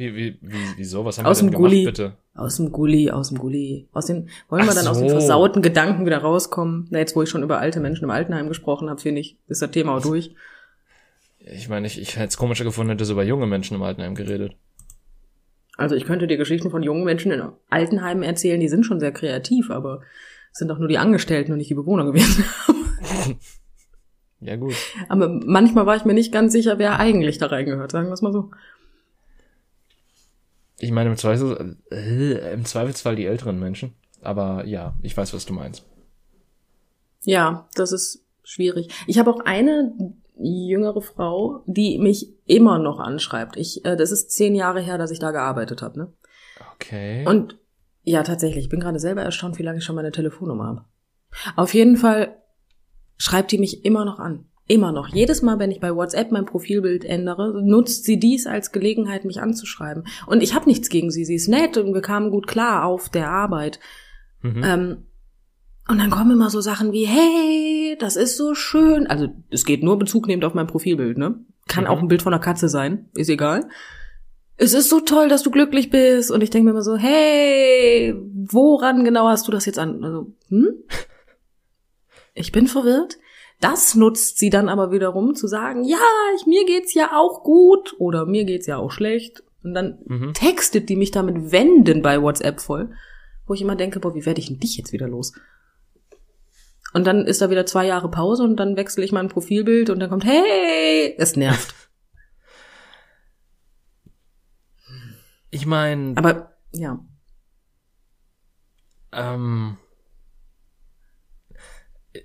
Wie, 0.00 0.16
wie, 0.16 0.38
wie, 0.40 0.56
wieso? 0.78 1.04
Was 1.04 1.18
haben 1.18 1.26
aus 1.26 1.42
wir 1.42 1.50
denn 1.50 1.60
Gulli, 1.60 1.80
gemacht, 1.80 1.96
bitte? 1.96 2.12
Aus 2.34 2.56
dem 2.56 2.72
Gulli, 2.72 3.10
aus 3.10 3.28
dem 3.28 3.36
Gulli. 3.36 3.86
Aus 3.92 4.06
den, 4.06 4.30
wollen 4.48 4.62
wir 4.64 4.70
Ach 4.70 4.74
dann 4.74 4.84
so. 4.84 4.90
aus 4.92 4.98
den 4.98 5.10
versauten 5.10 5.60
Gedanken 5.60 6.06
wieder 6.06 6.16
rauskommen? 6.16 6.88
Na, 6.88 6.98
jetzt, 7.00 7.14
wo 7.14 7.22
ich 7.22 7.28
schon 7.28 7.42
über 7.42 7.58
alte 7.58 7.80
Menschen 7.80 8.04
im 8.04 8.10
Altenheim 8.10 8.48
gesprochen 8.48 8.88
habe, 8.88 8.98
finde 8.98 9.20
ich, 9.20 9.36
ist 9.46 9.60
das 9.60 9.70
Thema 9.72 9.98
auch 9.98 10.00
durch. 10.00 10.34
Ich 11.40 11.68
meine, 11.68 11.86
ich, 11.86 12.00
ich 12.00 12.16
hätte 12.16 12.28
es 12.28 12.38
komischer 12.38 12.64
gefunden, 12.64 12.92
hätte 12.92 13.12
über 13.12 13.24
junge 13.24 13.46
Menschen 13.46 13.74
im 13.74 13.82
Altenheim 13.82 14.14
geredet. 14.14 14.54
Also 15.76 15.94
ich 15.96 16.06
könnte 16.06 16.26
dir 16.26 16.38
Geschichten 16.38 16.70
von 16.70 16.82
jungen 16.82 17.04
Menschen 17.04 17.30
in 17.30 17.42
Altenheimen 17.68 18.22
erzählen, 18.22 18.58
die 18.58 18.68
sind 18.68 18.86
schon 18.86 19.00
sehr 19.00 19.12
kreativ, 19.12 19.70
aber 19.70 20.00
es 20.50 20.60
sind 20.60 20.68
doch 20.68 20.78
nur 20.78 20.88
die 20.88 20.98
Angestellten 20.98 21.52
und 21.52 21.58
nicht 21.58 21.68
die 21.68 21.74
Bewohner 21.74 22.06
gewesen. 22.06 22.46
ja, 24.40 24.56
gut. 24.56 24.74
Aber 25.10 25.28
manchmal 25.28 25.84
war 25.84 25.96
ich 25.96 26.06
mir 26.06 26.14
nicht 26.14 26.32
ganz 26.32 26.54
sicher, 26.54 26.78
wer 26.78 26.98
eigentlich 26.98 27.36
da 27.36 27.48
reingehört, 27.48 27.92
sagen 27.92 28.08
wir 28.08 28.14
es 28.14 28.22
mal 28.22 28.32
so. 28.32 28.50
Ich 30.80 30.90
meine, 30.90 31.10
im, 31.10 31.16
Zweifel, 31.16 31.76
äh, 31.90 32.52
im 32.52 32.64
Zweifelsfall 32.64 33.16
die 33.16 33.26
älteren 33.26 33.58
Menschen. 33.58 33.94
Aber 34.22 34.64
ja, 34.66 34.94
ich 35.02 35.16
weiß, 35.16 35.32
was 35.34 35.46
du 35.46 35.52
meinst. 35.52 35.84
Ja, 37.22 37.68
das 37.74 37.92
ist 37.92 38.24
schwierig. 38.42 38.88
Ich 39.06 39.18
habe 39.18 39.30
auch 39.30 39.40
eine 39.40 39.94
jüngere 40.38 41.02
Frau, 41.02 41.62
die 41.66 41.98
mich 41.98 42.32
immer 42.46 42.78
noch 42.78 42.98
anschreibt. 42.98 43.56
Ich, 43.56 43.84
äh, 43.84 43.96
das 43.96 44.10
ist 44.10 44.30
zehn 44.30 44.54
Jahre 44.54 44.80
her, 44.80 44.98
dass 44.98 45.10
ich 45.10 45.18
da 45.18 45.30
gearbeitet 45.30 45.82
habe. 45.82 45.98
Ne? 45.98 46.12
Okay. 46.74 47.26
Und 47.26 47.58
ja, 48.02 48.22
tatsächlich, 48.22 48.64
ich 48.64 48.70
bin 48.70 48.80
gerade 48.80 48.98
selber 48.98 49.22
erstaunt, 49.22 49.58
wie 49.58 49.62
lange 49.62 49.78
ich 49.78 49.84
schon 49.84 49.96
meine 49.96 50.12
Telefonnummer 50.12 50.66
habe. 50.66 50.84
Auf 51.56 51.74
jeden 51.74 51.96
Fall 51.96 52.38
schreibt 53.18 53.52
die 53.52 53.58
mich 53.58 53.84
immer 53.84 54.04
noch 54.04 54.18
an. 54.18 54.46
Immer 54.70 54.92
noch. 54.92 55.08
Jedes 55.08 55.42
Mal, 55.42 55.58
wenn 55.58 55.72
ich 55.72 55.80
bei 55.80 55.96
WhatsApp 55.96 56.30
mein 56.30 56.44
Profilbild 56.44 57.04
ändere, 57.04 57.60
nutzt 57.60 58.04
sie 58.04 58.20
dies 58.20 58.46
als 58.46 58.70
Gelegenheit, 58.70 59.24
mich 59.24 59.42
anzuschreiben. 59.42 60.04
Und 60.28 60.44
ich 60.44 60.54
habe 60.54 60.68
nichts 60.68 60.88
gegen 60.88 61.10
sie. 61.10 61.24
Sie 61.24 61.34
ist 61.34 61.48
nett 61.48 61.76
und 61.76 61.92
wir 61.92 62.02
kamen 62.02 62.30
gut 62.30 62.46
klar 62.46 62.84
auf 62.84 63.08
der 63.08 63.30
Arbeit. 63.30 63.80
Mhm. 64.42 64.62
Ähm, 64.64 64.96
und 65.88 65.98
dann 65.98 66.10
kommen 66.10 66.30
immer 66.30 66.50
so 66.50 66.60
Sachen 66.60 66.92
wie, 66.92 67.04
hey, 67.04 67.96
das 67.98 68.14
ist 68.14 68.36
so 68.36 68.54
schön. 68.54 69.08
Also 69.08 69.30
es 69.50 69.64
geht 69.64 69.82
nur 69.82 69.98
Bezug 69.98 70.28
nehmend 70.28 70.44
auf 70.44 70.54
mein 70.54 70.68
Profilbild, 70.68 71.18
ne? 71.18 71.44
Kann 71.66 71.82
mhm. 71.82 71.90
auch 71.90 71.98
ein 71.98 72.06
Bild 72.06 72.22
von 72.22 72.32
einer 72.32 72.40
Katze 72.40 72.68
sein, 72.68 73.08
ist 73.16 73.28
egal. 73.28 73.68
Es 74.56 74.72
ist 74.72 74.88
so 74.88 75.00
toll, 75.00 75.28
dass 75.28 75.42
du 75.42 75.50
glücklich 75.50 75.90
bist. 75.90 76.30
Und 76.30 76.44
ich 76.44 76.50
denke 76.50 76.66
mir 76.66 76.70
immer 76.70 76.82
so, 76.82 76.96
hey, 76.96 78.14
woran 78.52 79.02
genau 79.02 79.26
hast 79.26 79.48
du 79.48 79.50
das 79.50 79.66
jetzt 79.66 79.80
an? 79.80 80.04
Also, 80.04 80.32
hm? 80.48 80.68
Ich 82.34 82.52
bin 82.52 82.68
verwirrt. 82.68 83.18
Das 83.60 83.94
nutzt 83.94 84.38
sie 84.38 84.48
dann 84.48 84.68
aber 84.68 84.90
wiederum 84.90 85.34
zu 85.34 85.46
sagen, 85.46 85.84
ja, 85.84 85.98
ich, 86.36 86.46
mir 86.46 86.64
geht's 86.64 86.94
ja 86.94 87.10
auch 87.14 87.42
gut 87.42 87.94
oder 87.98 88.24
mir 88.24 88.44
geht's 88.44 88.66
ja 88.66 88.78
auch 88.78 88.90
schlecht. 88.90 89.42
Und 89.62 89.74
dann 89.74 89.98
mhm. 90.06 90.32
textet 90.32 90.88
die 90.88 90.96
mich 90.96 91.10
damit 91.10 91.52
wenden 91.52 92.00
bei 92.00 92.20
WhatsApp 92.22 92.60
voll, 92.60 92.90
wo 93.46 93.52
ich 93.52 93.60
immer 93.60 93.76
denke, 93.76 94.00
boah, 94.00 94.14
wie 94.14 94.24
werde 94.24 94.40
ich 94.40 94.46
denn 94.46 94.60
dich 94.60 94.78
jetzt 94.78 94.92
wieder 94.92 95.06
los? 95.06 95.34
Und 96.92 97.06
dann 97.06 97.26
ist 97.26 97.40
da 97.40 97.50
wieder 97.50 97.66
zwei 97.66 97.86
Jahre 97.86 98.10
Pause 98.10 98.42
und 98.42 98.56
dann 98.56 98.76
wechsle 98.76 99.04
ich 99.04 99.12
mein 99.12 99.28
Profilbild 99.28 99.90
und 99.90 100.00
dann 100.00 100.10
kommt, 100.10 100.24
hey, 100.24 101.14
es 101.18 101.36
nervt. 101.36 101.74
Ich 105.52 105.66
meine. 105.66 106.16
Aber, 106.16 106.54
ja. 106.70 107.04
Ähm, 109.10 109.78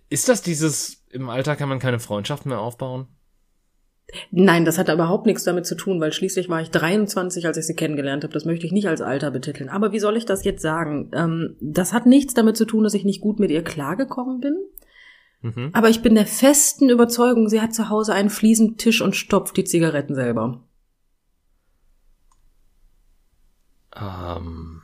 ist 0.09 0.29
das 0.29 0.43
dieses, 0.43 1.04
im 1.15 1.29
Alter 1.29 1.55
kann 1.55 1.69
man 1.69 1.79
keine 1.79 1.99
Freundschaft 1.99 2.45
mehr 2.45 2.59
aufbauen? 2.59 3.07
Nein, 4.29 4.65
das 4.65 4.77
hat 4.77 4.89
überhaupt 4.89 5.25
nichts 5.25 5.43
damit 5.43 5.65
zu 5.65 5.75
tun, 5.75 5.99
weil 5.99 6.13
schließlich 6.13 6.47
war 6.47 6.61
ich 6.61 6.69
23, 6.69 7.47
als 7.47 7.57
ich 7.57 7.65
sie 7.65 7.75
kennengelernt 7.75 8.23
habe. 8.23 8.33
Das 8.33 8.45
möchte 8.45 8.65
ich 8.65 8.71
nicht 8.71 8.87
als 8.87 9.01
Alter 9.01 9.31
betiteln. 9.31 9.69
Aber 9.69 9.93
wie 9.93 9.99
soll 9.99 10.15
ich 10.15 10.25
das 10.25 10.43
jetzt 10.43 10.61
sagen? 10.61 11.09
Ähm, 11.13 11.55
das 11.59 11.91
hat 11.91 12.05
nichts 12.05 12.33
damit 12.33 12.55
zu 12.55 12.65
tun, 12.65 12.83
dass 12.83 12.93
ich 12.93 13.03
nicht 13.03 13.21
gut 13.21 13.39
mit 13.39 13.49
ihr 13.49 13.63
klargekommen 13.63 14.41
bin. 14.41 14.57
Mhm. 15.41 15.69
Aber 15.73 15.89
ich 15.89 16.01
bin 16.01 16.15
der 16.15 16.27
festen 16.27 16.89
Überzeugung, 16.89 17.49
sie 17.49 17.61
hat 17.61 17.73
zu 17.73 17.89
Hause 17.89 18.13
einen 18.13 18.29
Fliesentisch 18.29 19.01
und 19.01 19.15
stopft 19.15 19.57
die 19.57 19.63
Zigaretten 19.63 20.13
selber. 20.13 20.63
Ähm, 23.95 24.81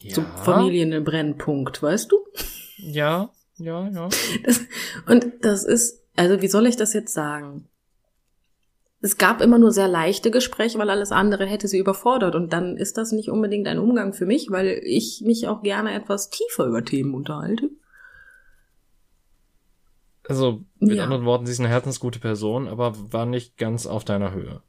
ja. 0.00 0.14
So 0.14 0.22
Familienbrennpunkt, 0.44 1.82
weißt 1.82 2.10
du? 2.10 2.16
Ja, 2.78 3.30
ja, 3.58 3.88
ja. 3.88 4.08
Das, 4.44 4.60
und 5.06 5.26
das 5.42 5.64
ist, 5.64 6.02
also 6.16 6.40
wie 6.42 6.48
soll 6.48 6.66
ich 6.66 6.76
das 6.76 6.92
jetzt 6.92 7.12
sagen? 7.12 7.68
Es 9.02 9.18
gab 9.18 9.40
immer 9.40 9.58
nur 9.58 9.72
sehr 9.72 9.88
leichte 9.88 10.30
Gespräche, 10.30 10.78
weil 10.78 10.90
alles 10.90 11.12
andere 11.12 11.46
hätte 11.46 11.68
sie 11.68 11.78
überfordert. 11.78 12.34
Und 12.34 12.52
dann 12.52 12.76
ist 12.76 12.96
das 12.96 13.12
nicht 13.12 13.28
unbedingt 13.30 13.68
ein 13.68 13.78
Umgang 13.78 14.14
für 14.14 14.26
mich, 14.26 14.50
weil 14.50 14.80
ich 14.82 15.22
mich 15.24 15.48
auch 15.48 15.62
gerne 15.62 15.92
etwas 15.94 16.30
tiefer 16.30 16.66
über 16.66 16.84
Themen 16.84 17.14
unterhalte. 17.14 17.70
Also, 20.28 20.64
mit 20.80 20.96
Ja. 20.96 21.04
anderen 21.04 21.24
Worten, 21.24 21.46
sie 21.46 21.52
ist 21.52 21.60
eine 21.60 21.68
herzensgute 21.68 22.18
Person, 22.18 22.66
aber 22.66 22.94
war 23.12 23.26
nicht 23.26 23.58
ganz 23.58 23.86
auf 23.86 24.04
deiner 24.04 24.32
Höhe. 24.32 24.62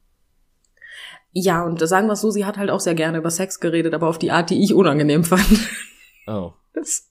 Ja, 1.32 1.64
und 1.64 1.80
sagen 1.80 2.06
wir 2.06 2.12
es 2.12 2.20
so, 2.20 2.30
sie 2.30 2.44
hat 2.44 2.58
halt 2.58 2.70
auch 2.70 2.80
sehr 2.80 2.94
gerne 2.94 3.18
über 3.18 3.30
Sex 3.30 3.60
geredet, 3.60 3.92
aber 3.94 4.08
auf 4.08 4.18
die 4.18 4.30
Art, 4.30 4.50
die 4.50 4.62
ich 4.62 4.74
unangenehm 4.74 5.24
fand. 5.24 5.68
Oh. 6.26 6.52
Das, 6.74 7.10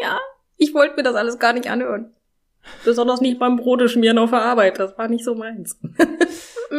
ja, 0.00 0.18
ich 0.62 0.74
wollte 0.74 0.96
mir 0.96 1.02
das 1.02 1.14
alles 1.14 1.38
gar 1.38 1.52
nicht 1.52 1.70
anhören. 1.70 2.12
Besonders 2.84 3.20
nicht 3.20 3.38
beim 3.40 3.56
Brote 3.56 3.88
schmieren 3.88 4.18
auf 4.18 4.30
der 4.30 4.42
Arbeit. 4.42 4.78
Das 4.78 4.96
war 4.96 5.08
nicht 5.08 5.24
so 5.24 5.34
meins. 5.34 5.78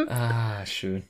Ah, 0.10 0.66
schön. 0.66 1.04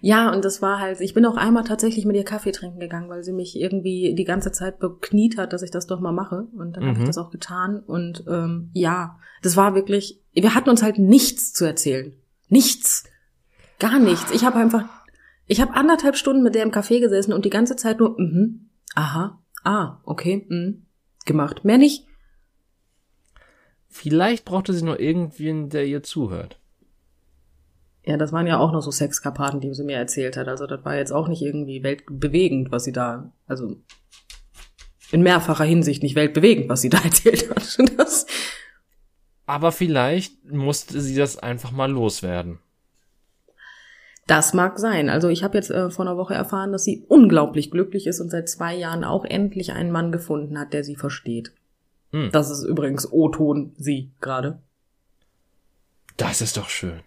Ja, 0.00 0.32
und 0.32 0.44
das 0.44 0.60
war 0.60 0.80
halt, 0.80 1.00
ich 1.00 1.14
bin 1.14 1.24
auch 1.26 1.36
einmal 1.36 1.62
tatsächlich 1.62 2.04
mit 2.06 2.16
ihr 2.16 2.24
Kaffee 2.24 2.50
trinken 2.50 2.80
gegangen, 2.80 3.08
weil 3.08 3.22
sie 3.22 3.32
mich 3.32 3.54
irgendwie 3.60 4.14
die 4.16 4.24
ganze 4.24 4.50
Zeit 4.50 4.80
bekniet 4.80 5.36
hat, 5.38 5.52
dass 5.52 5.62
ich 5.62 5.70
das 5.70 5.86
doch 5.86 6.00
mal 6.00 6.10
mache. 6.10 6.48
Und 6.56 6.76
dann 6.76 6.84
habe 6.86 6.94
Mhm. 6.96 7.02
ich 7.02 7.06
das 7.08 7.18
auch 7.18 7.30
getan. 7.30 7.78
Und 7.78 8.24
ähm, 8.26 8.70
ja, 8.72 9.16
das 9.42 9.56
war 9.56 9.76
wirklich, 9.76 10.20
wir 10.32 10.56
hatten 10.56 10.70
uns 10.70 10.82
halt 10.82 10.98
nichts 10.98 11.52
zu 11.52 11.64
erzählen. 11.64 12.12
Nichts. 12.48 13.04
Gar 13.78 14.00
nichts. 14.00 14.32
Ich 14.32 14.44
habe 14.44 14.56
einfach, 14.56 14.84
ich 15.46 15.60
habe 15.60 15.74
anderthalb 15.74 16.16
Stunden 16.16 16.42
mit 16.42 16.56
der 16.56 16.64
im 16.64 16.72
Café 16.72 16.98
gesessen 16.98 17.32
und 17.32 17.44
die 17.44 17.50
ganze 17.50 17.76
Zeit 17.76 18.00
nur, 18.00 18.18
mhm, 18.18 18.70
aha, 18.96 19.40
ah, 19.62 19.98
okay, 20.04 20.46
mhm, 20.48 20.83
gemacht. 21.24 21.64
Mehr 21.64 21.78
nicht. 21.78 22.06
Vielleicht 23.88 24.44
brauchte 24.44 24.72
sie 24.72 24.84
nur 24.84 24.98
irgendwen, 24.98 25.68
der 25.68 25.86
ihr 25.86 26.02
zuhört. 26.02 26.58
Ja, 28.04 28.16
das 28.16 28.32
waren 28.32 28.46
ja 28.46 28.58
auch 28.58 28.72
noch 28.72 28.82
so 28.82 28.90
Sexkarpaten, 28.90 29.60
die 29.60 29.72
sie 29.72 29.84
mir 29.84 29.96
erzählt 29.96 30.36
hat. 30.36 30.48
Also 30.48 30.66
das 30.66 30.84
war 30.84 30.96
jetzt 30.96 31.12
auch 31.12 31.28
nicht 31.28 31.42
irgendwie 31.42 31.82
weltbewegend, 31.82 32.70
was 32.70 32.84
sie 32.84 32.92
da, 32.92 33.32
also 33.46 33.76
in 35.10 35.22
mehrfacher 35.22 35.64
Hinsicht 35.64 36.02
nicht 36.02 36.16
weltbewegend, 36.16 36.68
was 36.68 36.80
sie 36.80 36.90
da 36.90 36.98
erzählt 37.04 37.48
hat. 37.50 37.78
Das, 37.96 38.26
Aber 39.46 39.72
vielleicht 39.72 40.44
musste 40.44 41.00
sie 41.00 41.14
das 41.14 41.38
einfach 41.38 41.70
mal 41.70 41.90
loswerden. 41.90 42.58
Das 44.26 44.54
mag 44.54 44.78
sein. 44.78 45.10
Also 45.10 45.28
ich 45.28 45.44
habe 45.44 45.56
jetzt 45.56 45.70
äh, 45.70 45.90
vor 45.90 46.06
einer 46.06 46.16
Woche 46.16 46.34
erfahren, 46.34 46.72
dass 46.72 46.84
sie 46.84 47.04
unglaublich 47.08 47.70
glücklich 47.70 48.06
ist 48.06 48.20
und 48.20 48.30
seit 48.30 48.48
zwei 48.48 48.74
Jahren 48.74 49.04
auch 49.04 49.24
endlich 49.24 49.72
einen 49.72 49.90
Mann 49.90 50.12
gefunden 50.12 50.58
hat, 50.58 50.72
der 50.72 50.84
sie 50.84 50.96
versteht. 50.96 51.52
Hm. 52.12 52.30
Das 52.32 52.50
ist 52.50 52.64
übrigens 52.64 53.10
O-Ton 53.10 53.74
sie 53.76 54.12
gerade. 54.20 54.62
Das 56.16 56.40
ist 56.40 56.56
doch 56.56 56.68
schön. 56.68 57.00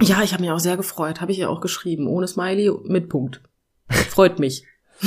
Ja, 0.00 0.22
ich 0.22 0.32
habe 0.32 0.42
mich 0.42 0.50
auch 0.50 0.60
sehr 0.60 0.76
gefreut. 0.76 1.20
Habe 1.20 1.32
ich 1.32 1.38
ja 1.38 1.48
auch 1.48 1.60
geschrieben. 1.60 2.06
Ohne 2.06 2.26
Smiley, 2.26 2.70
mit 2.84 3.08
Punkt. 3.08 3.42
Freut 3.88 4.38
mich. 4.38 4.64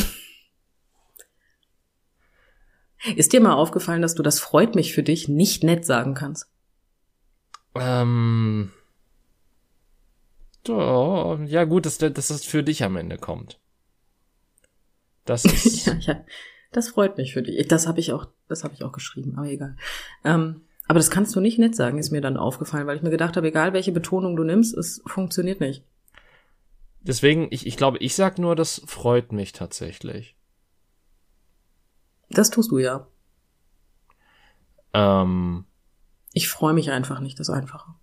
Ist 3.16 3.34
dir 3.34 3.42
mal 3.42 3.54
aufgefallen, 3.54 4.02
dass 4.02 4.16
du 4.16 4.24
das 4.24 4.40
freut 4.40 4.76
mich 4.76 4.94
für 4.94 5.04
dich 5.04 5.28
nicht 5.28 5.64
nett 5.64 5.86
sagen 5.86 6.14
kannst? 6.14 6.48
Ähm. 7.76 8.72
So, 10.66 11.40
ja 11.46 11.64
gut, 11.66 11.86
dass, 11.86 11.98
dass 11.98 12.28
das 12.28 12.46
für 12.46 12.64
dich 12.64 12.84
am 12.84 12.96
Ende 12.98 13.18
kommt. 13.18 13.60
Das 15.26 15.46
ist. 15.46 15.86
ja, 15.86 15.94
ja, 16.00 16.26
das 16.72 16.90
freut 16.90 17.18
mich 17.18 17.34
für 17.34 17.42
dich. 17.44 17.68
Das 17.68 17.88
habe 17.88 18.00
ich 18.00 18.14
auch, 18.14 18.28
das 18.48 18.64
habe 18.64 18.74
ich 18.74 18.84
auch 18.84 18.92
geschrieben, 18.92 19.36
aber 19.38 19.48
egal. 19.48 19.76
Ähm, 20.24 20.62
aber 20.88 21.00
das 21.00 21.10
kannst 21.10 21.36
du 21.36 21.40
nicht 21.40 21.58
nett 21.58 21.76
sagen, 21.76 21.98
ist 21.98 22.12
mir 22.12 22.22
dann 22.22 22.38
aufgefallen, 22.38 22.86
weil 22.88 22.98
ich 22.98 23.04
mir 23.04 23.10
gedacht 23.10 23.38
habe, 23.38 23.48
egal 23.48 23.74
welche 23.74 23.92
Betonung 23.92 24.36
du 24.36 24.44
nimmst, 24.44 24.76
es 24.78 25.02
funktioniert 25.08 25.60
nicht. 25.60 25.84
Deswegen, 27.02 27.48
ich, 27.52 27.66
ich 27.68 27.78
glaube, 27.78 27.98
ich 28.00 28.16
sag 28.16 28.38
nur, 28.40 28.56
das 28.56 28.82
freut 28.86 29.32
mich 29.32 29.52
tatsächlich. 29.54 30.36
Das 32.30 32.50
tust 32.50 32.72
du 32.72 32.80
ja. 32.80 33.08
Ähm, 34.94 35.66
Ich 36.34 36.50
freue 36.50 36.74
mich 36.74 36.92
einfach 36.92 37.20
nicht, 37.20 37.40
das 37.40 37.50
Einfache. 37.50 37.94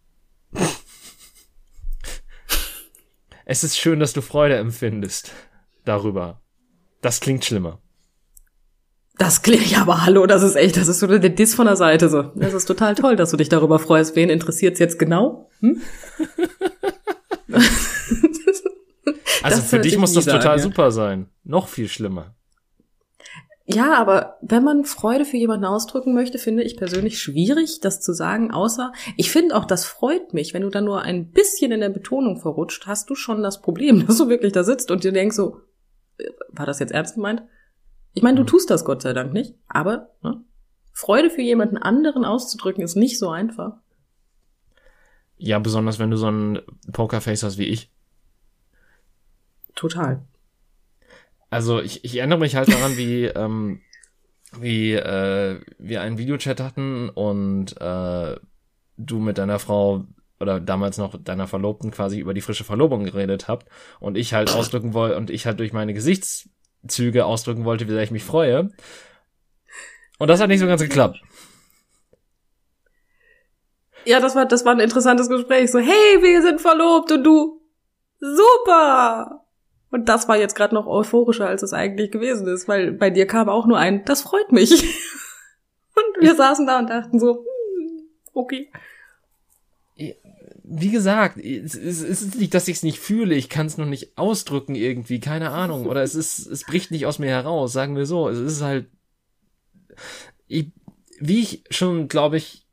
Es 3.45 3.65
ist 3.65 3.79
schön, 3.79 4.01
dass 4.01 4.13
du 4.13 4.21
Freude 4.21 4.57
empfindest 4.57 5.33
darüber. 5.85 6.41
Das 7.01 7.21
klingt 7.21 7.45
schlimmer. 7.45 7.81
Das 9.19 9.43
klingt 9.43 9.71
ja 9.71 9.83
aber 9.83 10.05
hallo, 10.07 10.27
das 10.27 10.43
ist 10.43 10.57
echt, 10.57 10.77
das 10.77 10.89
ist 10.89 11.01
so 11.01 11.07
der 11.07 11.19
Diss 11.19 11.55
von 11.55 11.67
der 11.67 11.77
Seite 11.77 12.09
so. 12.09 12.23
Das 12.35 12.55
ist 12.55 12.65
total 12.65 12.95
toll, 12.95 13.17
dass 13.17 13.31
du 13.31 13.37
dich 13.37 13.49
darüber 13.49 13.79
freust. 13.79 14.17
Wen 14.17 14.31
interessiert's 14.31 14.79
jetzt 14.79 14.99
genau? 14.99 15.51
Hm? 15.61 15.81
Also 19.43 19.57
Das 19.57 19.71
für 19.71 19.81
dich 19.81 19.99
muss 19.99 20.13
das 20.13 20.25
total 20.25 20.57
ja. 20.57 20.63
super 20.63 20.93
sein. 20.93 21.29
Noch 21.45 21.69
viel 21.69 21.89
schlimmer. 21.89 22.37
Ja, 23.65 23.95
aber 23.95 24.39
wenn 24.41 24.65
man 24.65 24.85
Freude 24.85 25.25
für 25.25 25.37
jemanden 25.37 25.67
ausdrücken 25.67 26.15
möchte, 26.15 26.39
finde 26.39 26.65
ich 26.65 26.77
persönlich 26.77 27.21
schwierig, 27.21 27.81
das 27.81 28.01
zu 28.01 28.13
sagen, 28.13 28.51
außer 28.51 28.93
ich 29.17 29.31
finde 29.31 29.57
auch, 29.57 29.65
das 29.65 29.85
freut 29.85 30.35
mich. 30.35 30.53
Wenn 30.53 30.63
du 30.63 30.69
dann 30.69 30.85
nur 30.85 31.03
ein 31.03 31.31
bisschen 31.31 31.71
in 31.71 31.81
der 31.81 31.89
Betonung 31.89 32.41
verrutscht, 32.41 32.87
hast 32.87 33.09
du 33.09 33.15
schon 33.15 33.43
das 33.43 33.63
Problem, 33.63 34.07
dass 34.07 34.19
du 34.19 34.29
wirklich 34.29 34.53
da 34.53 34.65
sitzt 34.65 34.91
und 34.91 35.05
dir 35.05 35.13
denkst 35.13 35.37
so, 35.37 35.61
äh, 36.19 36.25
war 36.49 36.67
das 36.67 36.81
jetzt 36.81 36.93
ernst 36.93 37.15
gemeint? 37.15 37.43
Ich 38.15 38.23
meine, 38.23 38.37
du 38.37 38.45
tust 38.45 38.69
das 38.69 38.85
Gott 38.85 39.01
sei 39.01 39.13
Dank 39.13 39.33
nicht, 39.33 39.55
aber 39.69 40.11
ne, 40.23 40.43
Freude 40.93 41.31
für 41.31 41.41
jemanden 41.41 41.79
anderen 41.79 42.25
auszudrücken 42.25 42.83
ist 42.83 42.97
nicht 42.97 43.19
so 43.19 43.31
einfach. 43.31 43.77
Ja, 45.39 45.59
besonders 45.59 45.99
wenn 45.99 46.11
du 46.11 46.17
so 46.17 46.31
ein 46.31 46.61
Pokerface 46.93 47.45
hast 47.45 47.59
wie 47.59 47.67
ich. 47.67 47.91
Total. 49.75 50.23
Also 51.53 51.83
ich, 51.83 52.03
ich 52.03 52.17
erinnere 52.17 52.39
mich 52.39 52.57
halt 52.57 52.73
daran, 52.73 52.97
wie, 52.97 53.27
ähm, 53.27 53.83
wie 54.59 54.95
äh, 54.95 55.61
wir 55.79 56.01
einen 56.01 56.17
Videochat 56.17 56.61
hatten 56.61 57.11
und 57.11 57.79
äh, 57.79 58.37
du 58.97 59.19
mit 59.19 59.37
deiner 59.37 59.59
Frau 59.59 60.07
oder 60.41 60.61
damals 60.61 60.97
noch 60.97 61.23
deiner 61.23 61.47
Verlobten 61.47 61.91
quasi 61.91 62.19
über 62.19 62.33
die 62.33 62.41
frische 62.41 62.65
Verlobung 62.65 63.05
geredet 63.05 63.49
habt 63.49 63.69
und 64.01 64.17
ich 64.17 64.33
halt 64.33 64.51
ausdrücken 64.51 64.95
wollte 64.95 65.19
und 65.19 65.29
ich 65.29 65.45
halt 65.45 65.61
durch 65.61 65.75
meine 65.75 65.93
Gesichtszüge 65.93 67.27
ausdrücken 67.27 67.67
wollte, 67.67 67.87
wie 67.87 67.93
sehr 67.93 68.03
ich 68.03 68.11
mich 68.11 68.25
freue. 68.25 68.71
Und 70.19 70.29
das 70.29 70.41
hat 70.41 70.49
nicht 70.49 70.61
so 70.61 70.67
ganz 70.67 70.81
geklappt. 70.81 71.21
Ja, 74.07 74.21
das 74.21 74.35
war, 74.35 74.47
das 74.47 74.65
war 74.65 74.73
ein 74.73 74.81
interessantes 74.81 75.29
Gespräch. 75.29 75.71
So, 75.71 75.81
hey, 75.81 76.23
wir 76.23 76.41
sind 76.41 76.63
verlobt 76.63 77.13
und 77.13 77.25
du, 77.25 77.61
super! 78.21 79.42
Und 79.93 80.09
das 80.09 80.27
war 80.27 80.39
jetzt 80.39 80.57
gerade 80.57 80.75
noch 80.75 80.87
euphorischer, 80.87 81.47
als 81.47 81.63
es 81.63 81.75
eigentlich 81.75 82.11
gewesen 82.11 82.49
ist, 82.49 82.67
weil 82.67 82.93
bei 82.93 83.11
dir 83.11 83.27
kam 83.27 83.51
auch 83.51 83.67
nur 83.67 83.77
ein, 83.79 84.05
das 84.07 84.23
freut 84.23 84.51
mich. 84.51 84.71
Und 85.95 86.23
wir 86.23 86.35
saßen 86.35 86.67
da 86.67 86.79
und 86.79 86.89
dachten 86.89 87.21
so, 87.21 87.45
hm, 87.45 88.09
okay. 88.33 88.73
Wie 90.65 90.91
gesagt, 90.91 91.37
es 91.37 91.75
ist, 91.75 92.03
es 92.03 92.23
ist 92.23 92.37
nicht, 92.37 92.55
dass 92.55 92.67
ich 92.69 92.77
es 92.77 92.83
nicht 92.83 92.99
fühle, 92.99 93.35
ich 93.35 93.51
kann 93.51 93.67
es 93.67 93.77
noch 93.77 93.85
nicht 93.85 94.17
ausdrücken 94.17 94.75
irgendwie, 94.75 95.21
keine 95.21 95.51
Ahnung. 95.51 95.85
Oder 95.85 96.03
es 96.03 96.15
ist, 96.15 96.47
es 96.47 96.65
bricht 96.65 96.91
nicht 96.91 97.05
aus 97.05 97.19
mir 97.19 97.29
heraus, 97.29 97.75
sagen 97.75 97.95
wir 97.95 98.07
so. 98.07 98.31
Es 98.31 98.39
ist 98.39 98.63
halt, 98.63 98.87
ich, 100.49 100.73
wie 101.21 101.41
ich 101.41 101.65
schon, 101.69 102.09
glaube 102.09 102.39
ich, 102.39 102.67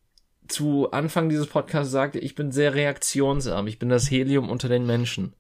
zu 0.48 0.92
Anfang 0.92 1.28
dieses 1.28 1.48
Podcasts 1.48 1.92
sagte, 1.92 2.20
ich 2.20 2.36
bin 2.36 2.54
sehr 2.54 2.74
reaktionsarm. 2.74 3.68
Ich 3.68 3.78
bin 3.78 3.90
das 3.90 4.10
Helium 4.10 4.50
unter 4.50 4.70
den 4.70 4.86
Menschen. 4.86 5.34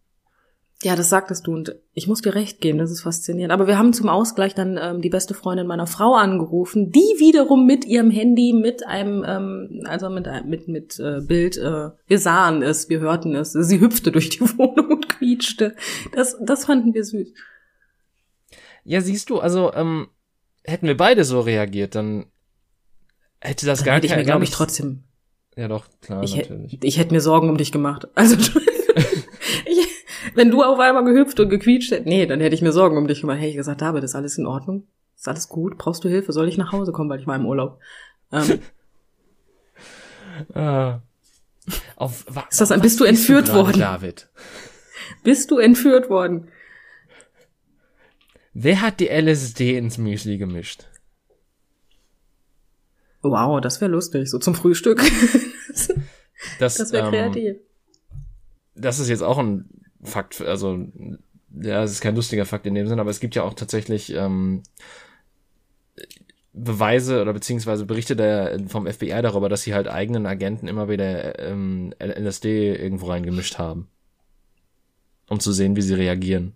Ja, 0.82 0.96
das 0.96 1.10
sagtest 1.10 1.46
du 1.46 1.54
und 1.54 1.76
ich 1.94 2.08
muss 2.08 2.22
dir 2.22 2.36
recht 2.36 2.62
geben, 2.62 2.78
das 2.78 2.90
ist 2.90 3.02
faszinierend. 3.02 3.52
Aber 3.52 3.68
wir 3.68 3.78
haben 3.78 3.92
zum 3.92 4.08
Ausgleich 4.08 4.56
dann 4.56 4.80
ähm, 4.82 5.02
die 5.02 5.10
beste 5.10 5.34
Freundin 5.34 5.68
meiner 5.68 5.88
Frau 5.88 6.14
angerufen, 6.16 6.90
die 6.94 7.00
wiederum 7.18 7.66
mit 7.66 7.84
ihrem 7.84 8.10
Handy 8.12 8.54
mit 8.54 8.88
einem, 8.88 9.26
ähm, 9.28 9.82
also 9.88 10.10
mit 10.10 10.26
einem- 10.30 10.50
mit 10.50 10.70
mit 10.70 10.98
äh, 11.00 11.20
Bild, 11.20 11.58
äh, 11.58 11.90
wir 12.08 12.20
sahen 12.20 12.62
es, 12.64 12.88
wir 12.88 13.02
hörten 13.02 13.36
es. 13.36 13.52
Sie 13.52 13.82
hüpfte 13.82 14.14
durch 14.14 14.30
die 14.30 14.40
Wohnung 14.58 14.88
und 14.90 15.10
quietschte. 15.10 15.76
Das, 16.14 16.38
das 16.42 16.64
fanden 16.64 16.94
wir 16.94 17.04
süß. 17.04 17.28
Ja, 18.86 19.02
siehst 19.02 19.30
du, 19.30 19.40
also 19.40 19.74
ähm, 19.74 20.08
hätten 20.64 20.88
wir 20.88 20.96
beide 20.96 21.26
so 21.26 21.42
reagiert, 21.42 21.94
dann 21.96 22.26
hätte 23.42 23.66
das 23.66 23.80
Dann 23.80 23.86
gar 23.88 23.96
hätte 23.96 24.08
ich 24.08 24.16
mir, 24.16 24.24
glaube 24.24 24.46
ich, 24.46 24.52
trotzdem 24.52 25.04
Ja, 25.58 25.68
doch, 25.68 25.88
klar, 26.00 26.24
Ich, 26.24 26.38
natürlich. 26.38 26.78
ich 26.82 26.98
hätte 26.98 27.14
mir 27.14 27.20
Sorgen 27.22 27.50
um 27.50 27.58
dich 27.58 27.74
gemacht. 27.74 28.08
Also, 28.16 28.38
wenn 30.40 30.50
du 30.52 30.64
auf 30.64 30.80
einmal 30.80 31.04
gehüpft 31.04 31.40
und 31.40 31.50
gequietscht 31.50 31.92
hättest, 31.92 32.08
nee, 32.08 32.26
dann 32.26 32.40
hätte 32.42 32.56
ich 32.56 32.62
mir 32.62 32.72
Sorgen 32.72 32.98
um 32.98 33.08
dich 33.08 33.22
gemacht. 33.22 33.38
Hätte 33.38 33.50
ich 33.50 33.56
gesagt, 33.58 33.82
David, 33.82 34.04
ist 34.04 34.16
alles 34.16 34.38
in 34.38 34.46
Ordnung? 34.48 34.88
Ist 35.16 35.28
alles 35.28 35.50
gut? 35.50 35.78
Brauchst 35.78 36.04
du 36.04 36.10
Hilfe? 36.10 36.32
Soll 36.34 36.48
ich 36.48 36.58
nach 36.58 36.72
Hause 36.72 36.92
kommen, 36.92 37.10
weil 37.10 37.20
ich 37.20 37.28
war 37.28 37.36
im 37.36 37.46
Urlaub? 37.46 37.80
Ähm, 38.32 38.60
Äh, 40.56 40.94
auf, 41.98 42.26
wa- 42.30 42.46
Ist 42.50 42.62
das 42.62 42.72
ein- 42.72 42.82
bist 42.82 43.00
du 43.00 43.04
entführt 43.04 43.48
gerade, 43.48 43.60
worden? 43.68 43.80
David? 43.80 44.30
bist 45.24 45.52
du 45.52 45.58
entführt 45.58 46.10
worden? 46.10 46.48
Wer 48.54 48.82
hat 48.82 49.00
die 49.00 49.10
LSD 49.10 49.78
ins 49.78 49.98
Müsli 49.98 50.38
gemischt? 50.38 50.86
Wow, 53.22 53.60
das 53.62 53.82
wäre 53.82 53.92
lustig, 53.92 54.30
so 54.30 54.40
zum 54.40 54.56
Frühstück. 54.56 55.02
Das, 56.58 56.76
das 56.76 56.94
wäre 56.94 57.06
ähm, 57.08 57.12
kreativ. 57.12 57.58
das 58.76 59.00
ist 59.00 59.10
jetzt 59.10 59.22
auch 59.24 59.38
ein 59.38 59.70
Fakt, 60.04 60.42
also 60.42 60.86
ja, 61.62 61.84
es 61.84 61.92
ist 61.92 62.02
kein 62.02 62.16
lustiger 62.16 62.46
Fakt 62.46 62.66
in 62.66 62.76
dem 62.76 62.88
Sinne, 62.88 63.02
aber 63.02 63.12
es 63.12 63.20
gibt 63.20 63.36
ja 63.36 63.44
auch 63.44 63.54
tatsächlich 63.54 64.14
ähm, 64.14 64.64
Beweise 66.54 67.22
oder 67.22 67.34
beziehungsweise 67.34 67.86
Berichte 67.86 68.16
der, 68.16 68.60
vom 68.68 68.88
FBI 68.88 69.22
darüber, 69.22 69.50
dass 69.50 69.62
sie 69.64 69.74
halt 69.74 69.88
eigenen 69.88 70.26
Agenten 70.26 70.68
immer 70.68 70.90
wieder 70.90 71.38
ähm, 71.40 71.94
LSD 72.00 72.76
irgendwo 72.76 73.08
reingemischt 73.08 73.58
haben. 73.60 73.88
Um 75.30 75.40
zu 75.40 75.52
sehen, 75.54 75.76
wie 75.76 75.82
sie 75.82 75.94
reagieren. 75.94 76.56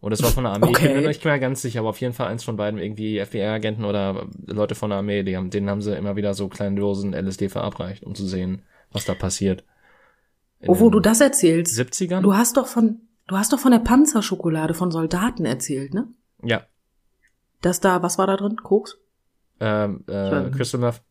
Und 0.00 0.10
das 0.12 0.22
war 0.22 0.30
von 0.30 0.44
der 0.44 0.52
Armee. 0.52 0.70
Ich 0.72 0.80
bin 0.80 0.92
Okay. 0.92 0.94
mir 0.94 1.02
nicht 1.02 1.24
mehr 1.24 1.38
ganz 1.40 1.60
sicher, 1.62 1.80
aber 1.80 1.88
auf 1.88 2.00
jeden 2.00 2.12
Fall 2.12 2.28
eins 2.28 2.44
von 2.44 2.56
beiden, 2.56 2.78
irgendwie 2.78 3.18
FBI-Agenten 3.18 3.84
oder 3.84 4.28
Leute 4.46 4.74
von 4.76 4.90
der 4.90 4.98
Armee, 5.00 5.24
die 5.24 5.36
haben, 5.36 5.50
denen 5.50 5.68
haben 5.68 5.82
sie 5.82 5.96
immer 5.96 6.14
wieder 6.14 6.34
so 6.34 6.48
kleine 6.48 6.78
Dosen 6.78 7.14
LSD 7.14 7.48
verabreicht, 7.48 8.04
um 8.04 8.14
zu 8.14 8.26
sehen, 8.26 8.62
was 8.92 9.04
da 9.06 9.14
passiert. 9.14 9.64
Oh, 10.66 10.80
wo 10.80 10.90
du 10.90 11.00
das 11.00 11.20
erzählst. 11.20 11.78
70ern? 11.78 12.20
Du 12.20 12.36
hast 12.36 12.56
doch 12.56 12.66
von, 12.66 13.00
du 13.26 13.36
hast 13.36 13.52
doch 13.52 13.60
von 13.60 13.70
der 13.70 13.78
Panzerschokolade 13.78 14.74
von 14.74 14.90
Soldaten 14.90 15.44
erzählt, 15.44 15.94
ne? 15.94 16.08
ja. 16.42 16.62
Dass 17.60 17.80
da, 17.80 18.02
was 18.04 18.18
war 18.18 18.28
da 18.28 18.36
drin? 18.36 18.56
Koks? 18.56 18.98
Ähm, 19.58 20.04
äh, 20.06 20.50
Crystal 20.50 20.80
Meth. 20.80 21.02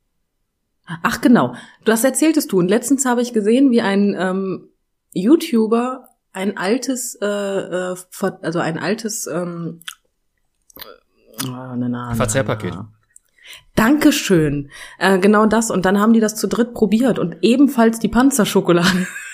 Ach 0.85 1.19
genau, 1.19 1.55
das 1.83 2.05
erzähltest 2.05 2.53
du. 2.53 2.59
Und 2.59 2.69
letztens 2.69 3.05
habe 3.05 3.21
ich 3.21 3.33
gesehen, 3.33 3.71
wie 3.71 3.81
ein 3.81 4.15
ähm, 4.17 4.69
YouTuber 5.11 6.07
ein 6.31 6.55
altes, 6.55 7.15
äh, 7.15 7.25
äh, 7.25 7.95
also 8.41 8.59
ein 8.59 8.79
altes 8.79 9.27
ähm, 9.27 9.81
äh, 10.77 11.47
na, 11.47 11.75
na, 11.75 11.89
na, 11.89 12.15
Verzehrpaket. 12.15 12.73
na. 12.73 12.93
Dankeschön. 13.75 14.69
Äh, 14.99 15.19
genau 15.19 15.45
das. 15.45 15.71
Und 15.71 15.85
dann 15.85 15.99
haben 15.99 16.13
die 16.13 16.19
das 16.19 16.35
zu 16.35 16.47
dritt 16.47 16.73
probiert 16.73 17.19
und 17.19 17.37
ebenfalls 17.41 17.99
die 17.99 18.07
Panzerschokolade. 18.07 19.07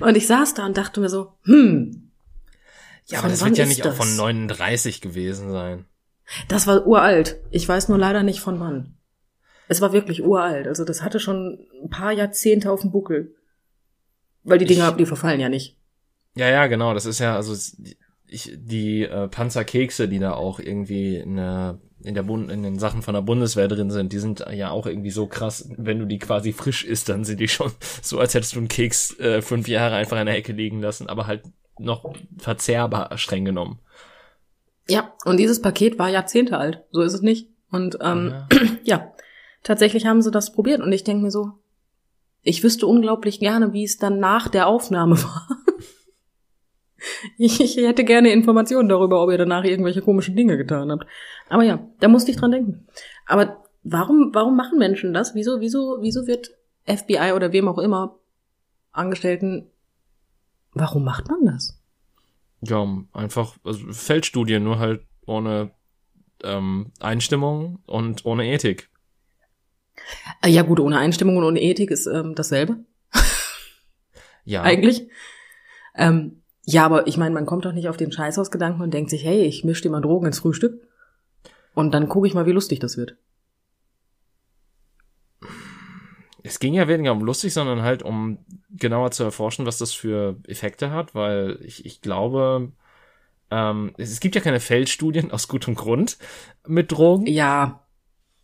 und 0.00 0.16
ich 0.16 0.26
saß 0.26 0.54
da 0.54 0.66
und 0.66 0.76
dachte 0.76 1.00
mir 1.00 1.08
so, 1.08 1.32
hm, 1.44 2.10
Ja, 3.06 3.20
aber 3.20 3.28
das 3.28 3.44
wird 3.44 3.56
ja 3.58 3.66
nicht 3.66 3.82
auch 3.82 3.86
das? 3.86 3.96
von 3.96 4.16
39 4.16 5.00
gewesen 5.00 5.50
sein. 5.50 5.84
das 6.48 6.66
war 6.66 6.86
uralt. 6.86 7.36
Ich 7.50 7.66
weiß 7.68 7.88
nur 7.88 7.98
leider 7.98 8.22
nicht 8.22 8.40
von 8.40 8.60
wann. 8.60 8.94
Es 9.68 9.80
war 9.80 9.92
wirklich 9.92 10.22
uralt. 10.22 10.66
Also 10.66 10.84
das 10.84 11.02
hatte 11.02 11.20
schon 11.20 11.58
ein 11.82 11.90
paar 11.90 12.12
Jahrzehnte 12.12 12.70
auf 12.70 12.80
dem 12.82 12.90
Buckel. 12.90 13.34
Weil 14.44 14.58
die 14.58 14.64
Ich- 14.64 14.72
Dinger, 14.72 14.92
die 14.92 15.06
verfallen 15.06 15.40
ja 15.40 15.48
nicht. 15.48 15.76
Ja, 16.34 16.48
ja, 16.48 16.66
genau. 16.68 16.94
Das 16.94 17.04
ist 17.06 17.18
ja, 17.18 17.34
also 17.36 17.54
ich, 18.26 18.52
die 18.56 19.02
äh, 19.02 19.28
Panzerkekse, 19.28 20.08
die 20.08 20.18
da 20.18 20.34
auch 20.34 20.60
irgendwie 20.60 21.16
in 21.16 21.36
der, 21.36 21.78
in 22.02 22.14
der 22.14 22.22
Bund, 22.22 22.50
in 22.50 22.62
den 22.62 22.78
Sachen 22.78 23.02
von 23.02 23.14
der 23.14 23.22
Bundeswehr 23.22 23.68
drin 23.68 23.90
sind, 23.90 24.12
die 24.12 24.18
sind 24.18 24.44
ja 24.52 24.70
auch 24.70 24.86
irgendwie 24.86 25.10
so 25.10 25.26
krass. 25.26 25.68
Wenn 25.76 25.98
du 25.98 26.06
die 26.06 26.18
quasi 26.18 26.52
frisch 26.52 26.84
isst, 26.84 27.08
dann 27.08 27.24
sind 27.24 27.40
die 27.40 27.48
schon 27.48 27.72
so, 28.02 28.18
als 28.18 28.34
hättest 28.34 28.54
du 28.54 28.58
einen 28.58 28.68
Keks 28.68 29.18
äh, 29.18 29.42
fünf 29.42 29.68
Jahre 29.68 29.96
einfach 29.96 30.18
in 30.18 30.26
der 30.26 30.36
Ecke 30.36 30.52
liegen 30.52 30.80
lassen, 30.80 31.08
aber 31.08 31.26
halt 31.26 31.42
noch 31.78 32.12
verzehrbar 32.38 33.16
streng 33.18 33.44
genommen. 33.44 33.78
Ja, 34.88 35.12
und 35.24 35.36
dieses 35.36 35.60
Paket 35.60 35.98
war 35.98 36.08
Jahrzehnte 36.08 36.58
alt. 36.58 36.82
So 36.90 37.02
ist 37.02 37.12
es 37.12 37.22
nicht. 37.22 37.48
Und 37.70 37.98
ähm, 38.00 38.32
Ja. 38.32 38.48
ja, 38.84 39.12
tatsächlich 39.62 40.06
haben 40.06 40.22
sie 40.22 40.30
das 40.30 40.52
probiert. 40.52 40.80
Und 40.80 40.92
ich 40.92 41.04
denke 41.04 41.24
mir 41.24 41.30
so, 41.30 41.52
ich 42.42 42.62
wüsste 42.62 42.86
unglaublich 42.86 43.40
gerne, 43.40 43.72
wie 43.72 43.84
es 43.84 43.98
dann 43.98 44.18
nach 44.18 44.48
der 44.48 44.66
Aufnahme 44.66 45.22
war. 45.22 45.48
Ich, 47.38 47.76
hätte 47.76 48.04
gerne 48.04 48.32
Informationen 48.32 48.88
darüber, 48.88 49.22
ob 49.22 49.30
ihr 49.30 49.38
danach 49.38 49.64
irgendwelche 49.64 50.02
komischen 50.02 50.36
Dinge 50.36 50.56
getan 50.56 50.90
habt. 50.90 51.06
Aber 51.48 51.62
ja, 51.62 51.86
da 52.00 52.08
musste 52.08 52.30
ich 52.30 52.36
dran 52.36 52.50
denken. 52.50 52.86
Aber 53.26 53.64
warum, 53.82 54.30
warum 54.32 54.56
machen 54.56 54.78
Menschen 54.78 55.14
das? 55.14 55.34
Wieso, 55.34 55.60
wieso, 55.60 55.98
wieso 56.00 56.26
wird 56.26 56.50
FBI 56.86 57.32
oder 57.34 57.52
wem 57.52 57.68
auch 57.68 57.78
immer 57.78 58.18
Angestellten, 58.92 59.70
warum 60.72 61.04
macht 61.04 61.28
man 61.28 61.44
das? 61.44 61.80
Ja, 62.60 62.84
einfach, 63.12 63.56
also 63.62 63.92
Feldstudien, 63.92 64.64
nur 64.64 64.78
halt 64.78 65.02
ohne 65.26 65.70
ähm, 66.42 66.92
Einstimmung 66.98 67.78
und 67.86 68.24
ohne 68.24 68.46
Ethik. 68.46 68.90
Äh, 70.42 70.50
Ja 70.50 70.62
gut, 70.62 70.80
ohne 70.80 70.98
Einstimmung 70.98 71.36
und 71.36 71.44
ohne 71.44 71.60
Ethik 71.60 71.90
ist 71.90 72.06
ähm, 72.06 72.34
dasselbe. 72.34 72.84
Ja. 74.44 74.62
eigentlich. 74.64 75.08
Ähm, 75.94 76.37
ja, 76.70 76.84
aber 76.84 77.06
ich 77.06 77.16
meine, 77.16 77.34
man 77.34 77.46
kommt 77.46 77.64
doch 77.64 77.72
nicht 77.72 77.88
auf 77.88 77.96
den 77.96 78.12
Scheißhausgedanken 78.12 78.82
und 78.82 78.92
denkt 78.92 79.08
sich, 79.08 79.24
hey, 79.24 79.40
ich 79.42 79.64
misch 79.64 79.80
dir 79.80 79.90
mal 79.90 80.02
Drogen 80.02 80.26
ins 80.26 80.40
Frühstück. 80.40 80.86
Und 81.72 81.92
dann 81.94 82.10
gucke 82.10 82.26
ich 82.26 82.34
mal, 82.34 82.44
wie 82.44 82.52
lustig 82.52 82.78
das 82.78 82.98
wird. 82.98 83.16
Es 86.42 86.58
ging 86.58 86.74
ja 86.74 86.86
weniger 86.86 87.12
um 87.12 87.22
lustig, 87.22 87.54
sondern 87.54 87.80
halt 87.80 88.02
um 88.02 88.44
genauer 88.70 89.12
zu 89.12 89.24
erforschen, 89.24 89.64
was 89.64 89.78
das 89.78 89.94
für 89.94 90.36
Effekte 90.46 90.90
hat, 90.90 91.14
weil 91.14 91.58
ich, 91.62 91.86
ich 91.86 92.02
glaube, 92.02 92.72
ähm, 93.50 93.94
es, 93.96 94.20
gibt 94.20 94.34
ja 94.34 94.42
keine 94.42 94.60
Feldstudien 94.60 95.30
aus 95.30 95.48
gutem 95.48 95.74
Grund 95.74 96.18
mit 96.66 96.92
Drogen. 96.92 97.26
Ja, 97.26 97.86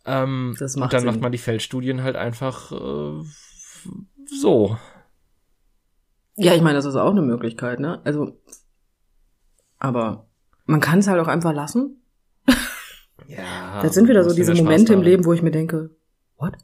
Ähm, 0.07 0.55
Das 0.59 0.75
und 0.75 0.79
macht 0.79 0.93
dann 0.93 1.01
Sinn. 1.01 1.11
macht 1.11 1.21
man 1.21 1.31
die 1.31 1.37
Feldstudien 1.37 2.01
halt 2.01 2.15
einfach 2.15 2.71
äh, 2.71 3.23
so. 4.25 4.77
Ja, 6.35 6.53
ich 6.53 6.61
meine, 6.61 6.75
das 6.75 6.85
ist 6.85 6.95
auch 6.95 7.11
eine 7.11 7.21
Möglichkeit, 7.21 7.79
ne? 7.79 8.01
Also, 8.03 8.37
aber 9.79 10.27
man 10.65 10.81
kann 10.81 10.99
es 10.99 11.07
halt 11.07 11.19
auch 11.19 11.27
einfach 11.27 11.53
lassen. 11.53 12.01
Ja. 13.27 13.81
das 13.81 13.95
sind 13.95 14.07
wieder 14.07 14.23
so 14.23 14.35
diese 14.35 14.53
Momente 14.53 14.93
im. 14.93 15.01
Leben, 15.01 15.25
wo 15.25 15.33
ich 15.33 15.41
mir 15.41 15.49
denke, 15.49 15.89
what? 16.37 16.57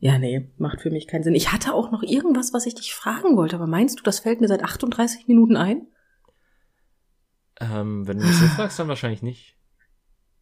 Ja, 0.00 0.18
nee, 0.18 0.50
macht 0.58 0.80
für 0.80 0.90
mich 0.90 1.06
keinen 1.06 1.22
Sinn. 1.22 1.36
Ich 1.36 1.52
hatte 1.52 1.72
auch 1.72 1.92
noch 1.92 2.02
irgendwas, 2.02 2.52
was 2.52 2.66
ich 2.66 2.74
dich 2.74 2.92
fragen 2.92 3.36
wollte, 3.36 3.54
aber 3.54 3.68
meinst 3.68 4.00
du, 4.00 4.02
das 4.02 4.18
fällt 4.18 4.40
mir 4.40 4.48
seit 4.48 4.64
38 4.64 5.28
Minuten 5.28 5.56
ein? 5.56 5.86
Ähm, 7.60 8.08
wenn 8.08 8.18
du 8.18 8.24
mich 8.24 8.36
so 8.36 8.46
fragst, 8.46 8.80
dann 8.80 8.88
wahrscheinlich 8.88 9.22
nicht. 9.22 9.56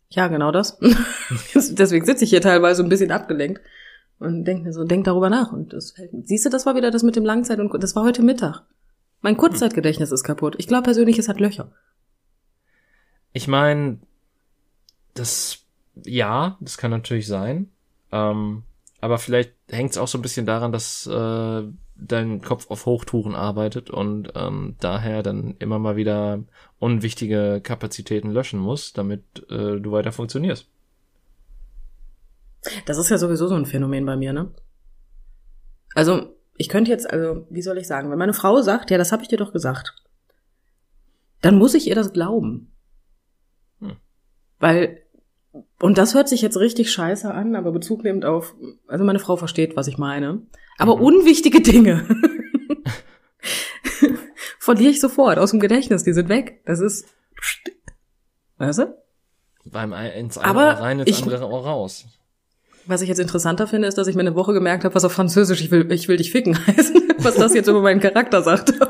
Ja, 0.09 0.29
genau 0.29 0.51
das. 0.53 0.79
Deswegen 1.55 2.07
sitze 2.07 2.25
ich 2.25 2.31
hier 2.31 2.41
teilweise 2.41 2.83
ein 2.83 2.89
bisschen 2.89 3.11
abgelenkt 3.11 3.61
und 4.21 4.45
denke 4.45 4.65
mir 4.65 4.73
so, 4.73 4.85
denk 4.85 5.05
darüber 5.05 5.31
nach. 5.31 5.53
Und 5.53 5.73
das 5.73 5.93
fällt, 5.93 6.11
siehst 6.27 6.45
du, 6.45 6.51
das 6.51 6.67
war 6.67 6.77
wieder 6.77 6.91
das 6.91 7.03
mit 7.03 7.17
dem 7.17 7.25
Langzeit 7.25 7.59
und 7.59 7.73
das 7.83 7.97
war 7.97 8.05
heute 8.05 8.23
Mittag. 8.23 8.63
Mein 9.23 9.37
Kurzzeitgedächtnis 9.37 10.13
ist 10.13 10.25
kaputt. 10.25 10.55
Ich 10.59 10.69
glaube 10.69 10.85
persönlich, 10.85 11.19
es 11.19 11.29
hat 11.29 11.41
Löcher. 11.41 11.73
Ich 13.33 13.49
meine, 13.49 13.99
das, 15.15 15.65
ja, 16.05 16.57
das 16.61 16.79
kann 16.79 16.91
natürlich 16.91 17.27
sein. 17.27 17.71
Ähm, 18.13 18.63
aber 19.01 19.19
vielleicht 19.19 19.55
hängt 19.69 19.93
es 19.93 19.99
auch 19.99 20.09
so 20.09 20.19
ein 20.19 20.23
bisschen 20.23 20.47
daran, 20.47 20.73
dass 20.73 21.07
äh, 21.07 21.63
dein 21.97 22.43
Kopf 22.43 22.71
auf 22.71 22.87
Hochtouren 22.87 23.35
arbeitet 23.35 23.91
und 23.91 24.33
ähm, 24.35 24.77
daher 24.81 25.23
dann 25.23 25.55
immer 25.59 25.79
mal 25.79 25.97
wieder 25.97 26.41
unwichtige 26.79 27.61
Kapazitäten 27.63 28.31
löschen 28.31 28.61
muss, 28.61 28.93
damit 28.93 29.23
äh, 29.51 29.81
du 29.81 29.93
weiter 29.93 30.13
funktionierst. 30.13 30.69
Das 32.87 32.99
ist 32.99 33.09
ja 33.09 33.19
sowieso 33.19 33.49
so 33.49 33.55
ein 33.55 33.67
Phänomen 33.67 34.05
bei 34.07 34.17
mir, 34.17 34.33
ne? 34.33 34.53
Also, 35.95 36.37
ich 36.57 36.69
könnte 36.69 36.91
jetzt, 36.91 37.11
also, 37.11 37.47
wie 37.51 37.63
soll 37.63 37.79
ich 37.79 37.87
sagen, 37.87 38.11
wenn 38.11 38.19
meine 38.19 38.35
Frau 38.35 38.61
sagt, 38.63 38.91
ja, 38.91 38.99
das 38.99 39.13
habe 39.13 39.23
ich 39.23 39.29
dir 39.29 39.39
doch 39.39 39.53
gesagt, 39.53 39.95
dann 41.41 41.57
muss 41.57 41.75
ich 41.75 41.89
ihr 41.89 41.95
das 41.95 42.13
glauben. 42.13 42.71
Hm. 43.81 43.97
Weil, 44.59 45.03
und 45.81 45.97
das 45.99 46.15
hört 46.15 46.29
sich 46.29 46.43
jetzt 46.43 46.59
richtig 46.59 46.93
scheiße 46.93 47.33
an, 47.33 47.57
aber 47.57 47.73
Bezug 47.73 48.05
nehmend 48.05 48.25
auf, 48.27 48.55
also 48.87 49.05
meine 49.05 49.19
Frau 49.19 49.37
versteht, 49.37 49.75
was 49.75 49.89
ich 49.89 49.97
meine. 49.99 50.43
Aber 50.79 50.97
Mhm. 50.97 51.03
unwichtige 51.03 51.63
Dinge 51.63 52.07
verliere 54.59 54.91
ich 54.91 55.01
sofort 55.01 55.39
aus 55.39 55.51
dem 55.51 55.61
Gedächtnis, 55.61 56.05
die 56.05 56.13
sind 56.13 56.29
weg. 56.29 56.63
Das 56.67 56.81
ist, 56.81 57.09
weißt 58.59 58.81
du? 58.81 58.99
Beim 59.65 59.93
ins 59.93 60.39
eine 60.39 60.49
Aber 60.49 60.81
rein, 60.81 61.01
ins 61.01 61.09
ich- 61.09 61.23
andere 61.23 61.49
Ohr 61.49 61.65
raus. 61.65 62.07
Was 62.87 63.03
ich 63.03 63.09
jetzt 63.09 63.21
interessanter 63.21 63.67
finde, 63.67 63.89
ist, 63.89 63.99
dass 63.99 64.07
ich 64.07 64.15
mir 64.15 64.23
eine 64.23 64.35
Woche 64.35 64.53
gemerkt 64.53 64.85
habe, 64.85 64.95
was 64.95 65.05
auf 65.05 65.13
Französisch 65.13 65.61
ich 65.61 65.71
will, 65.71 65.91
ich 65.93 66.09
will 66.09 66.17
dich 66.17 66.33
ficken 66.33 66.57
heißt. 66.67 66.95
Was 67.19 67.37
das 67.37 67.55
jetzt 67.55 67.69
über 67.69 67.83
meinen 67.83 68.01
Charakter 68.01 68.43
sagt. 68.43 68.73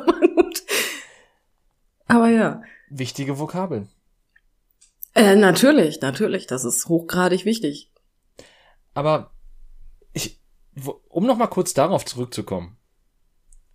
Aber 2.06 2.28
ja. 2.28 2.62
Wichtige 2.88 3.38
Vokabeln. 3.38 3.88
Äh, 5.14 5.36
natürlich, 5.36 6.00
natürlich. 6.00 6.46
Das 6.46 6.64
ist 6.64 6.88
hochgradig 6.88 7.44
wichtig. 7.44 7.90
Aber 8.94 9.32
ich, 10.12 10.40
wo, 10.74 11.00
um 11.08 11.26
noch 11.26 11.36
mal 11.36 11.46
kurz 11.46 11.74
darauf 11.74 12.04
zurückzukommen. 12.04 12.76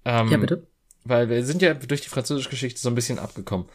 Ähm, 0.04 0.30
Ja, 0.30 0.38
bitte. 0.38 0.68
Weil 1.04 1.30
wir 1.30 1.46
sind 1.46 1.62
ja 1.62 1.74
durch 1.74 2.02
die 2.02 2.10
französische 2.10 2.50
Geschichte 2.50 2.80
so 2.80 2.90
ein 2.90 2.96
bisschen 2.96 3.20
abgekommen. 3.20 3.68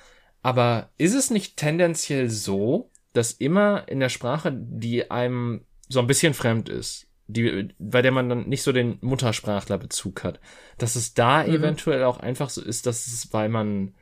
Aber 0.43 0.91
ist 0.99 1.15
es 1.15 1.31
nicht 1.31 1.57
tendenziell 1.57 2.29
so, 2.29 2.91
dass 3.13 3.33
immer 3.33 3.89
in 3.89 4.01
der 4.01 4.09
Sprache, 4.09 4.53
die 4.53 5.11
einem 5.11 5.65
so 5.91 6.01
ein 6.01 6.07
bisschen 6.07 6.33
fremd 6.33 6.71
ist, 6.71 7.07
die, 7.27 7.69
bei 7.79 8.01
der 8.01 8.13
man 8.13 8.29
dann 8.29 8.49
nicht 8.49 8.63
so 8.63 8.73
den 8.73 8.97
Muttersprachlerbezug 9.03 10.25
hat, 10.25 10.41
dass 10.79 10.97
es 10.97 11.13
da 11.13 11.45
mhm. 11.45 11.55
eventuell 11.55 12.05
auch 12.05 12.21
einfach 12.21 12.49
so 12.49 12.63
ist, 12.63 12.87
dass 12.87 13.07
es, 13.07 13.33
weil 13.33 13.51
man 13.51 13.95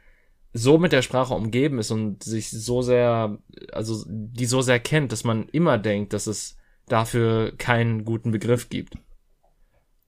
so 0.53 0.79
mit 0.79 0.93
der 0.93 1.03
Sprache 1.03 1.35
umgeben 1.35 1.79
ist 1.79 1.91
und 1.91 2.23
sich 2.23 2.51
so 2.51 2.83
sehr, 2.83 3.39
also 3.73 4.05
die 4.09 4.47
so 4.47 4.63
sehr 4.63 4.81
kennt, 4.81 5.13
dass 5.13 5.25
man 5.25 5.49
immer 5.49 5.79
denkt, 5.79 6.13
dass 6.13 6.27
es 6.27 6.57
dafür 6.87 7.53
keinen 7.57 8.05
guten 8.05 8.31
Begriff 8.31 8.69
gibt. 8.69 8.95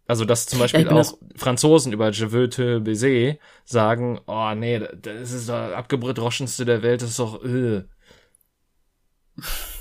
Also, 0.06 0.24
dass 0.24 0.46
zum 0.46 0.58
Beispiel 0.58 0.88
auch 0.88 1.18
Franzosen 1.36 1.92
über 1.92 2.10
Je 2.10 2.32
veux 2.32 2.50
te 2.50 2.80
baiser 2.80 3.36
sagen, 3.64 4.18
oh 4.26 4.54
nee, 4.56 4.80
das 5.00 5.30
ist 5.30 5.48
der 5.48 5.76
abgebridroschenste 5.76 6.64
der 6.64 6.82
Welt, 6.82 7.02
das 7.02 7.10
ist 7.10 7.20
doch, 7.20 7.44
äh. 7.44 7.84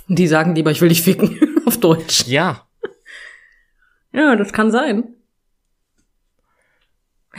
Die 0.08 0.28
sagen 0.28 0.54
lieber, 0.54 0.70
ich 0.70 0.82
will 0.82 0.90
dich 0.90 1.02
ficken, 1.02 1.40
auf 1.66 1.78
Deutsch. 1.78 2.28
Ja. 2.28 2.68
Ja, 4.12 4.36
das 4.36 4.54
kann 4.54 4.72
sein. 4.72 5.16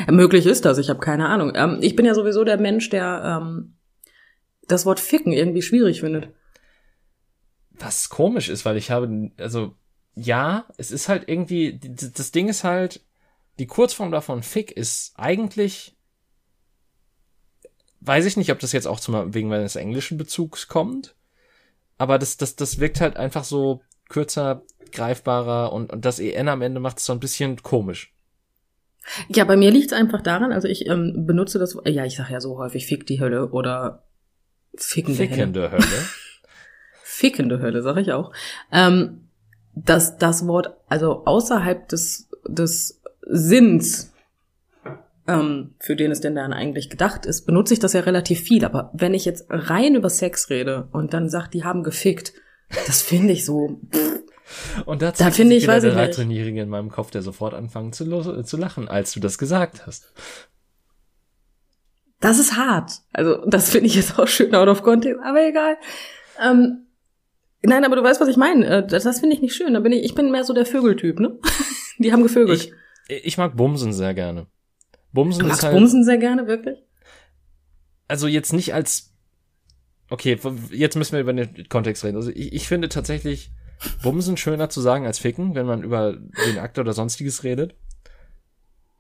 Möglich 0.09 0.47
ist 0.47 0.65
das, 0.65 0.79
ich 0.79 0.89
habe 0.89 1.01
keine 1.01 1.29
Ahnung. 1.29 1.53
Ähm, 1.55 1.79
ich 1.83 1.97
bin 1.97 2.07
ja 2.07 2.15
sowieso 2.15 2.45
der 2.45 2.59
Mensch, 2.59 2.91
der 2.91 3.41
ähm, 3.43 3.75
das 4.69 4.87
Wort 4.87 5.01
ficken 5.01 5.33
irgendwie 5.33 5.63
schwierig 5.63 6.01
findet. 6.01 6.33
Was 7.73 8.09
komisch 8.09 8.49
ist, 8.49 8.65
weil 8.65 8.77
ich 8.77 8.91
habe, 8.91 9.31
also 9.39 9.75
ja, 10.15 10.67
es 10.77 10.91
ist 10.91 11.09
halt 11.09 11.29
irgendwie, 11.29 11.79
das 11.79 12.31
Ding 12.31 12.49
ist 12.49 12.63
halt, 12.63 13.05
die 13.59 13.67
Kurzform 13.67 14.13
davon 14.13 14.43
Fick 14.43 14.71
ist 14.71 15.13
eigentlich, 15.17 15.97
weiß 18.01 18.27
ich 18.27 18.37
nicht, 18.37 18.53
ob 18.53 18.59
das 18.59 18.73
jetzt 18.73 18.87
auch 18.87 19.01
zum, 19.01 19.35
wegen 19.35 19.49
meines 19.49 19.77
englischen 19.77 20.19
Bezugs 20.19 20.69
kommt, 20.69 21.17
aber 21.99 22.19
das, 22.19 22.37
das, 22.37 22.57
das 22.57 22.79
wirkt 22.79 23.01
halt 23.01 23.17
einfach 23.17 23.45
so 23.45 23.83
kürzer, 24.11 24.63
greifbarer 24.93 25.73
und, 25.73 25.91
und 25.91 26.05
das 26.05 26.19
EN 26.19 26.49
am 26.49 26.61
Ende 26.61 26.81
macht 26.81 26.99
es 26.99 27.07
so 27.07 27.15
ein 27.15 27.21
bisschen 27.21 27.63
komisch. 27.63 28.13
Ja, 29.29 29.45
bei 29.45 29.57
mir 29.57 29.71
liegt 29.71 29.93
es 29.93 29.99
einfach 29.99 30.21
daran, 30.21 30.53
also 30.53 30.69
ich 30.69 30.87
ähm, 30.87 31.25
benutze 31.27 31.59
das, 31.59 31.77
ja, 31.87 32.05
ich 32.05 32.17
sage 32.17 32.35
ja 32.35 32.41
so 32.41 32.59
häufig 32.59 32.87
Fick 32.87 33.07
die 33.07 33.21
Hölle 33.21 33.49
oder 33.49 34.03
Fickende, 34.77 35.17
Fickende 35.17 35.71
Hölle. 35.71 35.83
Hölle. 35.83 36.05
Fickende 37.03 37.61
Hölle, 37.61 37.83
sage 37.83 38.03
ich 38.03 38.13
auch. 38.13 38.33
Ähm, 38.71 39.29
dass 39.75 40.19
das 40.19 40.47
Wort, 40.47 40.75
also 40.89 41.25
außerhalb 41.25 41.89
des, 41.89 42.29
des 42.47 43.01
Sinns, 43.23 44.13
ähm, 45.27 45.75
für 45.79 45.97
den 45.97 46.11
es 46.11 46.21
denn 46.21 46.35
dann 46.35 46.53
eigentlich 46.53 46.91
gedacht 46.91 47.25
ist, 47.27 47.47
benutze 47.47 47.75
ich 47.75 47.81
das 47.81 47.93
ja 47.93 48.01
relativ 48.01 48.41
viel. 48.41 48.65
Aber 48.65 48.91
wenn 48.93 49.15
ich 49.15 49.25
jetzt 49.25 49.47
rein 49.49 49.95
über 49.95 50.11
Sex 50.11 50.51
rede 50.51 50.89
und 50.93 51.15
dann 51.15 51.29
sagt, 51.29 51.55
die 51.55 51.65
haben 51.65 51.83
gefickt, 51.83 52.33
das 52.87 53.03
finde 53.03 53.33
ich 53.33 53.45
so. 53.45 53.81
Und 54.85 55.03
da, 55.03 55.13
da 55.13 55.31
finde 55.31 55.57
ich, 55.57 55.67
weiß 55.67 55.83
der 55.83 55.95
13-Jährige 55.95 56.63
in 56.63 56.69
meinem 56.69 56.91
Kopf, 56.91 57.11
der 57.11 57.23
sofort 57.23 57.55
anfangen 57.55 57.93
zu, 57.93 58.43
zu 58.43 58.57
lachen, 58.57 58.89
als 58.89 59.13
du 59.13 59.21
das 59.21 59.39
gesagt 59.39 59.87
hast. 59.87 60.13
Das 62.21 62.39
ist 62.39 62.57
hart. 62.57 62.93
Also, 63.13 63.45
das 63.47 63.71
finde 63.71 63.87
ich 63.87 63.95
jetzt 63.95 64.19
auch 64.19 64.29
schön 64.29 64.55
out 64.55 64.69
of 64.69 64.83
context, 64.83 65.21
aber 65.25 65.47
egal. 65.47 65.77
Ähm, 66.43 66.87
nein, 67.63 67.85
aber 67.85 67.97
du 67.97 68.03
weißt, 68.03 68.21
was 68.21 68.29
ich 68.29 68.37
meine. 68.37 68.67
Äh, 68.67 68.87
das, 68.87 69.05
das 69.05 69.21
finde 69.21 69.37
ich 69.37 69.43
nicht 69.43 69.55
schön. 69.55 69.75
Da 69.75 69.81
bin 69.81 69.93
ich, 69.93 70.05
ich 70.05 70.15
bin 70.15 70.31
mehr 70.31 70.45
so 70.45 70.53
der 70.53 70.67
Vögeltyp, 70.67 71.19
ne? 71.19 71.39
Die 71.99 72.13
haben 72.13 72.23
gevögelt. 72.23 72.73
Ich, 73.09 73.25
ich 73.25 73.39
mag 73.39 73.57
Bumsen 73.57 73.93
sehr 73.93 74.15
gerne. 74.15 74.47
Bumsen 75.13 75.43
du 75.43 75.49
magst 75.49 75.63
halt, 75.63 75.75
Bumsen 75.75 76.05
sehr 76.05 76.19
gerne, 76.19 76.47
wirklich? 76.47 76.79
Also 78.07 78.27
jetzt 78.27 78.53
nicht 78.53 78.75
als, 78.75 79.10
okay, 80.11 80.39
jetzt 80.71 80.97
müssen 80.97 81.13
wir 81.13 81.21
über 81.21 81.33
den 81.33 81.69
Kontext 81.69 82.05
reden. 82.05 82.17
Also 82.17 82.31
ich, 82.31 82.53
ich 82.53 82.69
finde 82.69 82.89
tatsächlich, 82.89 83.51
Bumsen 84.03 84.37
schöner 84.37 84.69
zu 84.69 84.81
sagen 84.81 85.07
als 85.07 85.19
ficken, 85.19 85.55
wenn 85.55 85.67
man 85.67 85.83
über 85.83 86.19
den 86.47 86.59
Akt 86.59 86.79
oder 86.79 86.93
sonstiges 86.93 87.45
redet. 87.45 87.75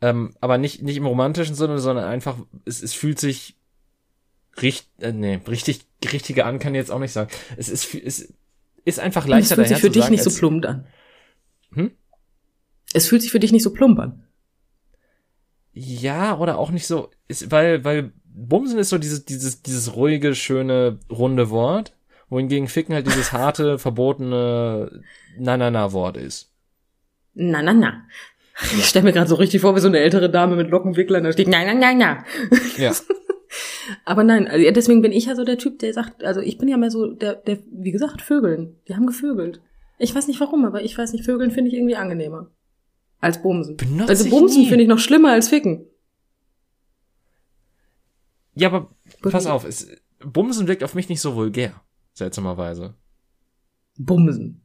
Ähm, 0.01 0.35
aber 0.41 0.57
nicht, 0.57 0.83
nicht 0.83 0.97
im 0.97 1.07
romantischen 1.07 1.55
Sinne, 1.55 1.79
sondern 1.79 2.07
einfach, 2.07 2.39
es, 2.65 2.83
es 2.83 2.95
fühlt 2.95 3.21
sich 3.21 3.57
richtig, 4.63 4.89
äh, 5.05 5.13
nee, 5.13 5.41
richtig, 5.47 5.87
richtige 6.11 6.47
an 6.47 6.59
kann 6.59 6.75
ich 6.75 6.79
jetzt 6.79 6.91
auch 6.91 6.99
nicht 6.99 7.13
sagen. 7.13 7.31
Es 7.59 7.69
ist, 7.69 7.95
es 7.95 8.33
ist 8.85 9.01
einfach 9.01 9.27
leichter 9.27 9.53
Es 9.53 9.55
fühlt 9.57 9.69
sich 9.69 9.81
für 9.81 9.91
dich 9.91 10.03
sagen, 10.05 10.13
nicht 10.13 10.25
so 10.25 10.35
plump 10.35 10.65
an. 10.65 10.87
Hm? 11.73 11.91
Es 12.95 13.07
fühlt 13.07 13.21
sich 13.21 13.31
für 13.31 13.41
dich 13.41 13.53
nicht 13.53 13.63
so 13.63 13.73
plump 13.73 13.99
an. 13.99 14.25
Ja, 15.73 16.39
oder 16.39 16.59
auch 16.59 16.71
nicht 16.71 16.87
so, 16.87 17.11
ist, 17.29 17.51
weil, 17.51 17.85
weil 17.85 18.13
Bumsen 18.33 18.79
ist 18.79 18.91
so 18.91 18.99
dieses, 18.99 19.25
dieses, 19.25 19.63
dieses 19.63 19.97
ruhige, 19.97 20.35
schöne, 20.35 20.99
runde 21.11 21.51
Wort 21.51 21.95
wohingegen 22.31 22.69
Ficken 22.69 22.95
halt 22.95 23.07
dieses 23.07 23.33
harte, 23.33 23.79
verbotene 23.79 25.03
Na-Na-Na-Wort 25.39 26.17
ist. 26.17 26.51
Na-Na-Na. 27.35 28.05
Ich 28.79 28.87
stelle 28.87 29.05
mir 29.05 29.13
gerade 29.13 29.29
so 29.29 29.37
richtig 29.37 29.61
vor, 29.61 29.75
wie 29.75 29.81
so 29.81 29.89
eine 29.89 29.99
ältere 29.99 30.31
Dame 30.31 30.57
mit 30.57 30.71
Lockenwicklern, 30.71 31.25
da 31.25 31.33
steht 31.33 31.49
Na-Na-Na-Na. 31.49 32.25
Ja. 32.77 32.93
Aber 34.05 34.23
nein, 34.23 34.47
also 34.47 34.71
deswegen 34.71 35.03
bin 35.03 35.11
ich 35.11 35.27
ja 35.27 35.35
so 35.35 35.45
der 35.45 35.59
Typ, 35.59 35.81
der 35.81 35.93
sagt, 35.93 36.23
also 36.23 36.41
ich 36.41 36.59
bin 36.59 36.69
ja 36.69 36.77
mehr 36.77 36.91
so 36.91 37.07
der, 37.07 37.35
der, 37.35 37.59
wie 37.73 37.91
gesagt, 37.91 38.23
Vögeln. 38.23 38.77
Die 38.87 38.95
haben 38.95 39.07
gevögelt. 39.07 39.61
Ich 39.99 40.15
weiß 40.15 40.29
nicht 40.29 40.39
warum, 40.41 40.65
aber 40.65 40.83
ich 40.83 40.97
weiß 40.97 41.13
nicht, 41.13 41.25
Vögeln 41.25 41.51
finde 41.51 41.69
ich 41.69 41.75
irgendwie 41.77 41.97
angenehmer. 41.97 42.49
Als 43.21 43.43
Bumsen. 43.43 43.77
Benutze 43.77 44.09
also 44.09 44.31
Bumsen 44.31 44.67
finde 44.67 44.85
ich 44.85 44.89
noch 44.89 45.01
schlimmer 45.01 45.33
als 45.33 45.49
Ficken. 45.49 45.87
Ja, 48.55 48.69
aber 48.69 48.91
pass 49.23 49.47
auf, 49.47 49.65
es, 49.65 49.89
Bumsen 50.25 50.69
wirkt 50.69 50.85
auf 50.85 50.95
mich 50.95 51.09
nicht 51.09 51.21
so 51.21 51.35
vulgär. 51.35 51.81
Seltsamerweise. 52.13 52.95
Bumsen. 53.99 54.63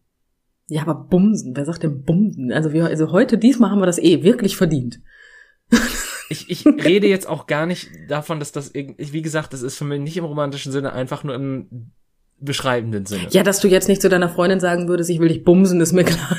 Ja, 0.68 0.82
aber 0.82 0.96
Bumsen, 0.96 1.56
wer 1.56 1.66
sagt 1.66 1.84
denn 1.84 2.04
Bumsen? 2.04 2.52
Also 2.52 2.74
wir, 2.74 2.86
also 2.86 3.12
heute, 3.12 3.38
diesmal 3.38 3.70
haben 3.70 3.80
wir 3.80 3.86
das 3.86 4.00
eh 4.00 4.24
wirklich 4.24 4.58
verdient. 4.58 5.02
Ich, 6.28 6.50
ich 6.50 6.66
rede 6.66 7.06
jetzt 7.06 7.28
auch 7.28 7.46
gar 7.46 7.68
nicht 7.68 7.88
davon, 8.08 8.40
dass 8.40 8.52
das 8.52 8.72
irgendwie, 8.74 9.14
wie 9.14 9.22
gesagt, 9.22 9.54
das 9.54 9.62
ist 9.62 9.78
für 9.78 9.84
mich 9.84 10.02
nicht 10.02 10.18
im 10.18 10.26
romantischen 10.26 10.72
Sinne, 10.72 10.92
einfach 10.92 11.24
nur 11.24 11.36
im 11.36 11.92
beschreibenden 12.40 13.06
Sinne. 13.06 13.28
Ja, 13.30 13.44
dass 13.44 13.60
du 13.60 13.68
jetzt 13.68 13.88
nicht 13.88 14.02
zu 14.02 14.10
deiner 14.10 14.30
Freundin 14.30 14.60
sagen 14.60 14.88
würdest, 14.88 15.12
ich 15.12 15.20
will 15.20 15.28
dich 15.28 15.44
bumsen, 15.44 15.80
ist 15.82 15.94
mir 15.94 16.04
klar. 16.04 16.38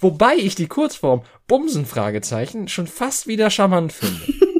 Wobei 0.00 0.36
ich 0.36 0.54
die 0.54 0.66
Kurzform 0.66 1.22
Bumsen 1.46 1.84
Fragezeichen 1.84 2.68
schon 2.68 2.86
fast 2.86 3.26
wieder 3.26 3.50
charmant 3.50 3.92
finde. 3.92 4.20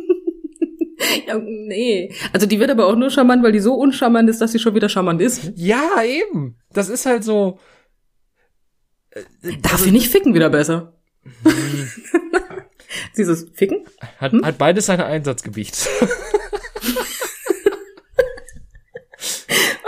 Ja, 1.27 1.39
nee. 1.39 2.13
Also 2.33 2.47
die 2.47 2.61
wird 2.61 2.71
aber 2.71 2.87
auch 2.87 2.97
nur 2.97 3.11
charmant, 3.11 3.43
weil 3.43 3.53
die 3.53 3.61
so 3.61 3.75
uncharmant 3.75 4.29
ist, 4.29 4.41
dass 4.41 4.53
sie 4.53 4.59
schon 4.59 4.75
wieder 4.75 4.89
charmant 4.89 5.21
ist. 5.21 5.53
Ja, 5.55 6.03
eben. 6.03 6.57
Das 6.73 6.89
ist 6.89 7.07
halt 7.07 7.25
so. 7.25 7.59
Äh, 9.11 9.23
Darf 9.63 9.73
also, 9.73 9.87
ich 9.87 9.93
nicht 9.93 10.09
ficken 10.09 10.35
wieder 10.35 10.51
besser? 10.51 10.95
Dieses 13.17 13.49
Ficken? 13.55 13.85
Hat, 14.19 14.33
hm? 14.33 14.45
hat 14.45 14.59
beides 14.59 14.87
seine 14.87 15.07
Einsatzgebiet. 15.07 15.73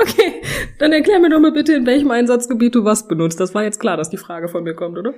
okay, 0.01 0.43
dann 0.79 0.93
erklär 0.93 1.19
mir 1.21 1.31
doch 1.31 1.41
mal 1.41 1.53
bitte, 1.53 1.75
in 1.75 1.87
welchem 1.87 2.11
Einsatzgebiet 2.11 2.75
du 2.75 2.85
was 2.85 3.07
benutzt. 3.07 3.39
Das 3.39 3.55
war 3.55 3.63
jetzt 3.65 3.81
klar, 3.81 3.97
dass 3.97 4.11
die 4.11 4.17
Frage 4.17 4.49
von 4.49 4.65
mir 4.65 4.75
kommt, 4.75 4.99
oder? 4.99 5.15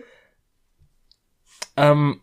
Ähm, 1.76 2.20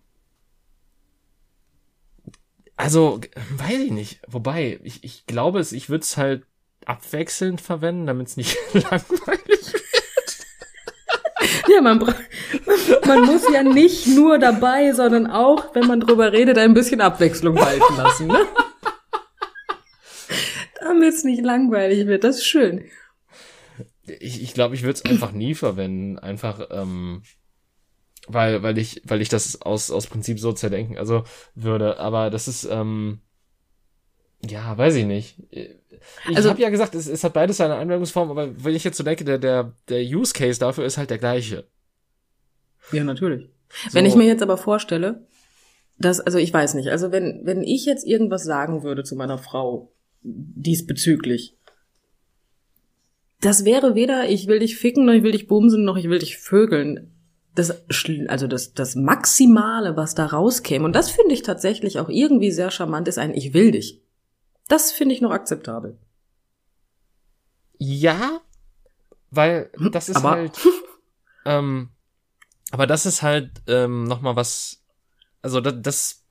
also, 2.78 3.22
weiß 3.58 3.80
ich 3.80 3.92
nicht. 3.92 4.20
Wobei, 4.28 4.80
ich, 4.84 5.04
ich 5.04 5.26
glaube 5.26 5.60
es, 5.60 5.72
ich 5.72 5.90
würde 5.90 6.04
es 6.04 6.18
halt 6.18 6.44
abwechselnd 6.86 7.62
verwenden, 7.62 8.06
damit 8.06 8.28
es 8.28 8.38
nicht 8.38 8.58
langweilig 8.74 9.74
wird. 9.74 9.86
Ja, 11.68 11.82
man, 11.82 12.00
man 13.08 13.22
muss 13.26 13.44
ja 13.52 13.64
nicht 13.64 14.08
nur 14.08 14.38
dabei, 14.40 14.94
sondern 14.94 15.28
auch, 15.28 15.74
wenn 15.74 15.88
man 15.88 16.00
drüber 16.00 16.32
redet, 16.32 16.58
ein 16.58 16.74
bisschen 16.74 17.02
Abwechslung 17.02 17.56
walten 17.56 17.98
lassen, 17.98 18.28
ne? 18.28 18.40
Damit 20.82 21.14
es 21.14 21.24
nicht 21.24 21.44
langweilig 21.44 22.06
wird, 22.08 22.24
das 22.24 22.38
ist 22.38 22.46
schön. 22.46 22.86
Ich, 24.06 24.44
ich 24.44 24.54
glaube, 24.54 24.76
ich 24.76 24.84
würde 24.84 25.00
es 25.04 25.06
einfach 25.06 25.32
nie 25.32 25.56
verwenden. 25.56 26.20
Einfach, 26.20 26.68
ähm, 26.70 27.24
weil, 28.28 28.64
weil 28.64 28.78
ich, 28.78 29.02
weil 29.06 29.22
ich 29.22 29.30
das 29.30 29.62
aus, 29.62 29.92
aus 29.92 30.08
Prinzip 30.08 30.40
so 30.40 30.52
zerdenken, 30.52 30.98
also 30.98 31.24
würde. 31.54 32.00
Aber 32.00 32.30
das 32.30 32.48
ist, 32.48 32.68
ähm, 32.70 33.20
ja, 34.44 34.78
weiß 34.78 34.96
ich 34.96 35.06
nicht. 35.06 35.38
Ich 35.52 36.36
also, 36.36 36.50
habe 36.50 36.62
ja 36.62 36.70
gesagt, 36.70 36.96
es, 36.96 37.08
es 37.08 37.24
hat 37.24 37.34
beides 37.34 37.58
seine 37.58 37.76
Anwendungsform, 37.76 38.32
aber 38.32 38.64
wenn 38.64 38.76
ich 38.76 38.84
jetzt 38.84 38.98
so 38.98 39.04
denke, 39.04 39.24
der, 39.24 39.38
der, 39.38 39.74
der 39.90 40.02
Use 40.02 40.34
Case 40.34 40.60
dafür 40.60 40.86
ist 40.86 40.98
halt 40.98 41.10
der 41.10 41.18
gleiche. 41.18 41.66
Ja, 42.92 43.04
natürlich. 43.04 43.50
So. 43.90 43.94
Wenn 43.94 44.06
ich 44.06 44.16
mir 44.16 44.26
jetzt 44.26 44.44
aber 44.44 44.58
vorstelle, 44.58 45.26
dass, 45.98 46.20
also 46.20 46.38
ich 46.38 46.54
weiß 46.54 46.76
nicht, 46.76 46.90
also 46.90 47.12
wenn, 47.12 47.42
wenn 47.44 47.64
ich 47.64 47.86
jetzt 47.86 48.06
irgendwas 48.06 48.44
sagen 48.44 48.84
würde 48.84 49.04
zu 49.04 49.16
meiner 49.16 49.38
Frau 49.38 49.92
diesbezüglich, 50.22 51.56
das 53.42 53.66
wäre 53.66 53.96
weder 53.96 54.30
ich 54.30 54.48
will 54.48 54.60
dich 54.60 54.78
ficken, 54.78 55.06
noch 55.06 55.14
ich 55.14 55.24
will 55.24 55.32
dich 55.32 55.48
bumsen, 55.48 55.84
noch 55.84 55.98
ich 55.98 56.10
will 56.10 56.20
dich 56.20 56.38
vögeln 56.38 57.15
das, 57.56 57.84
also 58.28 58.48
das, 58.48 58.74
das 58.74 58.96
Maximale, 58.96 59.96
was 59.98 60.14
da 60.16 60.26
rauskäme, 60.28 60.86
und 60.86 60.94
das 60.94 61.10
finde 61.10 61.34
ich 61.34 61.42
tatsächlich 61.42 62.00
auch 62.00 62.10
irgendwie 62.10 62.52
sehr 62.52 62.70
charmant, 62.72 63.08
ist 63.08 63.18
ein 63.18 63.34
Ich 63.34 63.54
will 63.54 63.72
dich. 63.72 64.02
Das 64.68 64.92
finde 64.92 65.16
ich 65.16 65.22
noch 65.22 65.32
akzeptabel. 65.32 65.98
Ja, 67.78 68.42
Weil 69.32 69.70
das 69.92 70.10
ist 70.10 70.18
Aber- 70.18 70.32
halt, 70.32 70.58
ähm, 71.46 71.90
aber 72.72 72.88
das 72.88 73.06
ist 73.06 73.22
halt 73.22 73.52
ähm, 73.68 74.06
noch 74.06 74.22
mal 74.22 74.36
was, 74.36 74.84
also 75.42 75.60
das, 75.62 75.76
das 75.82 76.26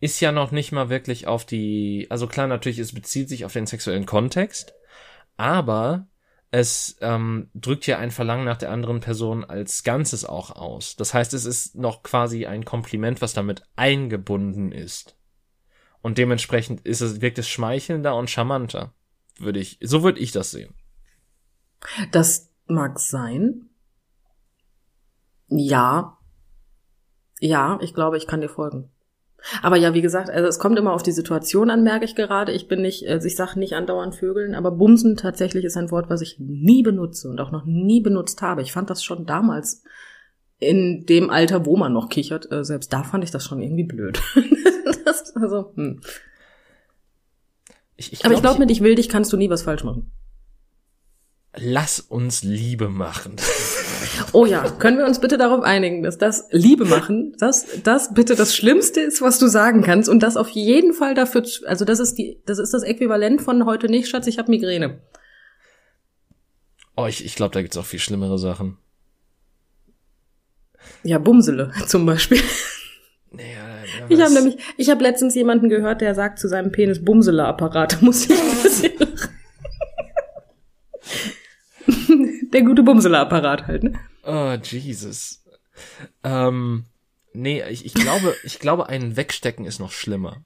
ist 0.00 0.20
ja 0.20 0.32
noch 0.32 0.50
nicht 0.52 0.72
mal 0.72 0.88
wirklich 0.88 1.26
auf 1.26 1.44
die, 1.44 2.06
also 2.10 2.26
klar 2.26 2.46
natürlich, 2.48 2.78
es 2.78 2.92
bezieht 2.94 3.28
sich 3.28 3.44
auf 3.44 3.52
den 3.52 3.66
sexuellen 3.66 4.06
Kontext, 4.06 4.72
aber 5.36 6.06
es 6.52 6.98
ähm, 7.00 7.48
drückt 7.54 7.86
ja 7.86 7.98
ein 7.98 8.10
Verlangen 8.10 8.44
nach 8.44 8.58
der 8.58 8.70
anderen 8.70 9.00
Person 9.00 9.42
als 9.42 9.84
Ganzes 9.84 10.26
auch 10.26 10.50
aus. 10.50 10.96
Das 10.96 11.14
heißt, 11.14 11.32
es 11.32 11.46
ist 11.46 11.76
noch 11.76 12.02
quasi 12.02 12.44
ein 12.44 12.66
Kompliment, 12.66 13.22
was 13.22 13.32
damit 13.32 13.62
eingebunden 13.74 14.70
ist. 14.70 15.16
Und 16.02 16.18
dementsprechend 16.18 16.82
ist 16.82 17.00
es, 17.00 17.22
wirkt 17.22 17.38
es 17.38 17.48
schmeichelnder 17.48 18.14
und 18.16 18.28
charmanter. 18.28 18.92
Würde 19.38 19.60
ich, 19.60 19.78
so 19.80 20.02
würde 20.02 20.20
ich 20.20 20.30
das 20.30 20.50
sehen. 20.50 20.74
Das 22.10 22.50
mag 22.66 22.98
sein. 22.98 23.70
Ja. 25.48 26.18
Ja, 27.40 27.78
ich 27.80 27.94
glaube, 27.94 28.18
ich 28.18 28.26
kann 28.26 28.42
dir 28.42 28.50
folgen. 28.50 28.90
Aber 29.62 29.76
ja, 29.76 29.94
wie 29.94 30.02
gesagt, 30.02 30.30
also 30.30 30.48
es 30.48 30.58
kommt 30.58 30.78
immer 30.78 30.92
auf 30.92 31.02
die 31.02 31.12
Situation 31.12 31.70
an, 31.70 31.82
merke 31.82 32.04
ich 32.04 32.14
gerade. 32.14 32.52
Ich 32.52 32.68
bin 32.68 32.82
nicht, 32.82 33.08
also 33.08 33.26
ich 33.26 33.36
sage 33.36 33.58
nicht 33.58 33.74
andauernd 33.74 34.14
Vögeln, 34.14 34.54
aber 34.54 34.70
Bumsen 34.70 35.16
tatsächlich 35.16 35.64
ist 35.64 35.76
ein 35.76 35.90
Wort, 35.90 36.08
was 36.10 36.20
ich 36.20 36.38
nie 36.38 36.82
benutze 36.82 37.28
und 37.28 37.40
auch 37.40 37.50
noch 37.50 37.64
nie 37.64 38.00
benutzt 38.00 38.42
habe. 38.42 38.62
Ich 38.62 38.72
fand 38.72 38.90
das 38.90 39.02
schon 39.02 39.26
damals 39.26 39.82
in 40.58 41.06
dem 41.06 41.28
Alter, 41.28 41.66
wo 41.66 41.76
man 41.76 41.92
noch 41.92 42.08
kichert, 42.08 42.50
äh, 42.52 42.64
selbst 42.64 42.92
da 42.92 43.02
fand 43.02 43.24
ich 43.24 43.32
das 43.32 43.44
schon 43.44 43.60
irgendwie 43.60 43.84
blöd. 43.84 44.22
das, 45.04 45.34
also, 45.34 45.72
hm. 45.74 46.00
Ich, 47.96 48.12
ich 48.12 48.24
Aber 48.24 48.34
ich 48.34 48.40
glaub, 48.40 48.54
glaube, 48.54 48.60
mit 48.60 48.70
ich 48.70 48.80
will 48.80 48.94
dich 48.94 49.08
kannst 49.08 49.32
du 49.32 49.36
nie 49.36 49.50
was 49.50 49.62
falsch 49.62 49.84
machen. 49.84 50.12
lass 51.56 52.00
uns 52.00 52.42
Liebe 52.42 52.88
machen. 52.88 53.36
Oh 54.32 54.46
ja, 54.46 54.68
können 54.78 54.98
wir 54.98 55.06
uns 55.06 55.20
bitte 55.20 55.38
darauf 55.38 55.62
einigen, 55.62 56.02
dass 56.02 56.18
das 56.18 56.48
Liebe 56.50 56.84
machen, 56.84 57.34
dass 57.38 57.66
das 57.82 58.14
bitte 58.14 58.34
das 58.34 58.54
Schlimmste 58.54 59.00
ist, 59.00 59.22
was 59.22 59.38
du 59.38 59.46
sagen 59.46 59.82
kannst 59.82 60.08
und 60.08 60.22
das 60.22 60.36
auf 60.36 60.48
jeden 60.50 60.92
Fall 60.92 61.14
dafür, 61.14 61.44
also 61.66 61.84
das 61.84 62.00
ist 62.00 62.14
die, 62.14 62.40
das 62.46 62.58
ist 62.58 62.74
das 62.74 62.82
Äquivalent 62.82 63.40
von 63.40 63.64
heute 63.64 63.88
nicht, 63.88 64.08
Schatz, 64.08 64.26
ich 64.26 64.38
habe 64.38 64.50
Migräne. 64.50 65.00
Oh, 66.96 67.06
ich, 67.06 67.24
ich 67.24 67.34
glaube, 67.34 67.54
da 67.54 67.62
gibt's 67.62 67.76
auch 67.76 67.86
viel 67.86 67.98
schlimmere 67.98 68.38
Sachen. 68.38 68.78
Ja, 71.02 71.18
Bumsele 71.18 71.72
zum 71.86 72.06
Beispiel. 72.06 72.40
Nee, 73.30 73.54
ja, 73.54 74.00
ja, 74.00 74.06
Ich 74.08 74.20
habe 74.20 74.34
nämlich, 74.34 74.56
ich 74.76 74.90
habe 74.90 75.02
letztens 75.02 75.34
jemanden 75.34 75.68
gehört, 75.68 76.00
der 76.00 76.14
sagt 76.14 76.38
zu 76.38 76.48
seinem 76.48 76.70
Penis 76.70 77.02
Bumsele-Apparat. 77.02 77.94
Da 77.94 77.98
muss 78.00 78.26
ich 78.26 78.30
ein 78.30 78.62
bisschen 78.62 78.98
lachen. 78.98 79.31
Der 82.52 82.62
gute 82.62 82.82
Bumsele-Apparat 82.82 83.66
halt, 83.66 83.84
ne? 83.84 83.98
Oh, 84.24 84.56
Jesus. 84.62 85.44
Ähm, 86.22 86.84
nee, 87.32 87.62
ich, 87.70 87.86
ich 87.86 87.94
glaube, 87.94 88.34
ich 88.44 88.58
glaube, 88.58 88.88
einen 88.88 89.16
wegstecken 89.16 89.64
ist 89.64 89.78
noch 89.80 89.90
schlimmer. 89.92 90.44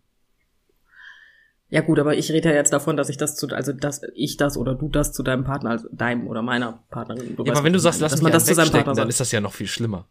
Ja 1.68 1.80
gut, 1.80 1.98
aber 1.98 2.16
ich 2.16 2.30
rede 2.30 2.50
ja 2.50 2.54
jetzt 2.54 2.72
davon, 2.72 2.96
dass 2.96 3.08
ich 3.08 3.16
das 3.16 3.34
zu, 3.34 3.48
also 3.48 3.72
dass 3.72 4.02
ich 4.14 4.36
das 4.36 4.56
oder 4.56 4.76
du 4.76 4.88
das 4.88 5.12
zu 5.12 5.24
deinem 5.24 5.42
Partner, 5.42 5.70
also 5.70 5.88
deinem 5.90 6.28
oder 6.28 6.40
meiner 6.42 6.84
Partnerin. 6.90 7.30
Ja, 7.30 7.38
weißt, 7.38 7.50
aber 7.50 7.64
wenn 7.64 7.72
du 7.72 7.78
ich 7.78 7.82
sagst, 7.82 8.00
lass 8.00 8.12
dass 8.12 8.20
mich 8.20 8.24
man 8.24 8.32
das 8.32 8.46
zu 8.46 8.54
seinem 8.54 8.70
Partner 8.70 8.94
dann 8.94 9.08
ist 9.08 9.18
das 9.18 9.32
ja 9.32 9.40
noch 9.40 9.52
viel 9.52 9.66
schlimmer. 9.66 10.06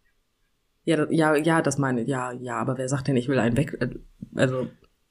Ja, 0.84 1.10
ja, 1.10 1.34
ja, 1.34 1.62
das 1.62 1.78
meine, 1.78 2.02
ja, 2.02 2.32
ja, 2.32 2.58
aber 2.58 2.76
wer 2.76 2.88
sagt 2.88 3.08
denn, 3.08 3.16
ich 3.16 3.28
will 3.28 3.38
einen 3.38 3.56
weg, 3.56 3.76
äh, 3.80 3.88
also 4.34 4.68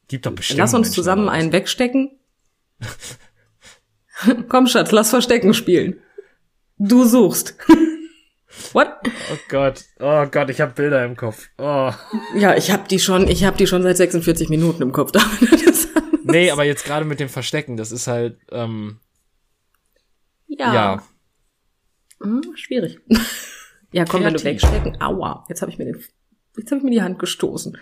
Gibt 0.07 0.27
doch 0.27 0.33
bestimmt. 0.33 0.59
lass 0.59 0.73
uns 0.73 0.87
Menschen, 0.87 0.93
zusammen 0.93 1.29
einen 1.29 1.51
wegstecken. 1.51 2.11
Komm, 4.47 4.67
Schatz, 4.67 4.91
lass 4.91 5.09
Verstecken 5.09 5.53
spielen. 5.55 5.99
Du 6.77 7.05
suchst. 7.05 7.55
What? 8.73 8.89
Oh 9.03 9.37
Gott, 9.49 9.83
oh 9.99 10.25
Gott, 10.31 10.49
ich 10.49 10.61
habe 10.61 10.73
Bilder 10.73 11.03
im 11.03 11.17
Kopf. 11.17 11.49
Oh. 11.57 11.91
Ja, 12.37 12.55
ich 12.55 12.71
hab 12.71 12.87
die 12.87 12.99
schon, 12.99 13.27
ich 13.27 13.43
hab 13.43 13.57
die 13.57 13.67
schon 13.67 13.83
seit 13.83 13.97
46 13.97 14.49
Minuten 14.49 14.81
im 14.81 14.91
Kopf. 14.91 15.11
Nee, 16.27 16.49
aber 16.49 16.63
jetzt 16.63 16.85
gerade 16.85 17.05
mit 17.05 17.19
dem 17.19 17.29
Verstecken, 17.29 17.77
das 17.77 17.91
ist 17.91 18.07
halt, 18.07 18.39
ähm, 18.51 18.99
ja. 20.47 20.73
ja. 20.73 21.03
Hm, 22.19 22.41
schwierig. 22.55 22.99
Ja, 23.91 24.05
komm, 24.05 24.23
wenn 24.23 24.33
du 24.33 24.39
Kreativ. 24.39 24.63
wegstecken. 24.63 25.01
Aua, 25.01 25.45
jetzt 25.49 25.61
habe 25.61 25.71
ich 25.71 25.77
mir 25.77 25.85
den, 25.85 26.03
jetzt 26.57 26.71
habe 26.71 26.79
ich 26.79 26.83
mir 26.83 26.89
die 26.89 27.03
Hand 27.03 27.19
gestoßen. 27.19 27.77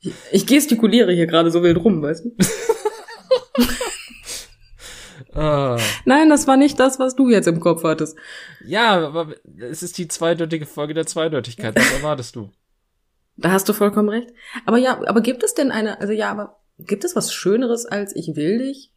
Ich, 0.00 0.12
ich 0.32 0.46
gestikuliere 0.46 1.12
hier 1.12 1.26
gerade 1.26 1.50
so 1.50 1.62
wild 1.62 1.78
rum, 1.78 2.02
weißt 2.02 2.26
du? 2.26 2.36
Ah. 5.32 5.78
Nein, 6.04 6.28
das 6.28 6.46
war 6.46 6.56
nicht 6.56 6.80
das, 6.80 6.98
was 6.98 7.14
du 7.14 7.28
jetzt 7.28 7.46
im 7.46 7.60
Kopf 7.60 7.84
hattest. 7.84 8.16
Ja, 8.64 9.06
aber 9.06 9.34
es 9.58 9.82
ist 9.82 9.98
die 9.98 10.08
zweideutige 10.08 10.66
Folge 10.66 10.94
der 10.94 11.06
Zweideutigkeit. 11.06 11.76
Was 11.76 11.92
erwartest 11.92 12.36
du? 12.36 12.50
Da 13.36 13.52
hast 13.52 13.68
du 13.68 13.72
vollkommen 13.72 14.08
recht. 14.08 14.32
Aber 14.66 14.78
ja, 14.78 15.00
aber 15.06 15.20
gibt 15.20 15.42
es 15.42 15.54
denn 15.54 15.70
eine, 15.70 16.00
also 16.00 16.12
ja, 16.12 16.30
aber 16.30 16.60
gibt 16.78 17.04
es 17.04 17.16
was 17.16 17.32
Schöneres 17.32 17.86
als 17.86 18.14
ich 18.14 18.34
will 18.34 18.58
dich? 18.58 18.92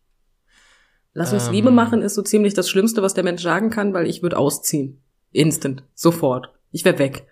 Lass 1.13 1.31
uns 1.31 1.47
Ähm. 1.47 1.53
Liebe 1.53 1.71
machen 1.71 2.01
ist 2.01 2.15
so 2.15 2.23
ziemlich 2.23 2.53
das 2.53 2.69
Schlimmste, 2.69 3.03
was 3.03 3.13
der 3.13 3.23
Mensch 3.23 3.43
sagen 3.43 3.69
kann, 3.69 3.93
weil 3.93 4.07
ich 4.07 4.23
würde 4.23 4.37
ausziehen. 4.37 5.01
Instant. 5.31 5.83
Sofort. 5.93 6.49
Ich 6.71 6.83
wäre 6.85 6.97
weg. 6.97 7.27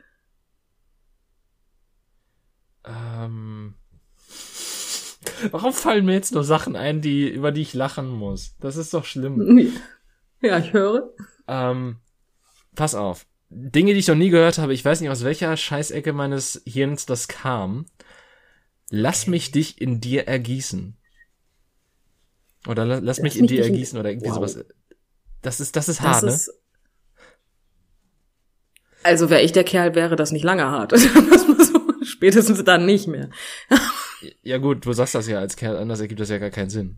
Warum 5.52 5.74
fallen 5.74 6.06
mir 6.06 6.14
jetzt 6.14 6.34
nur 6.34 6.44
Sachen 6.44 6.76
ein, 6.76 7.02
die, 7.02 7.28
über 7.30 7.52
die 7.52 7.62
ich 7.62 7.74
lachen 7.74 8.10
muss? 8.10 8.56
Das 8.60 8.76
ist 8.78 8.94
doch 8.94 9.06
schlimm. 9.06 9.72
Ja, 10.44 10.58
ich 10.58 10.74
höre. 10.74 11.12
Ähm, 11.48 11.98
pass 12.76 12.96
auf. 12.96 13.28
Dinge, 13.52 13.94
die 13.94 14.00
ich 14.00 14.08
noch 14.08 14.16
nie 14.16 14.30
gehört 14.32 14.58
habe, 14.58 14.74
ich 14.74 14.84
weiß 14.84 15.00
nicht, 15.00 15.12
aus 15.12 15.24
welcher 15.24 15.56
Scheißecke 15.56 16.14
meines 16.14 16.64
Hirns 16.66 17.06
das 17.06 17.28
kam. 17.28 17.86
Lass 18.90 19.28
mich 19.28 19.52
dich 19.52 19.80
in 19.80 20.02
dir 20.02 20.28
ergießen. 20.28 20.98
Oder 22.68 22.86
la 22.86 22.98
lass, 23.04 23.20
mich 23.20 23.36
in 23.36 23.42
mich 23.42 23.52
dir 23.52 23.64
ergießen 23.64 24.00
oder 24.00 24.10
irgendwie 24.10 24.30
Wow. 24.30 24.36
sowas. 24.38 24.66
Das 25.44 25.60
ist, 25.60 25.76
das 25.76 25.90
ist 25.90 26.00
Das 26.00 26.08
hart, 26.08 26.24
ne? 26.24 26.32
ist, 26.34 26.52
also 29.04 29.30
wäre 29.30 29.42
ich 29.42 29.52
der 29.52 29.64
Kerl, 29.64 29.94
wäre 29.96 30.16
das 30.16 30.32
nicht 30.32 30.44
lange 30.44 30.66
hart. 30.66 30.94
Spätestens 32.04 32.64
dann 32.64 32.86
nicht 32.88 33.08
mehr. 33.08 33.30
Ja 34.44 34.58
gut, 34.58 34.86
du 34.86 34.94
sagst 34.94 35.16
das 35.16 35.28
ja 35.28 35.40
als 35.40 35.56
Kerl, 35.56 35.78
anders 35.78 36.00
ergibt 36.00 36.20
das 36.20 36.30
ja 36.30 36.38
gar 36.38 36.50
keinen 36.50 36.70
Sinn. 36.70 36.98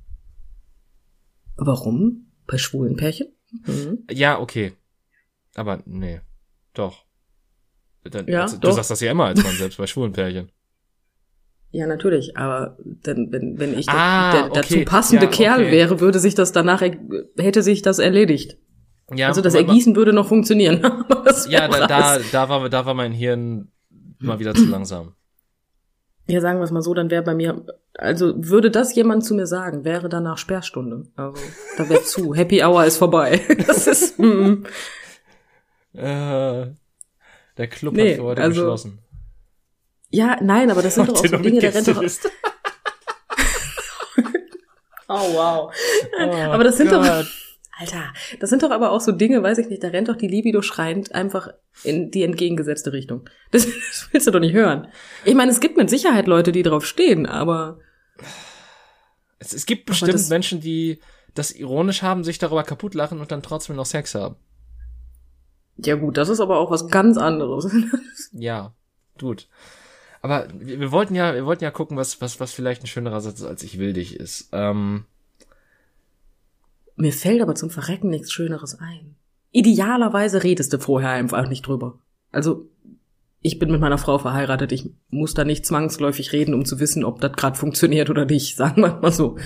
Warum? 1.56 2.28
Bei 2.48 2.58
schwulen 2.58 2.96
Pärchen? 2.96 3.28
Mhm. 3.66 4.00
Ja, 4.12 4.40
okay. 4.40 4.74
Aber 5.56 5.82
nee. 5.86 6.22
Doch. 6.74 7.06
Dann, 8.04 8.28
Ja, 8.28 8.44
also, 8.44 8.56
du 8.58 8.62
doch. 8.68 8.74
sagst 8.74 8.92
das 8.92 9.02
ja 9.02 9.12
immer 9.12 9.26
als 9.26 9.42
Mann 9.44 9.56
selbst 9.56 9.78
bei 9.78 9.88
schwulen 9.88 10.12
Pärchen. 10.12 10.52
Ja, 11.72 11.88
natürlich. 11.88 12.36
Aber 12.38 12.78
denn, 12.84 13.32
wenn, 13.32 13.58
wenn 13.60 13.78
ich 13.78 13.88
Ah, 13.90 14.32
der, 14.32 14.42
der 14.42 14.52
okay. 14.52 14.62
dazu 14.62 14.86
passende 14.86 15.26
Ja, 15.26 15.32
Kerl 15.32 15.62
okay. 15.62 15.72
wäre, 15.72 16.00
würde 16.00 16.20
sich 16.20 16.36
das 16.36 16.52
danach, 16.52 16.82
hätte 16.82 17.64
sich 17.64 17.82
das 17.82 18.00
erledigt. 18.00 18.58
Ja, 19.14 19.28
also 19.28 19.42
das 19.42 19.54
Ergießen 19.54 19.96
würde 19.96 20.14
noch 20.14 20.28
funktionieren. 20.28 20.82
Ja, 21.50 21.68
da, 21.68 21.88
da, 21.88 22.20
da, 22.32 22.50
war, 22.50 22.70
da 22.70 22.86
war 22.86 22.94
mein 22.94 23.12
Hirn 23.12 23.72
mal 24.20 24.38
wieder 24.40 24.54
zu 24.54 24.66
langsam. 24.66 25.16
Ja, 26.26 26.40
sagen 26.40 26.60
wir 26.60 26.64
es 26.64 26.72
mal 26.72 26.82
so, 26.82 26.94
dann 26.94 27.12
wäre 27.12 27.22
bei 27.24 27.34
mir, 27.36 27.66
also 27.98 28.34
würde 28.38 28.72
das 28.72 28.96
jemand 28.96 29.26
zu 29.26 29.34
mir 29.36 29.46
sagen, 29.46 29.84
wäre 29.84 30.08
danach 30.08 30.38
Sperrstunde. 30.38 31.04
Also 31.18 31.42
da 31.78 31.90
wäre 31.90 32.04
zu. 32.04 32.34
Happy 32.36 32.64
Hour 32.64 32.86
ist 32.86 32.98
vorbei. 32.98 33.42
Das 33.68 33.88
ist, 33.88 34.18
mm, 34.20 34.64
Äh, 35.96 36.68
der 37.58 37.68
Club 37.70 37.94
Nee, 37.94 38.12
hat 38.12 38.18
für 38.18 38.24
heute 38.24 38.42
also- 38.42 38.62
geschlossen. 38.62 39.00
ja, 40.10 40.38
nein, 40.42 40.72
aber 40.72 40.82
das 40.82 40.96
sind 40.96 41.10
doch 41.10 41.16
auch 41.20 41.26
so 41.26 41.38
Dinge, 41.38 41.60
der 41.60 41.74
rennt 41.76 41.88
doch, 41.88 42.00
Gästeliste. 42.02 42.30
oh 45.10 45.34
wow. 45.34 45.74
Oh 46.20 46.32
aber 46.52 46.64
das 46.64 46.78
sind 46.78 46.92
doch, 46.92 47.04
Gott. 47.06 47.28
Alter, 47.80 48.14
das 48.40 48.50
sind 48.52 48.62
doch 48.62 48.70
aber 48.72 48.92
auch 48.92 49.02
so 49.02 49.12
Dinge, 49.12 49.42
weiß 49.42 49.58
ich 49.58 49.68
nicht, 49.68 49.84
da 49.84 49.88
rennt 49.88 50.08
doch 50.08 50.16
die 50.16 50.28
Libido 50.28 50.62
schreiend 50.62 51.14
einfach 51.16 51.50
in 51.84 52.12
die 52.12 52.22
entgegengesetzte 52.24 52.94
Richtung. 52.94 53.28
Das, 53.52 53.66
das 53.90 54.10
willst 54.12 54.28
du 54.28 54.32
doch 54.32 54.40
nicht 54.40 54.54
hören. 54.54 54.88
Ich 55.26 55.34
meine, 55.34 55.52
es 55.52 55.60
gibt 55.60 55.76
mit 55.78 55.90
Sicherheit 55.90 56.28
Leute, 56.28 56.52
die 56.52 56.62
drauf 56.64 56.86
stehen, 56.86 57.26
aber 57.26 57.80
Es, 59.40 59.54
es 59.54 59.66
gibt 59.66 59.86
bestimmt 59.88 60.14
das- 60.14 60.30
Menschen, 60.30 60.60
die 60.62 61.00
das 61.34 61.52
ironisch 61.52 62.04
haben, 62.04 62.24
sich 62.24 62.38
darüber 62.38 62.64
kaputt 62.64 62.94
lachen 62.94 63.20
und 63.20 63.32
dann 63.32 63.42
trotzdem 63.42 63.76
noch 63.76 63.88
Sex 63.88 64.14
haben. 64.14 64.36
ja 65.78 65.96
gut, 65.96 66.18
das 66.18 66.30
ist 66.30 66.40
aber 66.40 66.60
auch 66.60 66.70
was 66.70 66.88
ganz 66.90 67.18
anderes. 67.18 67.72
Ja, 68.34 68.74
gut. 69.20 69.48
Aber 70.22 70.48
wir, 70.54 70.80
wir 70.80 70.92
wollten 70.92 71.16
ja, 71.16 71.34
wir 71.34 71.46
wollten 71.46 71.64
ja 71.64 71.72
gucken, 71.72 71.98
was, 71.98 72.22
was, 72.22 72.40
was 72.40 72.54
vielleicht 72.54 72.84
ein 72.84 72.88
schönerer 72.88 73.20
Satz 73.22 73.42
als 73.44 73.64
ich 73.64 73.78
will 73.80 73.94
dich 73.94 74.16
ist. 74.16 74.50
Ähm, 74.52 75.06
Mir 76.96 77.14
fällt 77.14 77.42
aber 77.42 77.56
zum 77.56 77.70
Verrecken 77.70 78.10
nichts 78.10 78.32
Schöneres 78.32 78.80
ein. 78.80 79.16
Idealerweise 79.52 80.44
redest 80.44 80.74
du 80.74 80.80
vorher 80.80 81.12
einfach 81.12 81.48
nicht 81.48 81.68
drüber. 81.68 82.00
Also, 82.32 82.70
ich 83.42 83.60
bin 83.60 83.72
mit 83.72 83.82
meiner 83.82 83.98
Frau 83.98 84.18
verheiratet, 84.18 84.72
ich 84.72 84.90
muss 85.10 85.34
da 85.34 85.44
nicht 85.44 85.66
zwangsläufig 85.66 86.32
reden, 86.32 86.54
um 86.54 86.66
zu 86.66 86.80
wissen, 86.80 87.04
ob 87.04 87.22
das 87.22 87.34
gerade 87.34 87.58
funktioniert 87.58 88.10
oder 88.10 88.26
nicht, 88.26 88.56
sagen 88.58 88.82
wir 88.82 89.00
mal 89.00 89.12
so. 89.12 89.38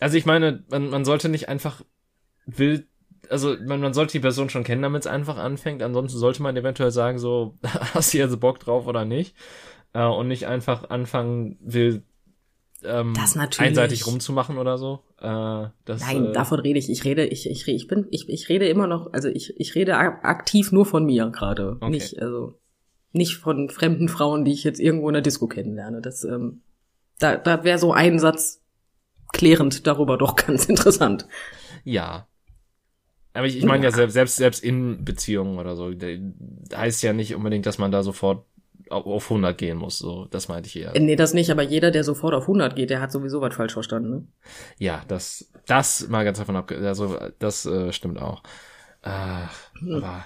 also 0.00 0.16
ich 0.16 0.26
meine, 0.26 0.64
man, 0.70 0.90
man 0.90 1.04
sollte 1.04 1.28
nicht 1.28 1.48
einfach 1.48 1.82
wild, 2.46 2.86
also 3.28 3.56
man, 3.64 3.80
man 3.80 3.94
sollte 3.94 4.12
die 4.12 4.20
Person 4.20 4.50
schon 4.50 4.64
kennen, 4.64 4.82
damit 4.82 5.02
es 5.02 5.06
einfach 5.06 5.38
anfängt. 5.38 5.82
Ansonsten 5.82 6.18
sollte 6.18 6.42
man 6.42 6.56
eventuell 6.56 6.90
sagen, 6.90 7.18
so, 7.18 7.58
hast 7.94 8.12
du 8.12 8.18
jetzt 8.18 8.38
Bock 8.40 8.60
drauf 8.60 8.86
oder 8.86 9.04
nicht? 9.04 9.34
Äh, 9.92 10.04
und 10.04 10.28
nicht 10.28 10.46
einfach 10.46 10.90
anfangen 10.90 11.56
will, 11.60 12.02
ähm, 12.82 13.14
einseitig 13.58 14.06
rumzumachen 14.06 14.58
oder 14.58 14.78
so. 14.78 15.04
Äh, 15.20 15.68
das, 15.84 16.00
Nein, 16.00 16.26
äh, 16.26 16.32
davon 16.32 16.60
rede 16.60 16.78
ich. 16.78 16.90
Ich 16.90 17.04
rede, 17.04 17.26
ich, 17.26 17.48
ich, 17.48 17.68
ich 17.68 17.86
bin, 17.86 18.06
ich, 18.10 18.28
ich 18.28 18.48
rede 18.48 18.68
immer 18.68 18.86
noch, 18.86 19.12
also 19.12 19.28
ich, 19.28 19.58
ich 19.60 19.74
rede 19.74 19.96
ak- 19.96 20.24
aktiv 20.24 20.72
nur 20.72 20.86
von 20.86 21.04
mir 21.04 21.28
gerade. 21.30 21.76
Okay. 21.80 21.90
Nicht, 21.90 22.20
also, 22.20 22.58
nicht 23.12 23.36
von 23.36 23.68
fremden 23.68 24.08
Frauen, 24.08 24.44
die 24.44 24.52
ich 24.52 24.64
jetzt 24.64 24.80
irgendwo 24.80 25.08
in 25.08 25.14
der 25.14 25.22
Disco 25.22 25.46
kennenlerne. 25.46 26.00
Das, 26.00 26.24
ähm, 26.24 26.62
da, 27.18 27.36
da 27.36 27.64
wäre 27.64 27.78
so 27.78 27.92
ein 27.92 28.18
Satz 28.18 28.62
klärend 29.32 29.86
darüber 29.86 30.16
doch 30.16 30.36
ganz 30.46 30.66
interessant. 30.66 31.26
Ja. 31.84 32.26
Aber 33.32 33.46
ich, 33.46 33.58
ich 33.58 33.64
meine 33.64 33.84
ja 33.84 33.92
selbst, 33.92 34.14
selbst, 34.14 34.36
selbst 34.36 34.64
in 34.64 35.04
Beziehungen 35.04 35.58
oder 35.58 35.76
so, 35.76 35.92
heißt 36.74 37.02
ja 37.02 37.12
nicht 37.12 37.34
unbedingt, 37.34 37.66
dass 37.66 37.78
man 37.78 37.92
da 37.92 38.02
sofort 38.02 38.44
auf 38.88 39.30
100 39.30 39.56
gehen 39.56 39.76
muss, 39.76 39.98
so, 39.98 40.26
das 40.26 40.48
meinte 40.48 40.68
ich 40.68 40.76
eher. 40.76 40.92
Nee, 40.98 41.16
das 41.16 41.34
nicht, 41.34 41.50
aber 41.50 41.62
jeder, 41.62 41.90
der 41.90 42.04
sofort 42.04 42.34
auf 42.34 42.44
100 42.44 42.74
geht, 42.76 42.90
der 42.90 43.00
hat 43.00 43.12
sowieso 43.12 43.40
was 43.40 43.54
falsch 43.54 43.72
verstanden, 43.72 44.10
ne? 44.10 44.26
Ja, 44.78 45.02
das, 45.08 45.50
das 45.66 46.08
mal 46.08 46.24
ganz 46.24 46.38
davon 46.38 46.56
ab, 46.56 46.70
also, 46.70 47.16
das 47.38 47.66
äh, 47.66 47.92
stimmt 47.92 48.20
auch. 48.20 48.42
Äh, 49.02 49.46
Hm. 49.80 49.94
aber, 49.94 50.24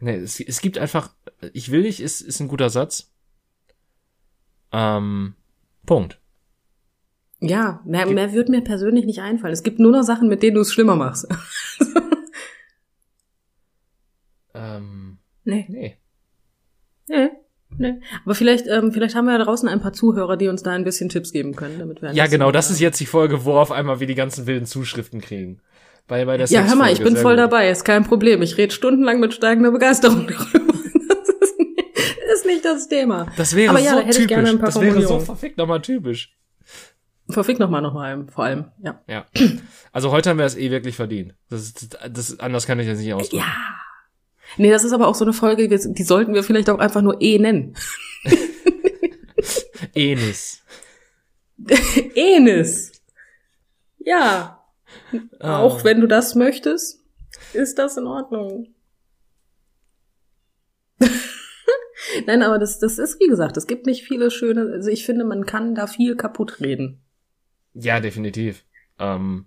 nee, 0.00 0.16
es, 0.16 0.40
es 0.40 0.60
gibt 0.60 0.78
einfach, 0.78 1.10
ich 1.52 1.70
will 1.70 1.82
dich 1.82 2.00
ist, 2.00 2.20
ist 2.20 2.40
ein 2.40 2.48
guter 2.48 2.70
Satz. 2.70 3.12
Ähm, 4.72 5.34
Punkt. 5.86 6.20
Ja, 7.40 7.80
mehr, 7.84 8.06
mehr 8.06 8.32
wird 8.32 8.48
mir 8.48 8.62
persönlich 8.62 9.06
nicht 9.06 9.20
einfallen. 9.20 9.52
Es 9.52 9.62
gibt 9.62 9.78
nur 9.78 9.92
noch 9.92 10.02
Sachen, 10.02 10.28
mit 10.28 10.42
denen 10.42 10.56
du 10.56 10.60
es 10.62 10.72
schlimmer 10.72 10.96
machst. 10.96 11.26
Ähm, 14.58 15.18
nee. 15.44 15.66
nee. 15.68 15.96
Nee. 17.06 17.30
Nee. 17.78 17.94
Aber 18.24 18.34
vielleicht, 18.34 18.66
ähm, 18.66 18.92
vielleicht 18.92 19.14
haben 19.14 19.26
wir 19.26 19.38
ja 19.38 19.44
draußen 19.44 19.68
ein 19.68 19.80
paar 19.80 19.92
Zuhörer, 19.92 20.36
die 20.36 20.48
uns 20.48 20.62
da 20.62 20.72
ein 20.72 20.84
bisschen 20.84 21.08
Tipps 21.08 21.32
geben 21.32 21.54
können, 21.54 21.78
damit 21.78 22.02
wir 22.02 22.12
Ja, 22.12 22.26
genau, 22.26 22.50
das 22.50 22.70
ist 22.70 22.80
jetzt 22.80 22.98
die 23.00 23.06
Folge, 23.06 23.44
wo 23.44 23.52
auf 23.54 23.70
einmal 23.72 24.00
wir 24.00 24.06
die 24.06 24.14
ganzen 24.16 24.46
wilden 24.46 24.66
Zuschriften 24.66 25.20
kriegen. 25.20 25.60
Bei, 26.06 26.24
bei 26.24 26.36
der 26.36 26.46
Ja, 26.48 26.62
hör 26.64 26.74
mal, 26.74 26.92
ich 26.92 27.02
bin 27.02 27.16
voll 27.16 27.34
gut. 27.34 27.40
dabei, 27.44 27.70
ist 27.70 27.84
kein 27.84 28.02
Problem. 28.04 28.42
Ich 28.42 28.56
rede 28.56 28.72
stundenlang 28.72 29.20
mit 29.20 29.34
steigender 29.34 29.70
Begeisterung 29.70 30.26
darüber. 30.28 30.68
Das 31.08 31.28
ist 31.28 31.58
nicht, 31.58 31.88
ist 32.34 32.46
nicht 32.46 32.64
das 32.64 32.88
Thema. 32.88 33.26
Das 33.36 33.54
wäre 33.54 33.70
Aber 33.70 33.78
ja, 33.80 33.92
da 33.92 33.96
so 33.98 33.98
hätte 34.00 34.10
ich 34.10 34.16
typisch. 34.16 34.28
gerne 34.28 34.48
ein 34.50 34.58
paar 34.58 34.66
das 34.70 34.80
wäre 34.80 35.02
so 35.02 35.20
verfickt 35.20 35.58
nochmal 35.58 35.80
typisch. 35.82 36.34
Verfick 37.30 37.58
noch 37.58 37.68
mal 37.68 37.82
noch 37.82 37.92
mal 37.92 38.24
vor 38.32 38.44
allem. 38.44 38.64
Ja. 38.82 39.02
Ja. 39.06 39.26
Also 39.92 40.10
heute 40.10 40.30
haben 40.30 40.38
wir 40.38 40.46
es 40.46 40.56
eh 40.56 40.70
wirklich 40.70 40.96
verdient. 40.96 41.34
Das, 41.50 41.60
ist- 41.62 41.98
das, 42.10 42.40
anders 42.40 42.66
kann 42.66 42.80
ich 42.80 42.86
das 42.88 42.98
nicht 42.98 43.12
ausdrücken. 43.12 43.44
Ja. 43.44 43.52
Nee, 44.56 44.70
das 44.70 44.84
ist 44.84 44.92
aber 44.92 45.08
auch 45.08 45.14
so 45.14 45.24
eine 45.24 45.32
Folge, 45.32 45.68
die 45.68 46.02
sollten 46.02 46.34
wir 46.34 46.42
vielleicht 46.42 46.70
auch 46.70 46.78
einfach 46.78 47.02
nur 47.02 47.20
E 47.20 47.38
nennen. 47.38 47.76
Enis. 49.94 50.62
Enis. 52.14 52.92
Ja. 53.98 54.64
Ah. 55.40 55.58
Auch 55.60 55.84
wenn 55.84 56.00
du 56.00 56.06
das 56.06 56.34
möchtest, 56.34 57.04
ist 57.52 57.78
das 57.78 57.96
in 57.96 58.06
Ordnung. 58.06 58.74
Nein, 62.26 62.42
aber 62.42 62.58
das, 62.58 62.78
das 62.78 62.98
ist, 62.98 63.20
wie 63.20 63.28
gesagt, 63.28 63.56
es 63.56 63.66
gibt 63.66 63.86
nicht 63.86 64.04
viele 64.04 64.30
schöne, 64.30 64.72
also 64.72 64.90
ich 64.90 65.04
finde, 65.04 65.24
man 65.24 65.46
kann 65.46 65.74
da 65.74 65.86
viel 65.86 66.16
kaputt 66.16 66.60
reden. 66.60 67.00
Ja, 67.74 68.00
definitiv. 68.00 68.64
Ähm, 68.98 69.46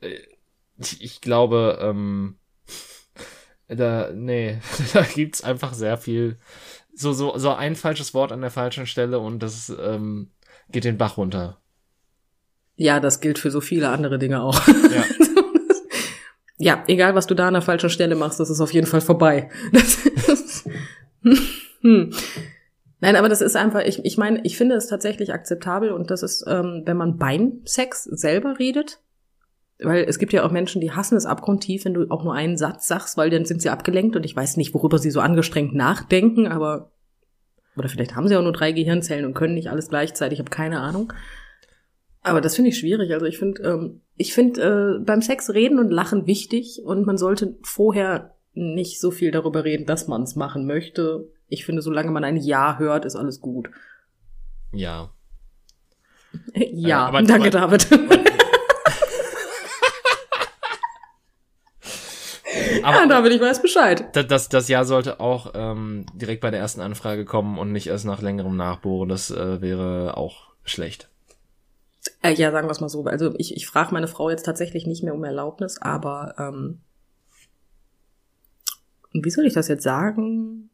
äh, 0.00 0.18
ich, 0.78 1.02
ich 1.02 1.20
glaube, 1.20 1.78
ähm, 1.80 2.36
da, 3.76 4.10
nee, 4.12 4.58
da 4.92 5.02
gibt's 5.02 5.42
einfach 5.42 5.72
sehr 5.72 5.96
viel, 5.96 6.38
so, 6.94 7.12
so, 7.12 7.36
so 7.38 7.50
ein 7.50 7.76
falsches 7.76 8.14
Wort 8.14 8.32
an 8.32 8.40
der 8.40 8.50
falschen 8.50 8.86
Stelle 8.86 9.18
und 9.18 9.42
das 9.42 9.72
ähm, 9.80 10.30
geht 10.70 10.84
den 10.84 10.98
Bach 10.98 11.16
runter. 11.16 11.58
Ja, 12.76 12.98
das 13.00 13.20
gilt 13.20 13.38
für 13.38 13.50
so 13.50 13.60
viele 13.60 13.90
andere 13.90 14.18
Dinge 14.18 14.42
auch. 14.42 14.60
Ja. 14.90 16.76
ja, 16.76 16.84
egal 16.88 17.14
was 17.14 17.26
du 17.26 17.34
da 17.34 17.48
an 17.48 17.54
der 17.54 17.62
falschen 17.62 17.90
Stelle 17.90 18.16
machst, 18.16 18.38
das 18.38 18.50
ist 18.50 18.60
auf 18.60 18.72
jeden 18.72 18.86
Fall 18.86 19.00
vorbei. 19.00 19.48
Das 20.26 20.64
hm. 21.82 22.12
Nein, 23.00 23.16
aber 23.16 23.28
das 23.28 23.40
ist 23.40 23.56
einfach, 23.56 23.82
ich, 23.84 24.04
ich 24.04 24.18
meine, 24.18 24.40
ich 24.44 24.56
finde 24.56 24.74
es 24.74 24.86
tatsächlich 24.86 25.32
akzeptabel 25.32 25.90
und 25.90 26.10
das 26.10 26.22
ist, 26.22 26.44
ähm, 26.46 26.82
wenn 26.84 26.96
man 26.96 27.16
beim 27.16 27.60
Sex 27.64 28.04
selber 28.04 28.58
redet, 28.58 29.00
weil 29.82 30.04
es 30.04 30.18
gibt 30.18 30.32
ja 30.32 30.44
auch 30.44 30.50
Menschen, 30.50 30.80
die 30.80 30.92
hassen 30.92 31.16
es 31.16 31.26
abgrundtief, 31.26 31.84
wenn 31.84 31.94
du 31.94 32.06
auch 32.10 32.24
nur 32.24 32.34
einen 32.34 32.56
Satz 32.56 32.86
sagst, 32.86 33.16
weil 33.16 33.30
dann 33.30 33.44
sind 33.44 33.62
sie 33.62 33.70
abgelenkt 33.70 34.16
und 34.16 34.24
ich 34.24 34.36
weiß 34.36 34.56
nicht, 34.56 34.74
worüber 34.74 34.98
sie 34.98 35.10
so 35.10 35.20
angestrengt 35.20 35.74
nachdenken, 35.74 36.46
aber 36.46 36.92
oder 37.76 37.88
vielleicht 37.88 38.14
haben 38.16 38.28
sie 38.28 38.36
auch 38.36 38.42
nur 38.42 38.52
drei 38.52 38.72
Gehirnzellen 38.72 39.24
und 39.24 39.34
können 39.34 39.54
nicht 39.54 39.70
alles 39.70 39.88
gleichzeitig, 39.88 40.38
ich 40.38 40.40
habe 40.40 40.50
keine 40.50 40.80
Ahnung. 40.80 41.12
Aber 42.22 42.40
das 42.40 42.56
finde 42.56 42.70
ich 42.70 42.78
schwierig. 42.78 43.12
Also 43.14 43.24
ich 43.26 43.38
finde, 43.38 43.62
ähm, 43.62 44.00
ich 44.16 44.34
finde 44.34 44.98
äh, 45.00 45.04
beim 45.04 45.22
Sex 45.22 45.50
reden 45.50 45.78
und 45.78 45.90
lachen 45.90 46.26
wichtig 46.26 46.82
und 46.84 47.06
man 47.06 47.16
sollte 47.16 47.56
vorher 47.62 48.34
nicht 48.52 49.00
so 49.00 49.10
viel 49.10 49.30
darüber 49.30 49.64
reden, 49.64 49.86
dass 49.86 50.08
man 50.08 50.22
es 50.24 50.36
machen 50.36 50.66
möchte. 50.66 51.28
Ich 51.48 51.64
finde, 51.64 51.80
solange 51.80 52.10
man 52.10 52.24
ein 52.24 52.36
Ja 52.36 52.78
hört, 52.78 53.04
ist 53.06 53.16
alles 53.16 53.40
gut. 53.40 53.70
Ja. 54.72 55.10
ja, 56.54 57.06
aber- 57.06 57.22
danke, 57.22 57.58
aber- 57.58 57.78
David. 57.78 58.20
Aber 62.84 62.98
ja, 62.98 63.06
David, 63.06 63.32
ich 63.32 63.40
weiß 63.40 63.62
Bescheid. 63.62 64.04
das, 64.14 64.26
das, 64.26 64.48
das 64.48 64.68
Ja 64.68 64.84
sollte 64.84 65.20
auch 65.20 65.52
ähm, 65.54 66.06
direkt 66.14 66.40
bei 66.40 66.50
der 66.50 66.60
ersten 66.60 66.80
Anfrage 66.80 67.24
kommen 67.24 67.58
und 67.58 67.72
nicht 67.72 67.86
erst 67.86 68.04
nach 68.04 68.22
längerem 68.22 68.56
Nachbohren. 68.56 69.08
Das 69.08 69.30
äh, 69.30 69.60
wäre 69.60 70.16
auch 70.16 70.50
schlecht. 70.64 71.10
Äh, 72.22 72.34
ja, 72.34 72.50
sagen 72.50 72.66
wir 72.66 72.72
es 72.72 72.80
mal 72.80 72.88
so. 72.88 73.04
Also 73.04 73.34
ich, 73.38 73.56
ich 73.56 73.66
frage 73.66 73.92
meine 73.92 74.08
Frau 74.08 74.30
jetzt 74.30 74.44
tatsächlich 74.44 74.86
nicht 74.86 75.02
mehr 75.02 75.14
um 75.14 75.24
Erlaubnis, 75.24 75.78
aber 75.80 76.34
ähm, 76.38 76.80
wie 79.12 79.30
soll 79.30 79.46
ich 79.46 79.54
das 79.54 79.68
jetzt 79.68 79.82
sagen? 79.82 80.70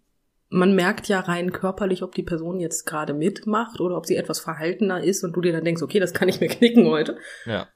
Man 0.48 0.76
merkt 0.76 1.08
ja 1.08 1.20
rein 1.20 1.50
körperlich, 1.50 2.02
ob 2.02 2.14
die 2.14 2.22
Person 2.22 2.60
jetzt 2.60 2.86
gerade 2.86 3.14
mitmacht 3.14 3.80
oder 3.80 3.96
ob 3.96 4.06
sie 4.06 4.16
etwas 4.16 4.38
verhaltener 4.38 5.02
ist 5.02 5.24
und 5.24 5.32
du 5.32 5.40
dir 5.40 5.52
dann 5.52 5.64
denkst, 5.64 5.82
okay, 5.82 5.98
das 5.98 6.14
kann 6.14 6.28
ich 6.28 6.40
mir 6.40 6.48
knicken 6.48 6.86
heute. 6.86 7.18
Ja. 7.46 7.68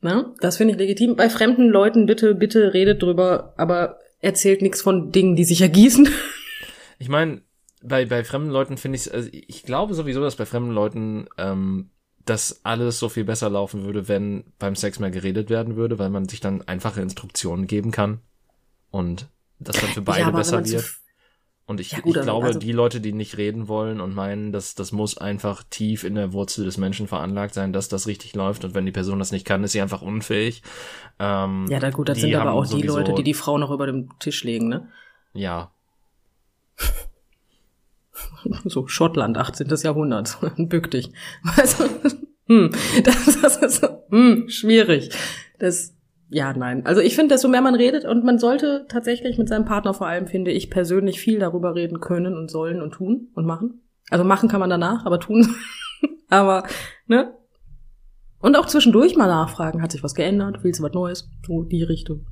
Na, 0.00 0.34
das 0.40 0.56
finde 0.56 0.72
ich 0.72 0.78
legitim. 0.78 1.16
Bei 1.16 1.28
fremden 1.28 1.68
Leuten 1.68 2.06
bitte, 2.06 2.34
bitte 2.34 2.74
redet 2.74 3.02
drüber, 3.02 3.54
aber 3.56 3.98
erzählt 4.20 4.62
nichts 4.62 4.82
von 4.82 5.12
Dingen, 5.12 5.36
die 5.36 5.44
sich 5.44 5.60
ergießen. 5.60 6.08
Ich 6.98 7.10
meine, 7.10 7.42
bei, 7.82 8.06
bei 8.06 8.24
fremden 8.24 8.48
Leuten 8.48 8.78
finde 8.78 8.96
ich 8.96 9.12
also 9.12 9.28
ich 9.30 9.64
glaube 9.64 9.92
sowieso, 9.92 10.22
dass 10.22 10.36
bei 10.36 10.46
fremden 10.46 10.70
Leuten 10.70 11.28
ähm, 11.36 11.90
das 12.24 12.60
alles 12.64 12.98
so 12.98 13.10
viel 13.10 13.24
besser 13.24 13.50
laufen 13.50 13.84
würde, 13.84 14.08
wenn 14.08 14.44
beim 14.58 14.74
Sex 14.74 14.98
mehr 14.98 15.10
geredet 15.10 15.50
werden 15.50 15.76
würde, 15.76 15.98
weil 15.98 16.08
man 16.08 16.26
sich 16.26 16.40
dann 16.40 16.62
einfache 16.62 17.02
Instruktionen 17.02 17.66
geben 17.66 17.90
kann 17.90 18.20
und 18.90 19.28
das 19.58 19.76
dann 19.78 19.90
für 19.90 20.00
beide 20.00 20.20
Ja, 20.22 20.30
besser 20.30 20.66
wird. 20.66 20.84
Und 21.68 21.80
ich, 21.80 21.92
Ja, 21.92 21.98
gut, 21.98 22.12
ich 22.12 22.16
also- 22.18 22.26
glaube, 22.30 22.46
also- 22.46 22.58
die 22.60 22.72
Leute, 22.72 23.00
die 23.00 23.12
nicht 23.12 23.36
reden 23.38 23.66
wollen 23.66 24.00
und 24.00 24.14
meinen, 24.14 24.52
dass 24.52 24.74
das 24.76 24.92
muss 24.92 25.18
einfach 25.18 25.64
tief 25.68 26.04
in 26.04 26.14
der 26.14 26.32
Wurzel 26.32 26.64
des 26.64 26.78
Menschen 26.78 27.08
veranlagt 27.08 27.54
sein, 27.54 27.72
dass 27.72 27.88
das 27.88 28.06
richtig 28.06 28.34
läuft. 28.36 28.64
Und 28.64 28.74
wenn 28.74 28.86
die 28.86 28.92
Person 28.92 29.18
das 29.18 29.32
nicht 29.32 29.44
kann, 29.44 29.64
ist 29.64 29.72
sie 29.72 29.80
einfach 29.80 30.02
unfähig. 30.02 30.62
Ähm, 31.18 31.66
Ja, 31.68 31.80
da 31.80 31.90
gut, 31.90 32.08
das 32.08 32.20
sind 32.20 32.34
aber 32.34 32.52
auch 32.52 32.66
die 32.66 32.82
Leute, 32.82 33.14
die 33.14 33.24
die 33.24 33.34
Frau 33.34 33.58
noch 33.58 33.70
über 33.72 33.86
dem 33.86 34.16
Tisch 34.20 34.44
legen, 34.44 34.68
ne? 34.68 34.88
Ja, 35.34 35.72
So, 38.64 38.86
Schottland, 38.86 39.36
18. 39.38 39.68
Jahrhundert. 39.82 40.38
Bück 40.56 40.90
dich. 40.90 41.10
Du? 41.78 41.88
Hm, 42.48 42.70
das, 43.02 43.40
das 43.42 43.56
ist 43.56 43.88
hm, 44.08 44.48
schwierig. 44.48 45.10
Das, 45.58 45.95
ja, 46.28 46.52
nein. 46.52 46.84
Also 46.86 47.00
ich 47.00 47.14
finde, 47.14 47.34
desto 47.34 47.48
mehr 47.48 47.60
man 47.60 47.74
redet 47.74 48.04
und 48.04 48.24
man 48.24 48.38
sollte 48.38 48.86
tatsächlich 48.88 49.38
mit 49.38 49.48
seinem 49.48 49.64
Partner 49.64 49.94
vor 49.94 50.08
allem, 50.08 50.26
finde 50.26 50.50
ich, 50.50 50.70
persönlich 50.70 51.20
viel 51.20 51.38
darüber 51.38 51.74
reden 51.74 52.00
können 52.00 52.36
und 52.36 52.50
sollen 52.50 52.82
und 52.82 52.92
tun 52.92 53.28
und 53.34 53.46
machen. 53.46 53.82
Also 54.10 54.24
machen 54.24 54.48
kann 54.48 54.60
man 54.60 54.70
danach, 54.70 55.06
aber 55.06 55.20
tun. 55.20 55.54
aber, 56.28 56.64
ne? 57.06 57.32
Und 58.40 58.56
auch 58.56 58.66
zwischendurch 58.66 59.16
mal 59.16 59.28
nachfragen, 59.28 59.82
hat 59.82 59.92
sich 59.92 60.02
was 60.02 60.14
geändert, 60.14 60.58
willst 60.62 60.80
du 60.80 60.84
was 60.84 60.92
Neues? 60.92 61.30
So 61.46 61.62
die 61.62 61.82
Richtung. 61.82 62.26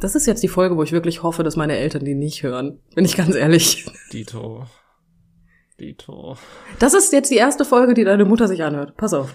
Das 0.00 0.14
ist 0.14 0.26
jetzt 0.26 0.42
die 0.42 0.48
Folge, 0.48 0.76
wo 0.76 0.82
ich 0.82 0.92
wirklich 0.92 1.22
hoffe, 1.22 1.44
dass 1.44 1.56
meine 1.56 1.76
Eltern 1.76 2.04
die 2.04 2.14
nicht 2.14 2.42
hören. 2.42 2.80
Bin 2.94 3.04
ich 3.04 3.16
ganz 3.16 3.36
ehrlich. 3.36 3.86
Dito. 4.12 4.66
Dito. 5.80 6.36
Das 6.78 6.94
ist 6.94 7.12
jetzt 7.12 7.30
die 7.30 7.36
erste 7.36 7.64
Folge, 7.64 7.94
die 7.94 8.04
deine 8.04 8.24
Mutter 8.24 8.48
sich 8.48 8.62
anhört. 8.62 8.96
Pass 8.96 9.14
auf. 9.14 9.34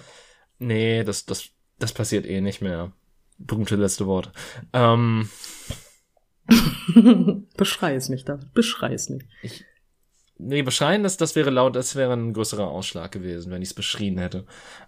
Nee, 0.59 1.03
das, 1.03 1.25
das, 1.25 1.49
das 1.79 1.93
passiert 1.93 2.25
eh 2.25 2.41
nicht 2.41 2.61
mehr. 2.61 2.91
Berühmte 3.37 3.75
letzte 3.75 4.05
Worte. 4.05 4.31
Ähm, 4.73 5.29
Beschrei 7.57 7.95
es 7.95 8.09
nicht, 8.09 8.27
David. 8.27 8.53
Beschrei 8.53 8.93
es 8.93 9.09
nicht. 9.09 9.25
ich, 9.41 9.65
nee, 10.37 10.61
beschreien, 10.61 11.03
das, 11.03 11.17
das 11.17 11.35
wäre 11.35 11.49
laut, 11.49 11.75
das 11.75 11.95
wäre 11.95 12.13
ein 12.13 12.33
größerer 12.33 12.67
Ausschlag 12.67 13.11
gewesen, 13.11 13.51
wenn 13.51 13.61
ich 13.61 13.69
es 13.69 13.73
beschrien 13.73 14.17
hätte. 14.17 14.45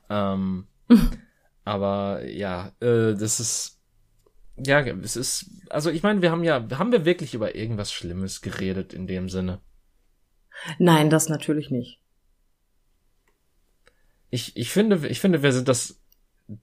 Ähm, 0.10 0.68
aber 1.64 2.26
ja, 2.26 2.74
äh, 2.80 3.14
das 3.14 3.40
ist, 3.40 3.80
ja, 4.58 4.82
es 4.82 5.16
ist, 5.16 5.50
also 5.70 5.90
ich 5.90 6.04
meine, 6.04 6.22
wir 6.22 6.32
haben 6.32 6.44
ja, 6.44 6.68
haben 6.78 6.92
wir 6.92 7.06
wirklich 7.06 7.34
über 7.34 7.56
irgendwas 7.56 7.94
Schlimmes 7.94 8.42
geredet 8.42 8.94
in 8.94 9.08
dem 9.08 9.30
Sinne? 9.30 9.62
Nein, 10.78 11.10
das 11.10 11.30
natürlich 11.30 11.72
nicht. 11.72 12.00
Ich, 14.30 14.56
ich 14.56 14.70
finde, 14.70 15.08
ich 15.08 15.20
finde, 15.20 15.44
wir 15.44 15.52
sind 15.52 15.68
das 15.68 16.01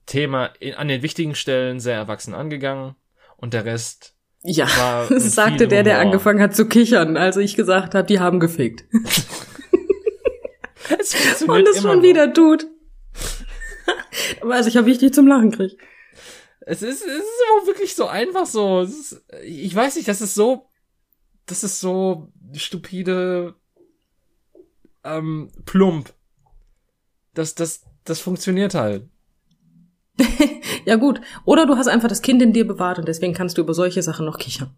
Thema 0.06 0.46
in, 0.60 0.74
an 0.74 0.88
den 0.88 1.02
wichtigen 1.02 1.34
Stellen 1.34 1.80
sehr 1.80 1.96
erwachsen 1.96 2.34
angegangen 2.34 2.94
und 3.36 3.54
der 3.54 3.64
Rest 3.64 4.14
Ja, 4.42 5.06
das 5.08 5.34
sagte 5.34 5.68
der, 5.68 5.82
der 5.82 5.98
angefangen 5.98 6.40
hat 6.40 6.54
zu 6.54 6.66
kichern, 6.66 7.16
als 7.16 7.36
ich 7.36 7.56
gesagt 7.56 7.94
habe, 7.94 8.06
die 8.06 8.20
haben 8.20 8.40
gefickt. 8.40 8.84
Es 10.98 11.12
funktioniert 11.14 11.68
Und 11.68 11.74
immer 11.74 11.82
schon 11.82 11.96
noch. 11.98 12.02
wieder 12.02 12.32
tut. 12.32 12.66
Also 14.40 14.68
ich 14.68 14.76
habe 14.76 14.86
wichtig 14.86 15.12
zum 15.12 15.26
Lachen 15.26 15.50
kriegt. 15.50 15.78
Es 16.60 16.82
ist, 16.82 17.02
es 17.02 17.18
ist 17.18 17.42
aber 17.50 17.62
auch 17.62 17.66
wirklich 17.66 17.94
so 17.94 18.06
einfach 18.06 18.46
so. 18.46 18.82
Ist, 18.82 19.22
ich 19.42 19.74
weiß 19.74 19.96
nicht, 19.96 20.08
das 20.08 20.20
ist 20.20 20.34
so, 20.34 20.68
das 21.46 21.64
ist 21.64 21.80
so 21.80 22.30
stupide, 22.52 23.54
ähm, 25.04 25.50
plump. 25.64 26.12
Das, 27.34 27.54
das, 27.54 27.84
das 28.04 28.20
funktioniert 28.20 28.74
halt. 28.74 29.08
Ja 30.88 30.96
gut. 30.96 31.20
Oder 31.44 31.66
du 31.66 31.76
hast 31.76 31.86
einfach 31.86 32.08
das 32.08 32.22
Kind 32.22 32.40
in 32.40 32.54
dir 32.54 32.66
bewahrt 32.66 32.98
und 32.98 33.06
deswegen 33.06 33.34
kannst 33.34 33.58
du 33.58 33.60
über 33.60 33.74
solche 33.74 34.02
Sachen 34.02 34.24
noch 34.24 34.38
kichern. 34.38 34.74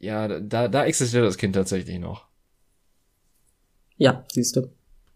Ja, 0.00 0.26
da, 0.26 0.66
da 0.66 0.84
existiert 0.84 1.24
das 1.24 1.36
Kind 1.38 1.54
tatsächlich 1.54 2.00
noch. 2.00 2.26
Ja, 3.96 4.24
siehst 4.32 4.56
du. 4.56 4.72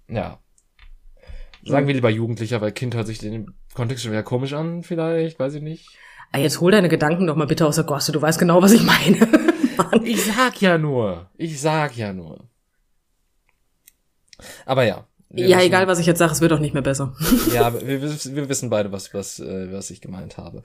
Ja. 0.08 0.38
Sagen 1.64 1.88
wir 1.88 1.94
lieber 1.94 2.10
Jugendlicher, 2.10 2.60
weil 2.60 2.70
Kind 2.70 2.94
hört 2.94 3.08
sich 3.08 3.18
dem 3.18 3.54
Kontext 3.74 4.04
schon 4.04 4.12
wieder 4.12 4.22
komisch 4.22 4.52
an, 4.52 4.84
vielleicht, 4.84 5.40
weiß 5.40 5.54
ich 5.54 5.62
nicht. 5.62 5.88
Ah, 6.30 6.38
jetzt 6.38 6.60
hol 6.60 6.70
deine 6.70 6.88
Gedanken 6.88 7.26
doch 7.26 7.34
mal 7.34 7.48
bitte 7.48 7.66
aus 7.66 7.74
der 7.74 7.84
Gosse. 7.84 8.12
Du 8.12 8.22
weißt 8.22 8.38
genau, 8.38 8.62
was 8.62 8.72
ich 8.72 8.84
meine. 8.84 9.18
Ich 10.04 10.24
sag 10.24 10.60
ja 10.60 10.78
nur. 10.78 11.30
Ich 11.36 11.60
sag 11.60 11.96
ja 11.96 12.12
nur. 12.12 12.48
Aber 14.64 14.84
ja. 14.84 15.08
Wir 15.34 15.48
Ja, 15.48 15.56
wissen- 15.58 15.66
egal, 15.66 15.86
was 15.88 15.98
ich 15.98 16.06
jetzt 16.06 16.18
sage, 16.18 16.32
es 16.32 16.40
wird 16.40 16.52
auch 16.52 16.58
nicht 16.60 16.74
mehr 16.74 16.82
besser. 16.82 17.14
Ja, 17.52 17.72
wir, 17.86 18.02
wir, 18.02 18.48
wissen 18.48 18.70
beide, 18.70 18.92
was, 18.92 19.12
was, 19.14 19.38
äh, 19.40 19.72
was 19.72 19.90
ich 19.90 20.00
gemeint 20.00 20.36
habe. 20.38 20.62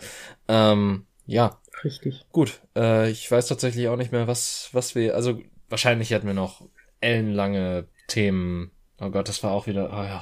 Ähm, 0.47 1.05
ja, 1.25 1.57
Richtig. 1.83 2.25
gut. 2.31 2.59
Äh, 2.75 3.09
ich 3.09 3.29
weiß 3.29 3.47
tatsächlich 3.47 3.87
auch 3.87 3.95
nicht 3.97 4.11
mehr, 4.11 4.27
was, 4.27 4.69
was 4.73 4.95
wir, 4.95 5.15
also 5.15 5.39
wahrscheinlich 5.69 6.11
hätten 6.11 6.27
wir 6.27 6.33
noch 6.33 6.61
ellenlange 7.01 7.87
Themen. 8.07 8.71
Oh 8.99 9.09
Gott, 9.09 9.27
das 9.29 9.43
war 9.43 9.51
auch 9.51 9.67
wieder, 9.67 9.89
oh 9.91 10.03
ja. 10.03 10.21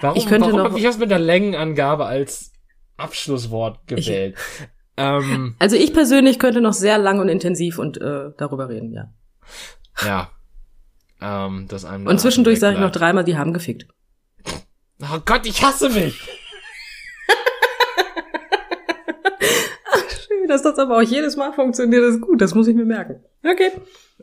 Warum, 0.00 0.16
Ich 0.16 0.26
könnte 0.26 0.46
warum 0.46 0.60
noch- 0.60 0.70
hab 0.70 0.76
ich 0.76 0.84
das 0.84 0.98
mit 0.98 1.10
der 1.10 1.18
Längenangabe 1.18 2.06
als 2.06 2.52
Abschlusswort 2.96 3.86
gewählt? 3.86 4.36
ähm, 4.96 5.56
Also 5.58 5.76
ich 5.76 5.92
persönlich 5.92 6.38
könnte 6.38 6.60
noch 6.60 6.72
sehr 6.74 6.98
lang 6.98 7.18
und 7.20 7.28
intensiv 7.28 7.78
und 7.78 8.00
äh, 8.00 8.30
darüber 8.36 8.68
reden, 8.68 8.92
ja. 8.92 9.12
ja. 10.04 10.30
Ähm, 11.20 11.66
das 11.68 11.84
einem 11.84 12.06
Und 12.06 12.20
zwischendurch 12.20 12.58
sage 12.60 12.74
ich 12.74 12.80
noch 12.80 12.92
dreimal, 12.92 13.24
die 13.24 13.36
haben 13.36 13.52
gefickt. 13.52 13.86
Oh 15.02 15.18
Gott, 15.24 15.46
ich 15.46 15.62
hasse 15.62 15.88
mich! 15.88 16.20
Schön, 20.28 20.48
dass 20.48 20.62
das 20.62 20.78
aber 20.78 20.98
auch 20.98 21.02
jedes 21.02 21.36
Mal 21.36 21.52
funktioniert, 21.52 22.02
ist 22.04 22.20
gut. 22.20 22.40
Das 22.40 22.54
muss 22.54 22.68
ich 22.68 22.74
mir 22.74 22.84
merken. 22.84 23.24
Okay. 23.44 23.70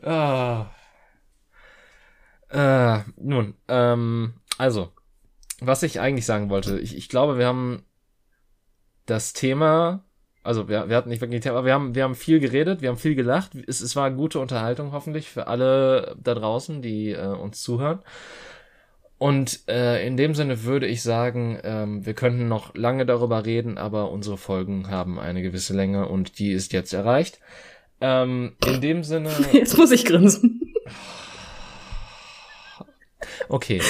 Ah. 0.02 0.66
Äh, 2.50 3.00
nun, 3.16 3.54
ähm, 3.68 4.34
also, 4.56 4.92
was 5.60 5.82
ich 5.82 6.00
eigentlich 6.00 6.26
sagen 6.26 6.48
wollte, 6.50 6.78
ich, 6.78 6.96
ich 6.96 7.08
glaube, 7.08 7.38
wir 7.38 7.46
haben 7.46 7.84
das 9.06 9.32
Thema, 9.32 10.04
also 10.48 10.66
wir, 10.66 10.88
wir 10.88 10.96
hatten 10.96 11.10
nicht 11.10 11.20
wirklich 11.20 11.46
aber 11.46 11.66
wir 11.66 11.74
haben, 11.74 11.94
wir 11.94 12.04
haben 12.04 12.14
viel 12.14 12.40
geredet, 12.40 12.80
wir 12.80 12.88
haben 12.88 12.96
viel 12.96 13.14
gelacht. 13.14 13.50
Es, 13.66 13.82
es 13.82 13.94
war 13.96 14.06
eine 14.06 14.16
gute 14.16 14.40
Unterhaltung 14.40 14.92
hoffentlich 14.92 15.28
für 15.28 15.46
alle 15.46 16.16
da 16.22 16.34
draußen, 16.34 16.80
die 16.80 17.10
äh, 17.10 17.26
uns 17.26 17.62
zuhören. 17.62 17.98
Und 19.18 19.68
äh, 19.68 20.06
in 20.06 20.16
dem 20.16 20.34
Sinne 20.34 20.64
würde 20.64 20.86
ich 20.86 21.02
sagen, 21.02 21.58
ähm, 21.64 22.06
wir 22.06 22.14
könnten 22.14 22.48
noch 22.48 22.74
lange 22.74 23.04
darüber 23.04 23.44
reden, 23.44 23.76
aber 23.76 24.10
unsere 24.10 24.38
Folgen 24.38 24.88
haben 24.90 25.20
eine 25.20 25.42
gewisse 25.42 25.74
Länge 25.74 26.08
und 26.08 26.38
die 26.38 26.52
ist 26.52 26.72
jetzt 26.72 26.94
erreicht. 26.94 27.40
Ähm, 28.00 28.56
in 28.64 28.80
dem 28.80 29.04
Sinne. 29.04 29.30
Jetzt 29.52 29.76
muss 29.76 29.90
ich 29.90 30.06
grinsen. 30.06 30.62
Okay. 33.50 33.82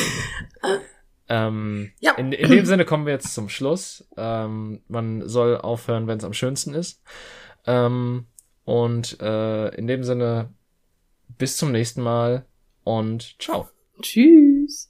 Ähm, 1.28 1.92
Ja. 2.00 2.12
in, 2.12 2.32
in 2.32 2.50
dem 2.50 2.64
Sinne 2.64 2.84
kommen 2.84 3.06
wir 3.06 3.12
jetzt 3.12 3.34
zum 3.34 3.48
Schluss. 3.48 4.06
Ähm, 4.16 4.82
man 4.88 5.28
soll 5.28 5.56
aufhören, 5.58 6.06
wenn 6.06 6.18
es 6.18 6.24
am 6.24 6.32
schönsten 6.32 6.74
ist. 6.74 7.02
Ähm, 7.66 8.26
und 8.64 9.20
äh, 9.20 9.68
in 9.76 9.86
dem 9.86 10.04
Sinne, 10.04 10.52
bis 11.38 11.56
zum 11.56 11.72
nächsten 11.72 12.02
Mal 12.02 12.46
und 12.84 13.36
ciao. 13.40 13.68
Tschüss. 14.02 14.88